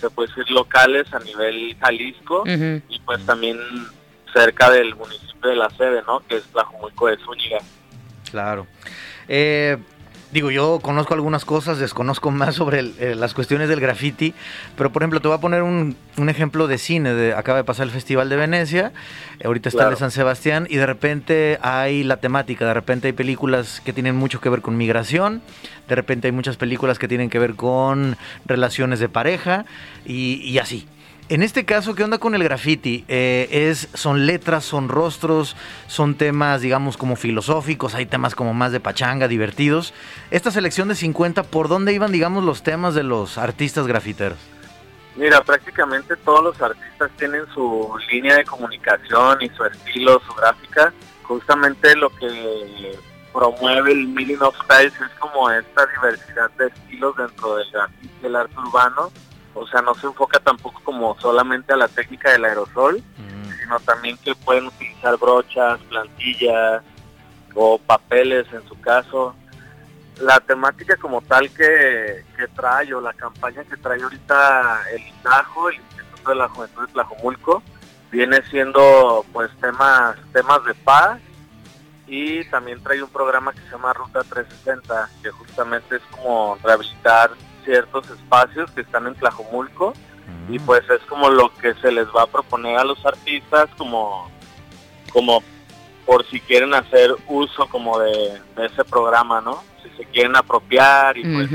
se 0.00 0.10
puede 0.10 0.28
decir, 0.28 0.50
locales 0.50 1.12
a 1.14 1.20
nivel 1.20 1.76
Jalisco, 1.78 2.44
y 2.46 2.98
pues 3.00 3.24
también 3.24 3.58
cerca 4.32 4.68
del 4.70 4.96
municipio 4.96 5.50
de 5.50 5.56
la 5.56 5.70
sede, 5.70 6.02
¿no? 6.06 6.20
Que 6.26 6.36
es 6.36 6.42
Tlajumulco 6.44 7.06
de 7.06 7.16
Zúñiga. 7.18 7.58
Claro. 8.30 8.66
Eh, 9.28 9.78
digo, 10.36 10.50
yo 10.50 10.80
conozco 10.82 11.14
algunas 11.14 11.44
cosas, 11.46 11.78
desconozco 11.78 12.30
más 12.30 12.54
sobre 12.56 12.80
el- 12.80 12.94
eh, 13.00 13.14
las 13.14 13.32
cuestiones 13.32 13.68
del 13.70 13.80
graffiti, 13.80 14.34
pero 14.76 14.92
por 14.92 15.02
ejemplo, 15.02 15.20
te 15.20 15.28
voy 15.28 15.36
a 15.36 15.40
poner 15.40 15.62
un, 15.62 15.96
un 16.18 16.28
ejemplo 16.28 16.66
de 16.68 16.76
cine. 16.76 17.14
De, 17.14 17.32
acaba 17.34 17.56
de 17.58 17.64
pasar 17.64 17.84
el 17.86 17.90
Festival 17.90 18.28
de 18.28 18.36
Venecia, 18.36 18.92
eh, 19.40 19.46
ahorita 19.46 19.70
está 19.70 19.84
el 19.84 19.90
de. 19.90 19.96
San 19.98 20.10
Sebastián, 20.10 20.66
y 20.68 20.76
de 20.76 20.84
repente 20.86 21.58
hay 21.62 22.04
la 22.04 22.18
temática, 22.18 22.66
de 22.66 22.74
repente 22.74 23.06
hay 23.08 23.12
películas 23.14 23.80
que 23.82 23.94
tienen 23.94 24.14
mucho 24.14 24.40
que 24.42 24.50
ver 24.50 24.60
con 24.60 24.76
migración, 24.76 25.40
de 25.88 25.94
repente 25.94 26.28
hay 26.28 26.32
muchas 26.32 26.56
películas 26.58 26.98
que 26.98 27.08
tienen 27.08 27.30
que 27.30 27.38
ver 27.38 27.54
con 27.54 28.16
relaciones 28.44 29.00
de 29.00 29.08
pareja, 29.08 29.64
y, 30.04 30.34
y 30.42 30.58
así. 30.58 30.86
En 31.28 31.42
este 31.42 31.64
caso, 31.64 31.96
¿qué 31.96 32.04
onda 32.04 32.18
con 32.18 32.36
el 32.36 32.44
graffiti? 32.44 33.04
Eh, 33.08 33.48
es, 33.50 33.88
son 33.94 34.26
letras, 34.26 34.64
son 34.64 34.88
rostros, 34.88 35.56
son 35.88 36.14
temas, 36.14 36.60
digamos, 36.60 36.96
como 36.96 37.16
filosóficos, 37.16 37.96
hay 37.96 38.06
temas 38.06 38.36
como 38.36 38.54
más 38.54 38.70
de 38.70 38.78
pachanga, 38.78 39.26
divertidos. 39.26 39.92
Esta 40.30 40.52
selección 40.52 40.86
de 40.86 40.94
50, 40.94 41.42
¿por 41.42 41.66
dónde 41.66 41.92
iban, 41.92 42.12
digamos, 42.12 42.44
los 42.44 42.62
temas 42.62 42.94
de 42.94 43.02
los 43.02 43.38
artistas 43.38 43.88
grafiteros? 43.88 44.38
Mira, 45.16 45.42
prácticamente 45.42 46.14
todos 46.14 46.44
los 46.44 46.62
artistas 46.62 47.10
tienen 47.16 47.44
su 47.52 47.92
línea 48.08 48.36
de 48.36 48.44
comunicación 48.44 49.42
y 49.42 49.48
su 49.48 49.64
estilo, 49.64 50.22
su 50.24 50.32
gráfica. 50.34 50.92
Justamente 51.24 51.96
lo 51.96 52.08
que 52.10 52.96
promueve 53.32 53.90
el 53.90 54.06
Meaning 54.06 54.42
of 54.42 54.54
Styles 54.62 54.94
es 54.94 55.18
como 55.18 55.50
esta 55.50 55.86
diversidad 55.86 56.52
de 56.52 56.68
estilos 56.68 57.16
dentro 57.16 57.56
del 58.22 58.36
arte 58.36 58.54
urbano. 58.60 59.10
O 59.56 59.66
sea, 59.66 59.80
no 59.80 59.94
se 59.94 60.06
enfoca 60.06 60.38
tampoco 60.38 60.80
como 60.84 61.18
solamente 61.18 61.72
a 61.72 61.76
la 61.76 61.88
técnica 61.88 62.30
del 62.30 62.44
aerosol, 62.44 63.02
sino 63.58 63.80
también 63.80 64.18
que 64.18 64.34
pueden 64.34 64.66
utilizar 64.66 65.16
brochas, 65.16 65.80
plantillas 65.88 66.82
o 67.54 67.78
papeles 67.78 68.46
en 68.52 68.66
su 68.68 68.78
caso. 68.80 69.34
La 70.20 70.40
temática 70.40 70.96
como 70.96 71.22
tal 71.22 71.50
que, 71.50 72.24
que 72.36 72.48
trae 72.48 72.92
o 72.92 73.00
la 73.00 73.14
campaña 73.14 73.64
que 73.64 73.76
trae 73.78 74.02
ahorita 74.02 74.82
el 74.92 75.02
INDAJO, 75.06 75.70
el 75.70 75.76
Instituto 75.76 76.30
de 76.30 76.36
la 76.36 76.48
Juventud 76.48 76.86
de 76.86 76.92
Tlajomulco, 76.92 77.62
viene 78.10 78.42
siendo 78.50 79.24
pues 79.32 79.50
temas, 79.58 80.16
temas 80.32 80.64
de 80.64 80.74
paz 80.74 81.18
y 82.06 82.44
también 82.44 82.82
trae 82.82 83.02
un 83.02 83.10
programa 83.10 83.52
que 83.52 83.60
se 83.60 83.70
llama 83.70 83.94
Ruta 83.94 84.22
360, 84.22 85.10
que 85.22 85.30
justamente 85.30 85.96
es 85.96 86.02
como 86.10 86.58
rehabilitar 86.62 87.30
ciertos 87.66 88.08
espacios 88.08 88.70
que 88.70 88.80
están 88.80 89.06
en 89.06 89.14
Tlajomulco 89.16 89.92
y 90.48 90.58
pues 90.60 90.82
es 90.88 91.00
como 91.08 91.28
lo 91.28 91.52
que 91.54 91.74
se 91.74 91.92
les 91.92 92.06
va 92.06 92.22
a 92.22 92.26
proponer 92.26 92.78
a 92.78 92.84
los 92.84 93.04
artistas 93.04 93.68
como 93.76 94.30
como 95.12 95.42
por 96.06 96.24
si 96.26 96.40
quieren 96.40 96.72
hacer 96.72 97.10
uso 97.28 97.68
como 97.68 97.98
de, 97.98 98.40
de 98.56 98.66
ese 98.66 98.84
programa, 98.84 99.40
¿no? 99.40 99.62
Si 99.82 99.90
se 99.96 100.04
quieren 100.06 100.36
apropiar 100.36 101.18
y 101.18 101.24
pues 101.24 101.50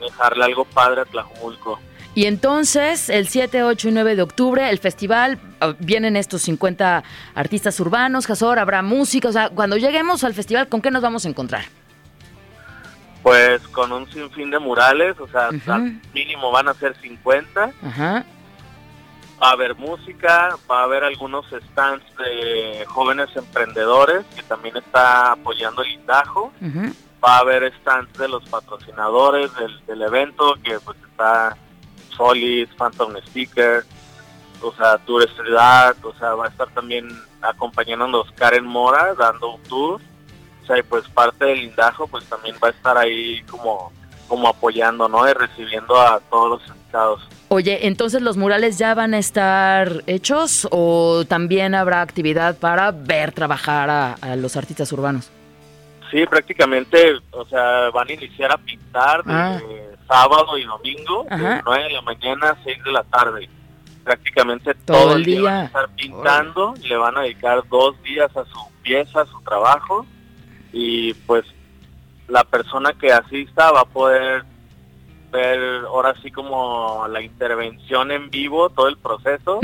dejarle 0.00 0.44
algo 0.44 0.64
padre 0.64 1.00
a 1.00 1.04
Tlajumulco. 1.04 1.80
Y 2.14 2.24
entonces, 2.24 3.10
el 3.10 3.28
7, 3.28 3.62
8 3.64 3.88
y 3.88 3.92
9 3.92 4.16
de 4.16 4.22
octubre, 4.22 4.70
el 4.70 4.78
festival, 4.78 5.38
ah, 5.60 5.74
vienen 5.80 6.16
estos 6.16 6.40
50 6.42 7.04
artistas 7.34 7.78
urbanos, 7.78 8.26
Jasor, 8.26 8.58
habrá 8.58 8.80
música, 8.80 9.28
o 9.28 9.32
sea, 9.32 9.50
cuando 9.50 9.76
lleguemos 9.76 10.24
al 10.24 10.32
festival, 10.32 10.68
¿con 10.68 10.80
qué 10.80 10.90
nos 10.90 11.02
vamos 11.02 11.26
a 11.26 11.28
encontrar? 11.28 11.66
Pues 13.26 13.60
con 13.72 13.90
un 13.90 14.08
sinfín 14.12 14.52
de 14.52 14.60
murales, 14.60 15.18
o 15.18 15.26
sea, 15.26 15.48
mínimo 16.14 16.52
van 16.52 16.68
a 16.68 16.74
ser 16.74 16.94
50, 17.00 17.72
Ajá. 17.82 18.24
va 19.42 19.48
a 19.48 19.50
haber 19.50 19.74
música, 19.74 20.56
va 20.70 20.82
a 20.82 20.84
haber 20.84 21.02
algunos 21.02 21.44
stands 21.46 22.04
de 22.18 22.84
jóvenes 22.86 23.28
emprendedores 23.34 24.24
que 24.36 24.44
también 24.44 24.76
está 24.76 25.32
apoyando 25.32 25.82
el 25.82 25.90
Indajo, 25.90 26.52
va 27.24 27.38
a 27.38 27.40
haber 27.40 27.74
stands 27.80 28.16
de 28.16 28.28
los 28.28 28.48
patrocinadores 28.48 29.52
del, 29.56 29.84
del 29.86 30.02
evento, 30.02 30.54
que 30.62 30.78
pues 30.78 30.96
está 31.10 31.56
Solid, 32.16 32.68
Phantom 32.78 33.12
Sticker, 33.26 33.84
o 34.62 34.72
sea, 34.74 34.98
Tour 34.98 35.24
Street 35.24 35.56
Art, 35.58 35.98
o 36.04 36.14
sea, 36.14 36.36
va 36.36 36.44
a 36.44 36.48
estar 36.48 36.68
también 36.68 37.08
acompañándonos 37.42 38.30
Karen 38.36 38.64
Mora 38.64 39.14
dando 39.14 39.56
un 39.56 39.62
tour, 39.64 40.00
o 40.66 40.68
sea, 40.68 40.78
y 40.78 40.82
pues 40.82 41.08
parte 41.08 41.44
del 41.44 41.62
Indajo 41.62 42.06
pues 42.08 42.24
también 42.24 42.56
va 42.62 42.68
a 42.68 42.70
estar 42.72 42.98
ahí 42.98 43.40
como, 43.50 43.92
como 44.26 44.48
apoyando, 44.48 45.08
¿no? 45.08 45.28
Y 45.28 45.32
recibiendo 45.32 45.96
a 46.00 46.18
todos 46.28 46.58
los 46.60 46.68
invitados. 46.68 47.22
Oye, 47.48 47.86
entonces 47.86 48.22
los 48.22 48.36
murales 48.36 48.76
ya 48.78 48.94
van 48.94 49.14
a 49.14 49.18
estar 49.18 50.02
hechos 50.08 50.66
o 50.72 51.24
también 51.28 51.76
habrá 51.76 52.00
actividad 52.02 52.56
para 52.58 52.90
ver 52.90 53.30
trabajar 53.32 53.88
a, 53.88 54.14
a 54.14 54.34
los 54.34 54.56
artistas 54.56 54.90
urbanos? 54.92 55.30
Sí, 56.10 56.24
prácticamente, 56.26 57.12
o 57.30 57.44
sea, 57.46 57.90
van 57.90 58.08
a 58.08 58.12
iniciar 58.12 58.50
a 58.52 58.58
pintar 58.58 59.22
de 59.24 59.32
Ah. 59.32 59.60
sábado 60.08 60.56
y 60.58 60.64
domingo, 60.64 61.26
Ajá. 61.30 61.54
de 61.56 61.62
9 61.64 61.84
de 61.84 61.90
la 61.90 62.02
mañana 62.02 62.50
a 62.50 62.56
6 62.64 62.82
de 62.84 62.92
la 62.92 63.02
tarde. 63.04 63.48
Prácticamente 64.04 64.72
Todo 64.84 64.98
todo, 64.98 65.12
el 65.12 65.18
el 65.18 65.24
día. 65.24 65.40
van 65.42 65.52
día. 65.52 65.60
a 65.62 65.64
estar 65.66 65.88
pintando, 65.96 66.74
y 66.80 66.86
le 66.88 66.96
van 66.96 67.16
a 67.16 67.22
dedicar 67.22 67.62
dos 67.68 68.00
días 68.04 68.30
a 68.36 68.44
su 68.44 68.58
pieza, 68.82 69.22
a 69.22 69.26
su 69.26 69.40
trabajo, 69.42 70.06
y 70.78 71.14
pues 71.14 71.44
la 72.28 72.44
persona 72.44 72.92
que 72.92 73.10
asista 73.12 73.70
va 73.72 73.80
a 73.80 73.84
poder 73.86 74.44
ver 75.32 75.84
ahora 75.86 76.14
sí 76.22 76.30
como 76.30 77.06
la 77.08 77.22
intervención 77.22 78.10
en 78.10 78.28
vivo, 78.30 78.68
todo 78.70 78.88
el 78.88 78.96
proceso, 78.98 79.60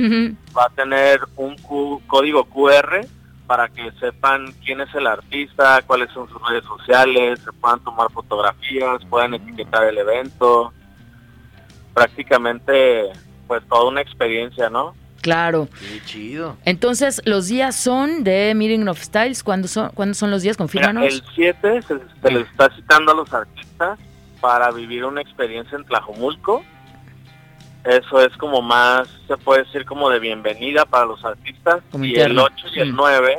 va 0.56 0.64
a 0.64 0.70
tener 0.70 1.20
un 1.36 1.56
Q- 1.58 2.00
código 2.06 2.44
QR 2.44 3.06
para 3.46 3.68
que 3.68 3.90
sepan 4.00 4.52
quién 4.64 4.80
es 4.80 4.94
el 4.94 5.06
artista, 5.06 5.82
cuáles 5.86 6.10
son 6.12 6.28
sus 6.30 6.40
redes 6.48 6.64
sociales, 6.64 7.40
se 7.44 7.52
puedan 7.52 7.80
tomar 7.80 8.10
fotografías, 8.10 9.04
puedan 9.10 9.34
etiquetar 9.34 9.84
el 9.84 9.98
evento. 9.98 10.72
Prácticamente, 11.94 13.10
pues 13.46 13.62
toda 13.68 13.84
una 13.88 14.00
experiencia, 14.00 14.70
¿no? 14.70 14.94
Claro. 15.22 15.68
Qué 15.80 16.02
chido. 16.04 16.56
Entonces, 16.66 17.22
los 17.24 17.48
días 17.48 17.74
son 17.74 18.22
de 18.24 18.52
Meeting 18.54 18.86
of 18.88 19.00
Styles. 19.00 19.42
¿Cuándo 19.42 19.66
son, 19.68 19.88
¿cuándo 19.94 20.12
son 20.14 20.30
los 20.30 20.42
días? 20.42 20.56
Mira, 20.58 20.64
Confírmanos. 20.66 21.04
el 21.14 21.22
7 21.34 21.82
se, 21.82 21.94
se 22.20 22.30
les 22.30 22.46
está 22.50 22.68
citando 22.76 23.12
a 23.12 23.14
los 23.14 23.32
artistas 23.32 23.98
para 24.40 24.70
vivir 24.72 25.04
una 25.04 25.20
experiencia 25.22 25.78
en 25.78 25.84
Tlajomulco. 25.84 26.62
Eso 27.84 28.20
es 28.20 28.36
como 28.36 28.62
más, 28.62 29.08
se 29.26 29.36
puede 29.36 29.64
decir 29.64 29.84
como 29.84 30.08
de 30.10 30.20
bienvenida 30.20 30.84
para 30.84 31.06
los 31.06 31.24
artistas. 31.24 31.78
Como 31.90 32.04
y 32.04 32.10
interno. 32.10 32.46
el 32.46 32.52
8 32.54 32.66
y 32.76 32.80
el 32.80 32.92
Mm. 32.92 32.96
9 32.96 33.36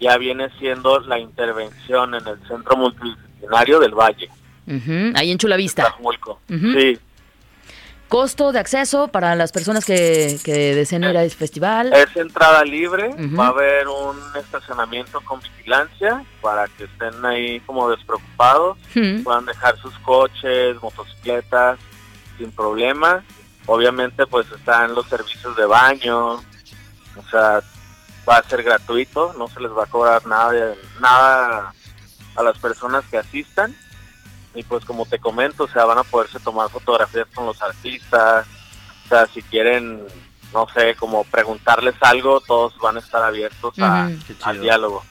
ya 0.00 0.16
viene 0.18 0.48
siendo 0.58 1.00
la 1.00 1.18
intervención 1.18 2.14
en 2.14 2.26
el 2.26 2.38
Centro 2.46 2.76
Multidisciplinario 2.76 3.80
del 3.80 3.94
Valle, 3.94 4.28
Ujú, 4.66 5.12
Ahí 5.14 5.30
en 5.30 5.38
Chulavista. 5.38 5.82
Tlajomulco. 5.82 6.40
Ujú. 6.48 6.72
Sí, 6.72 6.98
Costo 8.14 8.52
de 8.52 8.60
acceso 8.60 9.08
para 9.08 9.34
las 9.34 9.50
personas 9.50 9.84
que, 9.84 10.38
que 10.44 10.76
deseen 10.76 11.02
ir 11.02 11.16
a 11.16 11.24
este 11.24 11.36
festival. 11.36 11.92
es 11.92 12.16
entrada 12.16 12.62
libre, 12.62 13.08
Ujú. 13.08 13.36
va 13.36 13.46
a 13.46 13.48
haber 13.48 13.88
un 13.88 14.16
estacionamiento 14.36 15.20
con 15.22 15.40
vigilancia 15.40 16.24
para 16.40 16.68
que 16.68 16.84
estén 16.84 17.26
ahí 17.26 17.58
como 17.66 17.90
despreocupados. 17.90 18.78
Ujú. 18.94 19.24
puedan 19.24 19.46
dejar 19.46 19.76
sus 19.78 19.92
coches, 19.98 20.80
motocicletas 20.80 21.80
sin 22.38 22.52
problema. 22.52 23.24
Obviamente 23.66 24.24
pues 24.28 24.46
están 24.52 24.94
los 24.94 25.08
servicios 25.08 25.56
de 25.56 25.66
baño, 25.66 26.34
o 26.34 27.22
sea, 27.32 27.62
va 28.30 28.36
a 28.36 28.48
ser 28.48 28.62
gratuito, 28.62 29.34
no 29.36 29.48
se 29.48 29.58
les 29.58 29.72
va 29.72 29.82
a 29.82 29.86
cobrar 29.86 30.24
nada, 30.24 30.52
nada 31.00 31.74
a 32.36 32.42
las 32.44 32.56
personas 32.58 33.02
que 33.10 33.18
asistan. 33.18 33.74
Y 34.54 34.62
pues 34.62 34.84
como 34.84 35.04
te 35.06 35.18
comento, 35.18 35.64
o 35.64 35.68
sea, 35.68 35.84
van 35.84 35.98
a 35.98 36.04
poderse 36.04 36.38
tomar 36.40 36.70
fotografías 36.70 37.26
con 37.34 37.46
los 37.46 37.60
artistas, 37.62 38.46
o 39.04 39.08
sea, 39.08 39.26
si 39.26 39.42
quieren, 39.42 40.02
no 40.52 40.66
sé, 40.72 40.94
como 40.94 41.24
preguntarles 41.24 41.94
algo, 42.00 42.40
todos 42.40 42.76
van 42.78 42.96
a 42.96 43.00
estar 43.00 43.22
abiertos 43.22 43.74
a- 43.84 44.06
al 44.44 44.60
diálogo. 44.62 45.04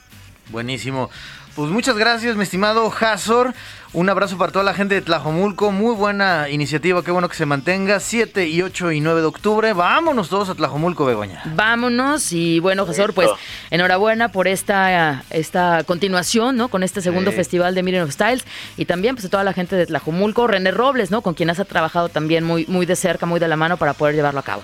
Buenísimo. 0.49 1.09
Pues 1.55 1.69
muchas 1.69 1.95
gracias, 1.97 2.35
mi 2.35 2.41
estimado 2.43 2.91
Hazor. 2.99 3.53
Un 3.93 4.09
abrazo 4.09 4.39
para 4.39 4.51
toda 4.51 4.65
la 4.65 4.73
gente 4.73 4.95
de 4.95 5.01
Tlajomulco. 5.03 5.71
Muy 5.71 5.93
buena 5.93 6.49
iniciativa, 6.49 7.03
qué 7.03 7.11
bueno 7.11 7.29
que 7.29 7.35
se 7.35 7.45
mantenga. 7.45 7.99
7 7.99 8.47
y 8.47 8.63
8 8.63 8.91
y 8.91 9.01
9 9.01 9.21
de 9.21 9.27
octubre. 9.27 9.71
Vámonos 9.73 10.29
todos 10.29 10.49
a 10.49 10.55
Tlajomulco, 10.55 11.05
Begoña. 11.05 11.43
Vámonos 11.53 12.31
y 12.33 12.59
bueno, 12.59 12.87
Jesús, 12.87 13.05
pues 13.13 13.29
enhorabuena 13.69 14.29
por 14.31 14.47
esta, 14.47 15.23
esta 15.29 15.83
continuación, 15.83 16.55
¿no? 16.57 16.69
Con 16.69 16.81
este 16.81 17.01
segundo 17.01 17.29
Sí. 17.29 17.37
festival 17.37 17.75
de 17.75 17.83
Miren 17.83 18.01
of 18.01 18.11
Styles 18.11 18.45
y 18.75 18.85
también 18.85 19.13
pues 19.13 19.25
a 19.25 19.29
toda 19.29 19.43
la 19.43 19.53
gente 19.53 19.75
de 19.75 19.85
Tlajumulco, 19.85 20.47
René 20.47 20.71
Robles, 20.71 21.11
¿no? 21.11 21.21
Con 21.21 21.35
quien 21.35 21.51
has 21.51 21.63
trabajado 21.67 22.09
también 22.09 22.43
muy, 22.43 22.65
muy 22.67 22.87
de 22.87 22.95
cerca, 22.95 23.27
muy 23.27 23.39
de 23.39 23.47
la 23.47 23.57
mano 23.57 23.77
para 23.77 23.93
poder 23.93 24.15
llevarlo 24.15 24.39
a 24.39 24.43
cabo. 24.43 24.63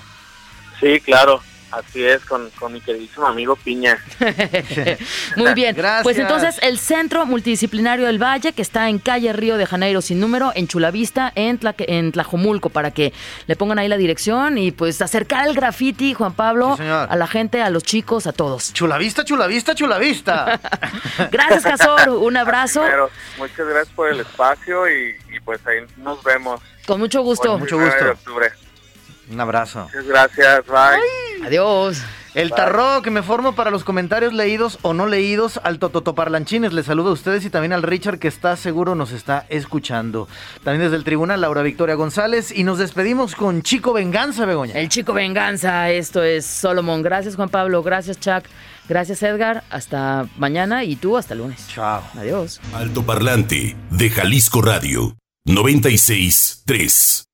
Sí, 0.79 0.99
claro, 1.01 1.39
así 1.71 2.03
es, 2.03 2.23
con, 2.25 2.49
con 2.51 2.73
mi 2.73 2.81
queridísimo 2.81 3.27
amigo 3.27 3.55
Piña. 3.55 3.97
Muy 5.35 5.53
bien. 5.53 5.75
Gracias. 5.75 6.03
Pues 6.03 6.17
entonces 6.17 6.57
el 6.61 6.77
Centro 6.79 7.25
Multidisciplinario 7.25 8.05
del 8.07 8.21
Valle, 8.21 8.53
que 8.53 8.61
está 8.61 8.89
en 8.89 8.99
calle 8.99 9.33
Río 9.33 9.57
de 9.57 9.65
Janeiro 9.65 10.01
sin 10.01 10.19
número, 10.19 10.51
en 10.55 10.67
Chulavista, 10.67 11.31
en, 11.35 11.59
Tla- 11.59 11.75
en 11.77 12.11
Tlajomulco, 12.11 12.69
para 12.69 12.91
que 12.91 13.13
le 13.47 13.55
pongan 13.55 13.79
ahí 13.79 13.87
la 13.87 13.97
dirección 13.97 14.57
y 14.57 14.71
pues 14.71 15.01
acercar 15.01 15.47
el 15.47 15.55
graffiti, 15.55 16.13
Juan 16.13 16.33
Pablo, 16.33 16.75
Sí, 16.77 16.83
a 16.83 17.15
la 17.15 17.27
gente, 17.27 17.61
a 17.61 17.69
los 17.69 17.83
chicos, 17.83 18.27
a 18.27 18.33
todos. 18.33 18.73
Chulavista, 18.73 19.23
chulavista, 19.23 19.75
chulavista. 19.75 20.59
Gracias, 21.31 21.63
Casor. 21.63 22.09
Un 22.09 22.37
abrazo. 22.37 22.83
Muchas 23.37 23.67
gracias 23.67 23.93
por 23.95 24.09
el 24.09 24.19
espacio 24.19 24.87
y, 24.89 25.15
y 25.35 25.39
pues 25.39 25.59
ahí 25.67 25.77
nos 25.97 26.23
vemos. 26.23 26.61
Con 26.85 26.99
mucho 26.99 27.21
gusto. 27.21 27.53
el 27.55 27.59
Mucho 27.59 27.75
9 27.77 27.91
de 27.91 27.99
gusto. 27.99 28.11
octubre. 28.13 28.51
Un 29.31 29.39
abrazo. 29.39 29.83
Muchas 29.85 30.05
gracias, 30.05 30.65
bye. 30.65 31.28
Adiós. 31.43 32.03
El 32.35 32.51
tarro 32.51 33.01
que 33.01 33.09
me 33.09 33.23
formo 33.23 33.53
para 33.53 33.71
los 33.71 33.83
comentarios 33.83 34.33
leídos 34.33 34.77
o 34.83 34.93
no 34.93 35.07
leídos 35.07 35.59
al 35.63 35.79
Tototoparlanchines. 35.79 36.73
Les 36.73 36.85
saludo 36.85 37.09
a 37.09 37.13
ustedes 37.13 37.43
y 37.43 37.49
también 37.49 37.73
al 37.73 37.81
Richard 37.81 38.19
que 38.19 38.27
está 38.27 38.55
seguro 38.55 38.93
nos 38.93 39.11
está 39.11 39.45
escuchando. 39.49 40.27
También 40.63 40.83
desde 40.83 40.97
el 40.97 41.03
tribunal, 41.03 41.41
Laura 41.41 41.63
Victoria 41.63 41.95
González. 41.95 42.51
Y 42.55 42.63
nos 42.63 42.77
despedimos 42.77 43.35
con 43.35 43.63
Chico 43.63 43.93
Venganza, 43.93 44.45
Begoña. 44.45 44.75
El 44.75 44.89
chico 44.89 45.13
venganza, 45.13 45.89
esto 45.89 46.21
es 46.21 46.45
Solomon. 46.45 47.01
Gracias, 47.01 47.35
Juan 47.35 47.49
Pablo. 47.49 47.81
Gracias, 47.81 48.19
Chuck. 48.19 48.43
Gracias, 48.87 49.23
Edgar. 49.23 49.63
Hasta 49.69 50.27
mañana 50.37 50.83
y 50.83 50.95
tú 50.95 51.17
hasta 51.17 51.35
lunes. 51.35 51.67
Chao. 51.67 52.03
Adiós. 52.15 52.61
Altoparlante 52.73 53.75
de 53.89 54.09
Jalisco 54.09 54.61
Radio 54.61 55.15
96 55.45 56.63
3. 56.65 57.28